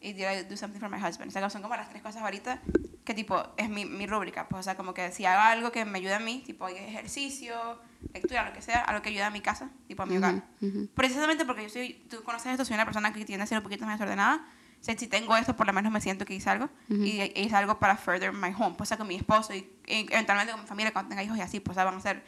Y 0.00 0.12
did 0.12 0.24
I 0.26 0.42
do 0.48 0.56
something 0.56 0.80
for 0.80 0.90
my 0.90 0.98
husband? 0.98 1.28
O 1.28 1.30
sea, 1.32 1.48
son 1.50 1.62
como 1.62 1.76
las 1.76 1.88
tres 1.88 2.02
cosas 2.02 2.22
ahorita 2.22 2.60
que, 3.06 3.14
tipo, 3.14 3.42
es 3.56 3.70
mi, 3.70 3.86
mi 3.86 4.06
rúbrica. 4.06 4.48
Pues, 4.48 4.60
o 4.60 4.62
sea, 4.64 4.76
como 4.76 4.92
que 4.92 5.12
si 5.12 5.24
hago 5.24 5.40
algo 5.40 5.72
que 5.72 5.84
me 5.84 5.98
ayude 5.98 6.12
a 6.14 6.18
mí, 6.18 6.42
tipo, 6.44 6.68
ejercicio, 6.68 7.80
lectura, 8.12 8.48
lo 8.48 8.52
que 8.52 8.60
sea, 8.60 8.80
algo 8.82 9.00
que 9.00 9.08
ayude 9.10 9.22
a 9.22 9.30
mi 9.30 9.40
casa, 9.40 9.70
tipo, 9.86 10.02
a 10.02 10.06
mi 10.06 10.16
hogar. 10.18 10.42
ujú. 10.60 10.88
Precisamente 10.94 11.46
porque 11.46 11.62
yo 11.62 11.68
soy, 11.70 12.04
tú 12.10 12.22
conoces 12.24 12.52
esto, 12.52 12.64
soy 12.64 12.74
una 12.74 12.84
persona 12.84 13.12
que 13.12 13.24
tiende 13.24 13.44
a 13.44 13.46
ser 13.46 13.58
un 13.58 13.64
poquito 13.64 13.86
más 13.86 13.98
desordenada. 13.98 14.44
O 14.80 14.84
sea, 14.84 14.98
si 14.98 15.06
tengo 15.06 15.36
esto, 15.36 15.56
por 15.56 15.66
lo 15.66 15.72
menos 15.72 15.90
me 15.90 16.00
siento 16.00 16.26
que 16.26 16.34
hice 16.34 16.50
algo. 16.50 16.68
Y 16.90 17.22
hice 17.40 17.56
algo 17.56 17.78
para 17.78 17.96
further 17.96 18.32
my 18.32 18.52
home. 18.58 18.74
Pues, 18.76 18.88
o 18.88 18.90
sea, 18.90 18.98
con 18.98 19.06
mi 19.06 19.14
esposo 19.14 19.54
y, 19.54 19.70
y 19.86 20.06
eventualmente 20.12 20.52
con 20.52 20.60
mi 20.62 20.66
familia 20.66 20.92
cuando 20.92 21.08
tenga 21.08 21.22
hijos 21.22 21.38
y 21.38 21.40
así. 21.40 21.60
Pues, 21.60 21.76
o 21.76 21.78
sea, 21.78 21.84
van 21.84 21.94
a 21.94 22.00
ser... 22.00 22.22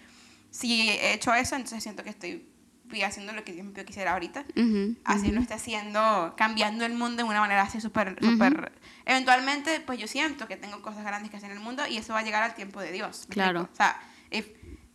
Si 0.50 0.88
he 0.88 1.12
hecho 1.12 1.34
eso, 1.34 1.56
entonces 1.56 1.82
siento 1.82 2.02
que 2.04 2.10
estoy 2.10 2.48
fui 2.88 3.02
haciendo 3.02 3.32
lo 3.32 3.44
que 3.44 3.52
Dios 3.52 3.64
me 3.66 3.72
pidió 3.72 3.84
que 3.84 3.90
hiciera 3.92 4.12
ahorita. 4.12 4.44
Ujú, 4.56 4.96
Así 5.04 5.30
lo 5.30 5.40
está 5.40 5.54
haciendo, 5.56 6.34
cambiando 6.36 6.84
el 6.84 6.94
mundo 6.94 7.22
de 7.22 7.28
una 7.28 7.40
manera 7.40 7.62
así 7.62 7.80
súper, 7.80 8.16
súper... 8.22 8.72
Eventualmente, 9.04 9.80
pues 9.80 9.98
yo 9.98 10.06
siento 10.06 10.46
que 10.48 10.56
tengo 10.56 10.82
cosas 10.82 11.04
grandes 11.04 11.30
que 11.30 11.36
hacer 11.36 11.50
en 11.50 11.56
el 11.58 11.62
mundo 11.62 11.86
y 11.86 11.96
eso 11.96 12.12
va 12.12 12.20
a 12.20 12.22
llegar 12.22 12.42
al 12.42 12.54
tiempo 12.54 12.80
de 12.80 12.92
Dios. 12.92 13.26
¿me 13.28 13.34
Claro. 13.34 13.60
explico? 13.62 13.72
O 13.72 13.76
sea, 13.76 14.00
if, 14.30 14.46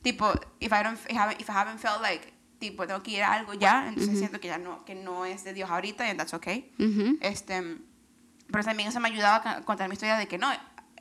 tipo, 0.02 0.32
if 0.60 0.72
I, 0.72 0.84
don't, 0.84 1.00
if, 1.00 1.12
I 1.12 1.18
haven't, 1.18 1.42
if 1.42 1.50
I 1.50 1.54
haven't 1.54 1.80
felt 1.80 2.02
like, 2.02 2.34
tipo, 2.60 2.86
tengo 2.88 3.02
que 3.04 3.12
ir 3.12 3.24
a 3.24 3.34
algo 3.34 3.54
ya, 3.54 3.88
entonces 3.88 4.18
siento 4.20 4.40
que 4.40 4.48
ya 4.48 4.58
no, 4.58 4.86
que 4.86 4.96
no 4.96 5.26
es 5.26 5.44
de 5.44 5.54
Dios 5.54 5.70
ahorita 5.70 6.10
y 6.12 6.16
that's 6.16 6.34
okay. 6.34 6.72
Este, 7.22 7.78
pero 8.52 8.64
también 8.64 8.90
eso 8.90 9.00
me 9.00 9.10
ha 9.10 9.12
ayudado 9.12 9.42
a 9.50 9.62
contar 9.62 9.88
mi 9.90 9.94
historia 9.94 10.16
de 10.18 10.28
que 10.28 10.38
no, 10.38 10.52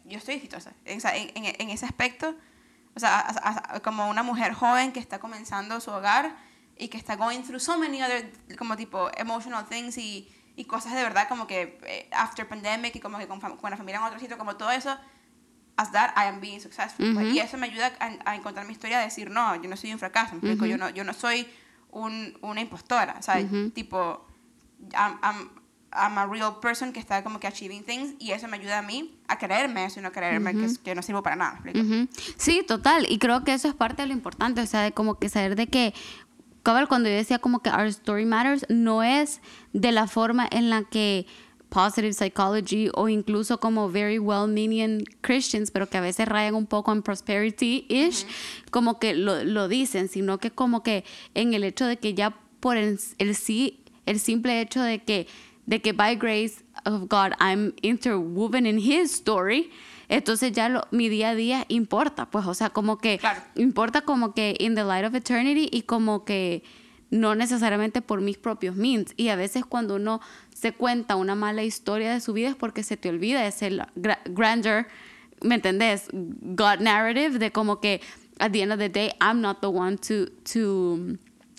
yo 0.05 0.19
estoy 0.19 0.35
exitosa. 0.37 0.73
En, 0.85 1.01
en, 1.35 1.55
en 1.59 1.71
ese 1.71 1.85
aspecto, 1.87 2.35
o 2.95 3.01
sea, 3.01 3.21
a- 3.21 3.75
a- 3.77 3.81
como 3.81 4.09
una 4.09 4.23
mujer 4.23 4.53
joven 4.55 4.93
que 4.93 5.01
está 5.01 5.19
comenzando 5.19 5.81
su 5.81 5.91
hogar 5.91 6.35
y 6.79 6.89
que 6.89 6.97
está 6.99 7.17
going 7.17 7.43
through 7.43 7.61
so 7.61 7.79
many 7.79 8.03
other, 8.03 8.33
como 8.59 8.77
tipo, 8.77 9.11
emotional 9.17 9.67
things 9.67 9.97
y, 9.99 10.29
y 10.57 10.65
cosas 10.65 10.95
de 10.95 11.03
verdad 11.03 11.29
como 11.29 11.47
que 11.47 11.79
eh, 11.87 12.09
after 12.13 12.49
pandemic 12.49 12.97
y 12.97 13.01
como 13.01 13.19
que 13.19 13.27
con, 13.27 13.41
con 13.41 13.71
la 13.71 13.77
familia 13.77 13.99
en 14.01 14.05
otro 14.07 14.19
sitio, 14.19 14.37
como 14.39 14.57
todo 14.57 14.71
eso, 14.71 14.97
as 15.77 15.91
that 15.93 16.11
I 16.17 16.27
am 16.29 16.41
being 16.41 16.61
successful. 16.61 17.13
pues, 17.15 17.27
Ujú. 17.27 17.37
y 17.37 17.41
eso 17.41 17.57
me 17.57 17.67
ayuda 17.67 17.93
a, 18.01 18.31
a 18.31 18.37
encontrar 18.37 18.67
mi 18.67 18.73
historia, 18.73 18.99
a 19.01 19.03
decir, 19.03 19.31
no, 19.31 19.55
yo 19.63 19.69
no 19.69 19.77
soy 19.77 19.93
un 19.93 19.99
fracaso, 19.99 20.33
¿me 20.35 20.39
explico? 20.39 20.67
yo, 20.67 20.77
no, 20.77 20.91
yo 20.91 21.05
no 21.05 21.13
soy 21.15 21.49
un, 21.91 22.37
una 22.43 22.61
impostora, 22.61 23.17
o 23.19 23.23
sea, 23.23 23.39
Ujú. 23.41 23.71
tipo, 23.71 24.27
I'm, 24.95 25.19
I'm, 25.23 25.51
I'm 25.95 26.17
a 26.19 26.27
real 26.27 26.59
person 26.61 26.93
que 26.93 27.01
está 27.01 27.23
como 27.23 27.39
que 27.39 27.47
achieving 27.47 27.85
things 27.85 28.15
y 28.19 28.33
eso 28.33 28.49
me 28.49 28.57
ayuda 28.57 28.79
a 28.79 28.83
mí 28.83 29.15
a 29.29 29.37
creerme 29.39 29.85
eso 29.85 30.01
y 30.01 30.03
no 30.03 30.11
creerme 30.11 30.55
que, 30.55 30.67
que 30.83 30.95
no 30.95 31.03
sirvo 31.03 31.23
para 31.23 31.37
nada. 31.37 31.61
Sí, 32.39 32.65
total. 32.67 33.05
Y 33.11 33.19
creo 33.19 33.45
que 33.45 33.53
eso 33.53 33.69
es 33.69 33.75
parte 33.75 34.01
de 34.01 34.09
lo 34.09 34.15
importante. 34.15 34.63
O 34.63 34.67
sea, 34.67 34.81
de 34.83 34.93
como 34.93 35.19
que 35.19 35.29
saber 35.29 35.55
de 35.55 35.67
que, 35.67 35.93
cabal, 36.63 36.89
cuando 36.89 37.09
yo 37.09 37.17
decía 37.17 37.39
como 37.39 37.61
que 37.61 37.71
our 37.71 37.87
story 37.87 38.25
matters, 38.25 38.65
no 38.69 39.03
es 39.03 39.41
de 39.73 39.93
la 39.93 40.07
forma 40.07 40.49
en 40.51 40.71
la 40.71 40.85
que 40.85 41.27
positive 41.73 42.13
psychology 42.13 42.91
o 42.95 43.09
incluso 43.09 43.59
como 43.59 43.89
very 43.89 44.19
well-meaning 44.19 45.05
Christians, 45.23 45.71
pero 45.71 45.89
que 45.89 45.97
a 45.97 46.01
veces 46.03 46.29
rayan 46.29 46.55
un 46.55 46.67
poco 46.67 46.93
en 46.93 47.03
prosperity-ish, 47.03 48.27
como 48.71 48.99
que 48.99 49.15
lo, 49.15 49.43
lo 49.43 49.69
dicen, 49.69 50.09
sino 50.09 50.39
que 50.39 50.51
como 50.51 50.83
que 50.83 51.05
en 51.35 51.55
el 51.55 51.65
hecho 51.65 51.87
de 51.87 51.97
que 51.97 52.15
ya 52.15 52.37
por 52.61 52.77
el, 52.77 53.01
el 53.19 53.35
sí, 53.35 53.81
el 54.05 54.21
simple 54.21 54.61
hecho 54.61 54.83
de 54.83 55.03
que, 55.03 55.27
de 55.67 55.81
que 55.81 55.93
by 55.93 56.17
grace 56.17 56.63
of 56.85 57.09
God 57.09 57.33
I'm 57.41 57.75
interwoven 57.83 58.67
in 58.67 58.79
His 58.79 59.13
story, 59.15 59.71
entonces 60.17 60.53
ya 60.53 60.69
lo, 60.69 60.87
mi 60.91 61.09
día 61.09 61.31
a 61.31 61.35
día 61.35 61.65
importa, 61.69 62.31
pues, 62.31 62.47
o 62.47 62.55
sea, 62.55 62.71
como 62.71 62.99
que 62.99 63.19
Claro. 63.19 63.41
importa 63.55 64.03
como 64.03 64.35
que 64.35 64.55
in 64.59 64.75
the 64.75 64.85
light 64.85 65.05
of 65.07 65.15
eternity 65.15 65.69
y 65.73 65.83
como 65.83 66.25
que 66.25 66.63
no 67.11 67.35
necesariamente 67.35 68.01
por 68.03 68.21
mis 68.21 68.39
propios 68.39 68.77
means. 68.77 69.13
Y 69.17 69.29
a 69.29 69.37
veces 69.37 69.65
cuando 69.65 69.97
uno 69.97 70.21
se 70.55 70.73
cuenta 70.73 71.17
una 71.17 71.35
mala 71.35 71.63
historia 71.63 72.13
de 72.13 72.21
su 72.21 72.33
vida 72.33 72.49
es 72.51 72.57
porque 72.57 72.83
se 72.83 72.97
te 72.97 73.09
olvida 73.09 73.47
ese 73.47 73.71
gra- 73.71 74.21
grandeur, 74.27 74.87
¿me 75.43 75.57
entendés? 75.57 76.09
God 76.13 76.81
narrative 76.81 77.39
de 77.39 77.51
como 77.51 77.81
que 77.81 78.01
at 78.39 78.51
the 78.53 78.63
end 78.63 78.73
of 78.73 78.79
the 78.79 78.89
day 78.89 79.11
I'm 79.21 79.41
not 79.41 79.61
the 79.61 79.67
one 79.67 79.97
to, 79.99 80.27
to 80.53 80.99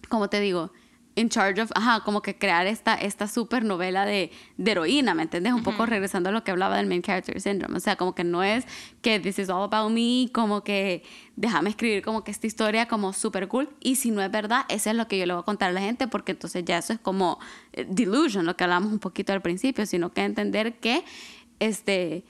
como 0.10 0.30
te 0.30 0.40
digo, 0.40 0.72
in 1.16 1.30
charge 1.30 1.62
of, 1.62 1.72
ajá, 1.76 2.02
como 2.04 2.22
que 2.22 2.36
crear 2.36 2.66
esta, 2.66 2.96
esta 2.96 3.28
super 3.28 3.64
novela 3.64 4.06
de, 4.06 4.32
de 4.58 4.72
heroína, 4.72 5.14
¿me 5.14 5.24
entiendes? 5.24 5.54
Un 5.54 5.64
poco 5.64 5.86
regresando 5.86 6.30
a 6.30 6.32
lo 6.32 6.44
que 6.44 6.52
hablaba 6.52 6.78
del 6.78 6.88
main 6.88 7.02
character 7.02 7.40
syndrome. 7.40 7.78
O 7.78 7.80
sea, 7.80 7.96
como 7.96 8.16
que 8.16 8.24
no 8.24 8.44
es 8.44 8.66
que 9.02 9.20
this 9.20 9.38
is 9.38 9.50
all 9.50 9.64
about 9.64 9.92
me, 9.92 10.30
como 10.32 10.64
que 10.64 11.04
déjame 11.36 11.70
escribir 11.70 12.04
como 12.04 12.24
que 12.24 12.32
esta 12.32 12.48
historia 12.48 12.88
como 12.88 13.14
super 13.14 13.48
cool. 13.48 13.70
Y 13.80 13.96
si 13.96 14.12
no 14.12 14.22
es 14.22 14.32
verdad, 14.32 14.66
eso 14.70 14.90
es 14.90 14.96
lo 14.96 15.08
que 15.08 15.20
yo 15.20 15.26
le 15.26 15.34
voy 15.34 15.42
a 15.42 15.46
contar 15.46 15.70
a 15.70 15.74
la 15.74 15.82
gente, 15.82 16.08
porque 16.08 16.32
entonces 16.32 16.66
ya 16.66 16.80
eso 16.80 16.94
es 16.94 17.00
como 17.00 17.40
eh, 17.74 17.86
delusion, 17.88 18.46
lo 18.46 18.58
que 18.58 18.64
hablamos 18.64 18.92
un 18.92 19.00
poquito 19.00 19.34
al 19.34 19.42
principio, 19.42 19.86
sino 19.86 20.12
que 20.12 20.22
entender 20.22 20.80
que 20.80 21.04
este, 21.60 22.24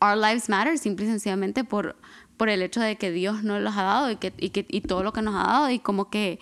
our 0.00 0.16
lives 0.16 0.48
matter 0.48 0.78
simple 0.78 1.04
y 1.04 1.08
sencillamente 1.08 1.64
por, 1.64 1.96
por 2.38 2.48
el 2.48 2.62
hecho 2.62 2.80
de 2.80 2.96
que 2.96 3.10
Dios 3.10 3.42
nos 3.42 3.60
los 3.60 3.76
ha 3.76 3.82
dado 3.82 4.10
y, 4.10 4.16
que, 4.16 4.32
y, 4.38 4.48
que, 4.48 4.64
y 4.68 4.80
todo 4.80 5.02
lo 5.02 5.12
que 5.12 5.20
nos 5.20 5.34
ha 5.34 5.46
dado 5.46 5.70
y 5.70 5.78
como 5.78 6.08
que 6.08 6.38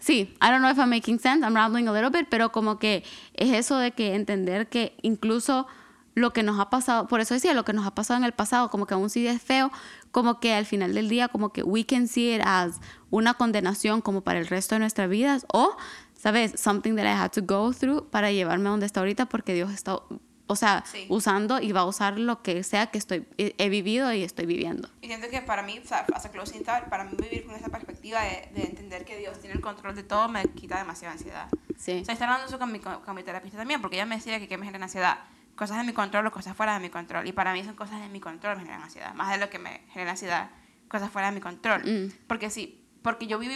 Sí, 0.00 0.34
I 0.40 0.50
don't 0.50 0.60
know 0.60 0.70
if 0.70 0.78
I'm 0.78 0.90
making 0.90 1.18
sense, 1.18 1.44
I'm 1.44 1.54
rambling 1.54 1.88
a 1.88 1.92
little 1.92 2.10
bit, 2.10 2.28
pero 2.30 2.52
como 2.52 2.78
que 2.78 3.04
es 3.34 3.52
eso 3.52 3.78
de 3.78 3.92
que 3.92 4.14
entender 4.14 4.68
que 4.68 4.96
incluso 5.02 5.66
lo 6.14 6.32
que 6.32 6.42
nos 6.42 6.58
ha 6.58 6.70
pasado, 6.70 7.06
por 7.06 7.20
eso 7.20 7.34
decía, 7.34 7.54
lo 7.54 7.64
que 7.64 7.72
nos 7.72 7.86
ha 7.86 7.94
pasado 7.94 8.18
en 8.18 8.24
el 8.24 8.32
pasado, 8.32 8.70
como 8.70 8.86
que 8.86 8.94
aún 8.94 9.10
sí 9.10 9.26
es 9.26 9.40
feo, 9.40 9.70
como 10.10 10.40
que 10.40 10.54
al 10.54 10.66
final 10.66 10.94
del 10.94 11.08
día, 11.08 11.28
como 11.28 11.52
que 11.52 11.62
we 11.62 11.84
can 11.84 12.08
see 12.08 12.34
it 12.34 12.42
as 12.44 12.80
una 13.10 13.34
condenación 13.34 14.00
como 14.00 14.22
para 14.22 14.38
el 14.38 14.46
resto 14.46 14.74
de 14.74 14.80
nuestras 14.80 15.08
vidas 15.08 15.46
o, 15.52 15.76
¿sabes? 16.14 16.58
Something 16.60 16.96
that 16.96 17.04
I 17.04 17.16
had 17.16 17.30
to 17.32 17.42
go 17.42 17.72
through 17.72 18.10
para 18.10 18.32
llevarme 18.32 18.68
a 18.68 18.70
donde 18.70 18.86
está 18.86 19.00
ahorita 19.00 19.26
porque 19.26 19.54
Dios 19.54 19.70
está 19.72 20.00
o 20.48 20.56
sea, 20.56 20.82
Sí. 20.86 21.06
usando 21.08 21.60
y 21.60 21.72
va 21.72 21.80
a 21.80 21.84
usar 21.86 22.18
lo 22.18 22.42
que 22.42 22.62
sea 22.64 22.88
que 22.88 22.98
estoy, 22.98 23.26
he, 23.36 23.68
vivido 23.68 24.12
y 24.12 24.24
estoy 24.24 24.46
viviendo. 24.46 24.88
Y 25.00 25.06
siento 25.06 25.28
que 25.28 25.40
para 25.42 25.62
mí, 25.62 25.78
o 25.78 25.86
sea, 25.86 26.06
as 26.12 26.24
a 26.24 26.30
closing 26.30 26.64
thought, 26.64 26.88
para 26.88 27.04
mí 27.04 27.12
vivir 27.16 27.46
con 27.46 27.54
esa 27.54 27.68
perspectiva 27.68 28.22
de, 28.22 28.48
de 28.54 28.66
entender 28.66 29.04
que 29.04 29.16
Dios 29.16 29.38
tiene 29.38 29.54
el 29.54 29.60
control 29.60 29.94
de 29.94 30.02
todo 30.02 30.28
me 30.28 30.42
quita 30.46 30.78
demasiada 30.78 31.12
ansiedad. 31.12 31.48
Sí. 31.78 32.00
O 32.02 32.04
sea, 32.04 32.12
estoy 32.14 32.24
hablando 32.24 32.46
eso 32.46 32.58
con 32.58 32.72
mi, 32.72 32.80
con, 32.80 33.00
con 33.02 33.14
mi 33.14 33.22
terapeuta 33.22 33.56
también, 33.56 33.80
porque 33.80 33.96
ella 33.96 34.06
me 34.06 34.16
decía 34.16 34.40
que, 34.40 34.48
que 34.48 34.58
me 34.58 34.64
generan 34.66 34.84
ansiedad. 34.84 35.18
Cosas 35.54 35.76
de 35.76 35.84
mi 35.84 35.92
control 35.92 36.26
o 36.26 36.30
cosas 36.32 36.56
fuera 36.56 36.74
de 36.74 36.80
mi 36.80 36.88
control. 36.88 37.26
Y 37.26 37.32
para 37.32 37.52
mí 37.52 37.62
son 37.64 37.74
cosas 37.74 38.00
de 38.00 38.08
mi 38.08 38.20
control 38.20 38.56
me 38.56 38.62
generan 38.62 38.82
ansiedad. 38.82 39.14
Más 39.14 39.30
de 39.30 39.38
lo 39.38 39.50
que 39.50 39.58
me 39.58 39.82
genera 39.92 40.12
ansiedad, 40.12 40.50
cosas 40.88 41.10
fuera 41.10 41.28
de 41.28 41.34
mi 41.34 41.40
control. 41.40 41.82
Mm. 41.84 42.12
Porque 42.26 42.50
sí, 42.50 42.84
porque 43.02 43.26
yo 43.26 43.38
viví, 43.38 43.54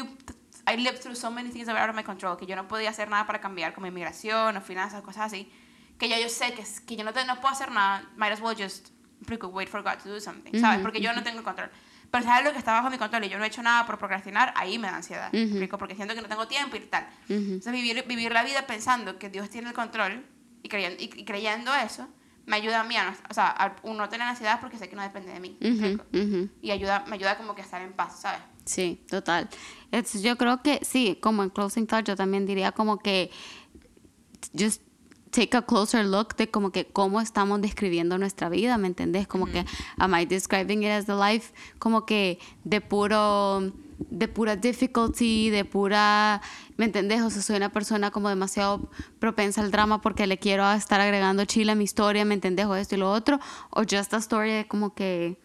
I 0.71 0.77
lived 0.77 1.01
through 1.01 1.17
so 1.17 1.31
many 1.31 1.51
things 1.51 1.67
that 1.67 1.75
were 1.75 1.83
out 1.83 1.91
of 1.91 1.97
my 1.97 2.05
control, 2.05 2.37
que 2.37 2.47
yo 2.47 2.57
no 2.57 2.69
podía 2.69 2.91
hacer 2.91 3.09
nada 3.09 3.27
para 3.27 3.41
cambiar, 3.41 3.75
como 3.75 3.87
inmigración 3.87 4.57
o 4.57 4.61
finanzas, 4.61 5.03
cosas 5.03 5.27
así, 5.27 5.51
que 5.99 6.09
ya 6.09 6.19
yo 6.19 6.29
sé 6.29 6.53
que, 6.55 6.65
que 6.87 6.97
yo 6.97 7.05
no, 7.05 7.13
te- 7.13 7.25
no 7.25 7.37
puedo 7.41 7.53
hacer 7.55 7.71
nada, 7.71 8.09
might 8.17 8.33
as 8.33 8.41
well 8.41 8.57
just 8.57 8.91
wait 9.53 9.69
for 9.69 9.83
God 9.83 9.99
to 10.03 10.09
do 10.09 10.21
something, 10.21 10.53
¿sabes? 10.61 10.79
Ujú, 10.79 10.83
Porque 10.83 11.01
yo 11.01 11.13
no 11.13 11.23
tengo 11.23 11.39
el 11.39 11.45
control. 11.45 11.71
Pero 12.11 12.25
sabes 12.25 12.45
lo 12.45 12.53
que 12.53 12.59
está 12.59 12.73
bajo 12.73 12.91
mi 12.91 12.99
control 12.99 13.25
y 13.25 13.29
yo 13.31 13.39
no 13.39 13.45
he 13.45 13.47
hecho 13.47 13.63
nada 13.63 13.87
por 13.87 13.97
procrastinar, 13.99 14.53
ahí 14.57 14.79
me 14.79 14.89
da 14.89 14.97
ansiedad, 14.97 15.33
¿me 15.33 15.39
Ujú. 15.45 15.49
explico? 15.51 15.79
Porque 15.79 15.95
siento 15.95 16.15
que 16.15 16.21
no 16.21 16.29
tengo 16.29 16.47
tiempo 16.49 16.77
y 16.77 16.81
tal. 16.81 17.05
Ujú. 17.25 17.35
Entonces 17.35 17.73
vivir, 17.73 18.05
vivir 18.07 18.33
la 18.33 18.43
vida 18.45 18.67
pensando 18.67 19.19
que 19.19 19.31
Dios 19.31 19.49
tiene 19.49 19.69
el 19.69 19.75
control 19.75 20.27
y 20.63 20.69
creyendo, 20.69 21.03
y, 21.03 21.05
y 21.17 21.25
creyendo 21.25 21.75
eso, 21.75 22.09
me 22.45 22.57
ayuda 22.57 22.81
a 22.81 22.85
mí 22.85 22.97
a 22.97 23.05
no, 23.11 23.17
o 23.31 23.35
sea, 23.35 23.55
a 23.57 23.77
no 23.85 24.09
tener 24.09 24.27
ansiedad 24.27 24.61
porque 24.61 24.77
sé 24.77 24.89
que 24.91 24.97
no 24.97 25.03
depende 25.03 25.33
de 25.33 25.41
mí. 25.41 25.57
¿me 25.61 25.71
Ujú, 25.71 25.85
explico? 25.87 26.05
ujú. 26.13 26.49
Y 26.61 26.71
ayuda, 26.73 27.05
me 27.07 27.15
ayuda 27.15 27.39
como 27.39 27.55
que 27.55 27.63
a 27.63 27.65
estar 27.65 27.81
en 27.81 27.93
paz, 27.95 28.21
¿sabes? 28.21 28.41
Sí, 28.67 29.05
total. 29.09 29.49
Entonces, 29.91 30.23
yo 30.23 30.37
creo 30.37 30.63
que 30.63 30.81
sí, 30.85 31.19
como 31.23 31.43
en 31.45 31.51
Closing 31.51 31.87
Thought, 31.87 32.07
yo 32.09 32.17
también 32.17 32.45
diría 32.47 32.73
como 32.73 32.99
que 32.99 33.31
just 34.59 34.83
take 35.33 35.57
a 35.57 35.63
closer 35.63 36.05
look 36.05 36.37
de 36.37 36.51
como 36.51 36.71
que 36.71 36.87
cómo 36.87 37.21
estamos 37.21 37.61
describiendo 37.61 38.19
nuestra 38.19 38.49
vida, 38.49 38.79
¿me 38.79 38.87
entendés? 38.87 39.27
Como 39.27 39.47
que 39.47 39.65
am 39.97 40.15
I 40.15 40.27
describing 40.27 40.83
it 40.83 40.91
as 40.91 41.07
the 41.07 41.15
life 41.15 41.53
como 41.79 42.07
que 42.07 42.39
de 42.65 42.81
puro 42.81 43.73
de 44.11 44.29
pura 44.29 44.57
difficulty, 44.57 45.51
de 45.51 45.65
pura, 45.65 46.43
¿me 46.77 46.87
entendés? 46.87 47.23
O 47.23 47.31
sea, 47.31 47.41
soy 47.41 47.57
una 47.57 47.71
persona 47.71 48.11
como 48.11 48.29
demasiado 48.29 48.91
propensa 49.21 49.61
al 49.61 49.71
drama 49.71 50.01
porque 50.01 50.27
le 50.27 50.39
quiero 50.39 50.71
estar 50.73 51.01
agregando 51.01 51.45
chile 51.45 51.73
a 51.73 51.75
mi 51.75 51.85
historia, 51.85 52.25
¿me 52.25 52.35
entendés? 52.35 52.67
O 52.67 52.75
esto 52.75 52.97
y 52.97 52.99
lo 52.99 53.11
otro, 53.11 53.39
o 53.71 53.83
just 53.83 54.13
a 54.15 54.19
story 54.19 54.51
de 54.53 54.67
como 54.67 54.95
que 54.95 55.39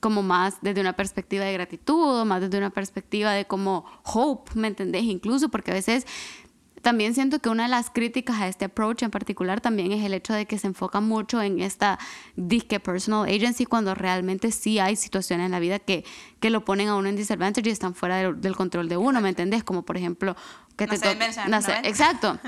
como 0.00 0.22
más 0.22 0.56
desde 0.60 0.82
una 0.82 0.92
perspectiva 0.92 1.46
de 1.46 1.54
gratitud, 1.54 2.20
o 2.20 2.24
más 2.26 2.42
desde 2.42 2.58
una 2.58 2.68
perspectiva 2.68 3.32
de 3.32 3.46
como 3.46 3.86
hope, 4.04 4.50
¿me 4.54 4.68
entendés? 4.68 5.04
Incluso 5.04 5.48
porque 5.48 5.70
a 5.70 5.74
veces 5.74 6.06
también 6.84 7.14
siento 7.14 7.40
que 7.40 7.48
una 7.48 7.64
de 7.64 7.68
las 7.70 7.90
críticas 7.90 8.40
a 8.40 8.46
este 8.46 8.66
approach 8.66 9.02
en 9.02 9.10
particular 9.10 9.60
también 9.60 9.90
es 9.90 10.04
el 10.04 10.14
hecho 10.14 10.32
de 10.32 10.46
que 10.46 10.56
se 10.58 10.68
enfoca 10.68 11.00
mucho 11.00 11.42
en 11.42 11.60
esta 11.60 11.98
disque 12.36 12.78
personal 12.78 13.28
agency 13.28 13.66
cuando 13.66 13.96
realmente 13.96 14.52
sí 14.52 14.78
hay 14.78 14.94
situaciones 14.94 15.46
en 15.46 15.50
la 15.52 15.58
vida 15.58 15.80
que, 15.80 16.04
que 16.38 16.50
lo 16.50 16.64
ponen 16.64 16.86
a 16.88 16.94
uno 16.94 17.08
en 17.08 17.16
disadvantage 17.16 17.68
y 17.68 17.72
están 17.72 17.96
fuera 17.96 18.18
del, 18.18 18.40
del 18.40 18.54
control 18.54 18.88
de 18.88 18.96
uno, 18.96 19.20
¿me 19.20 19.30
entendés? 19.30 19.64
Como 19.64 19.82
por 19.84 19.96
ejemplo 19.96 20.36
que 20.76 20.86
te 20.86 20.96
to- 20.98 21.08
Venezuela 21.08 21.44
en 21.46 21.50
los 21.50 21.64
nacer- 21.64 21.80
90. 21.82 21.88
exacto. 21.88 22.38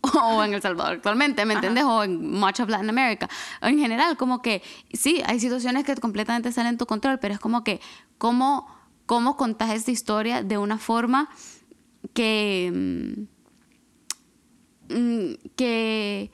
o 0.22 0.42
en 0.44 0.54
El 0.54 0.62
Salvador 0.62 0.94
actualmente, 0.94 1.44
¿me 1.44 1.54
entiendes? 1.54 1.84
O 1.84 2.02
en 2.04 2.30
much 2.30 2.60
of 2.60 2.68
Latin 2.70 2.88
America. 2.88 3.28
En 3.60 3.78
general, 3.78 4.16
como 4.16 4.40
que 4.40 4.62
sí, 4.92 5.20
hay 5.26 5.40
situaciones 5.40 5.84
que 5.84 5.94
completamente 5.96 6.52
salen 6.52 6.72
de 6.74 6.78
tu 6.78 6.86
control, 6.86 7.18
pero 7.18 7.34
es 7.34 7.40
como 7.40 7.64
que 7.64 7.80
cómo, 8.18 8.66
cómo 9.04 9.36
contás 9.36 9.70
esta 9.74 9.90
historia 9.90 10.42
de 10.42 10.56
una 10.56 10.78
forma 10.78 11.28
que, 12.14 12.72
mm, 12.74 13.39
que 15.56 16.30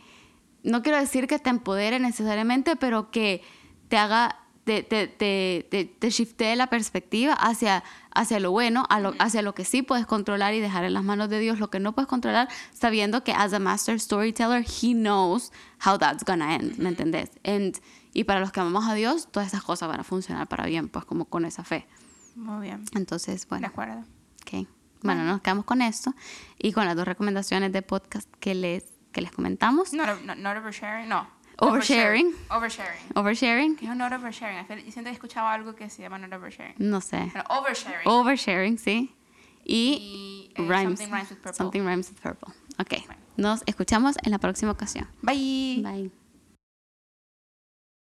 no 0.63 0.83
quiero 0.83 0.99
decir 0.99 1.27
que 1.27 1.39
te 1.39 1.51
empodere 1.51 1.99
necesariamente, 2.01 2.77
pero 2.77 3.11
que 3.11 3.43
te 3.89 3.97
haga, 3.97 4.37
te, 4.65 4.83
te, 4.83 5.07
te, 5.07 5.67
te, 5.71 5.85
te 5.85 6.11
shiftee 6.11 6.57
la 6.57 6.67
perspectiva 6.69 7.35
hacia, 7.35 7.85
hacia 8.13 8.41
lo 8.41 8.51
bueno, 8.51 8.85
a 8.89 8.99
lo- 8.99 9.15
hacia 9.21 9.43
lo 9.43 9.55
que 9.55 9.65
sí 9.65 9.83
puedes 9.83 10.07
controlar 10.07 10.55
y 10.55 10.61
dejar 10.61 10.85
en 10.85 10.95
las 10.95 11.05
manos 11.05 11.29
de 11.29 11.39
Dios 11.39 11.61
lo 11.61 11.71
que 11.71 11.79
no 11.79 11.93
puedes 11.95 12.09
controlar, 12.09 12.49
sabiendo 12.73 13.23
que 13.23 13.33
as 13.33 13.53
a 13.53 13.61
master 13.61 14.01
storyteller, 14.01 14.65
he 14.65 14.93
knows 14.95 15.53
how 15.87 15.97
that's 15.99 16.25
gonna 16.25 16.57
end, 16.57 16.79
¿me 16.79 16.89
entendés? 16.89 17.31
And, 17.45 17.77
y 18.13 18.25
para 18.25 18.41
los 18.41 18.51
que 18.51 18.59
amamos 18.61 18.87
a 18.89 18.95
Dios, 18.95 19.29
todas 19.31 19.47
esas 19.49 19.63
cosas 19.63 19.89
van 19.89 20.01
a 20.01 20.05
funcionar 20.05 20.49
para 20.49 20.67
bien, 20.67 20.89
pues 20.89 21.05
como 21.05 21.27
con 21.27 21.45
esa 21.45 21.63
fe. 21.63 21.87
Muy 22.35 22.63
bien. 22.67 22.85
Entonces, 22.95 23.43
De 23.43 23.49
bueno, 23.51 23.67
acuerdo. 23.69 24.01
ok. 24.43 24.67
Bueno, 25.03 25.25
nos 25.25 25.41
quedamos 25.41 25.65
con 25.65 25.83
esto 25.83 26.15
y 26.59 26.73
con 26.73 26.85
las 26.87 26.97
dos 26.97 27.07
recomendaciones 27.07 27.73
de 27.73 27.83
podcast 27.83 28.29
que 28.41 28.55
les, 28.55 28.85
que 29.13 29.21
les 29.21 29.31
comentamos. 29.33 29.93
Not, 29.93 30.23
not, 30.23 30.37
not 30.39 30.57
oversharing, 30.57 31.09
no. 31.09 31.27
Oversharing. 31.59 32.35
Oversharing. 32.51 33.01
Oversharing, 33.15 33.77
¿Qué 33.77 33.87
es 33.87 33.91
un 33.91 33.99
not 33.99 34.13
oversharing? 34.13 34.67
Yo 34.69 34.93
siento 34.93 35.05
que 35.05 35.09
he 35.09 35.13
escuchado 35.13 35.47
algo 35.47 35.75
que 35.75 35.89
se 35.89 36.03
llama 36.03 36.19
not 36.19 36.33
oversharing. 36.33 36.75
no 36.79 37.01
sé. 37.01 37.31
Pero 37.33 37.45
oversharing. 37.49 38.07
Oversharing, 38.07 38.79
sí. 38.79 39.15
Y, 39.65 40.53
Y, 40.57 40.63
eh, 40.63 40.67
rhymes. 40.69 40.99
something 41.01 41.13
rhymes 41.13 41.31
with 41.31 41.39
purple. 41.39 41.55
Something 41.55 41.81
rhymes 41.83 42.11
with 42.11 42.21
purple. 42.21 42.53
Ok. 42.79 43.03
Nos 43.37 43.63
escuchamos 43.67 44.17
en 44.23 44.31
la 44.33 44.39
próxima 44.39 44.71
ocasión. 44.73 45.09
Bye. 45.23 45.81
Bye. 45.83 46.26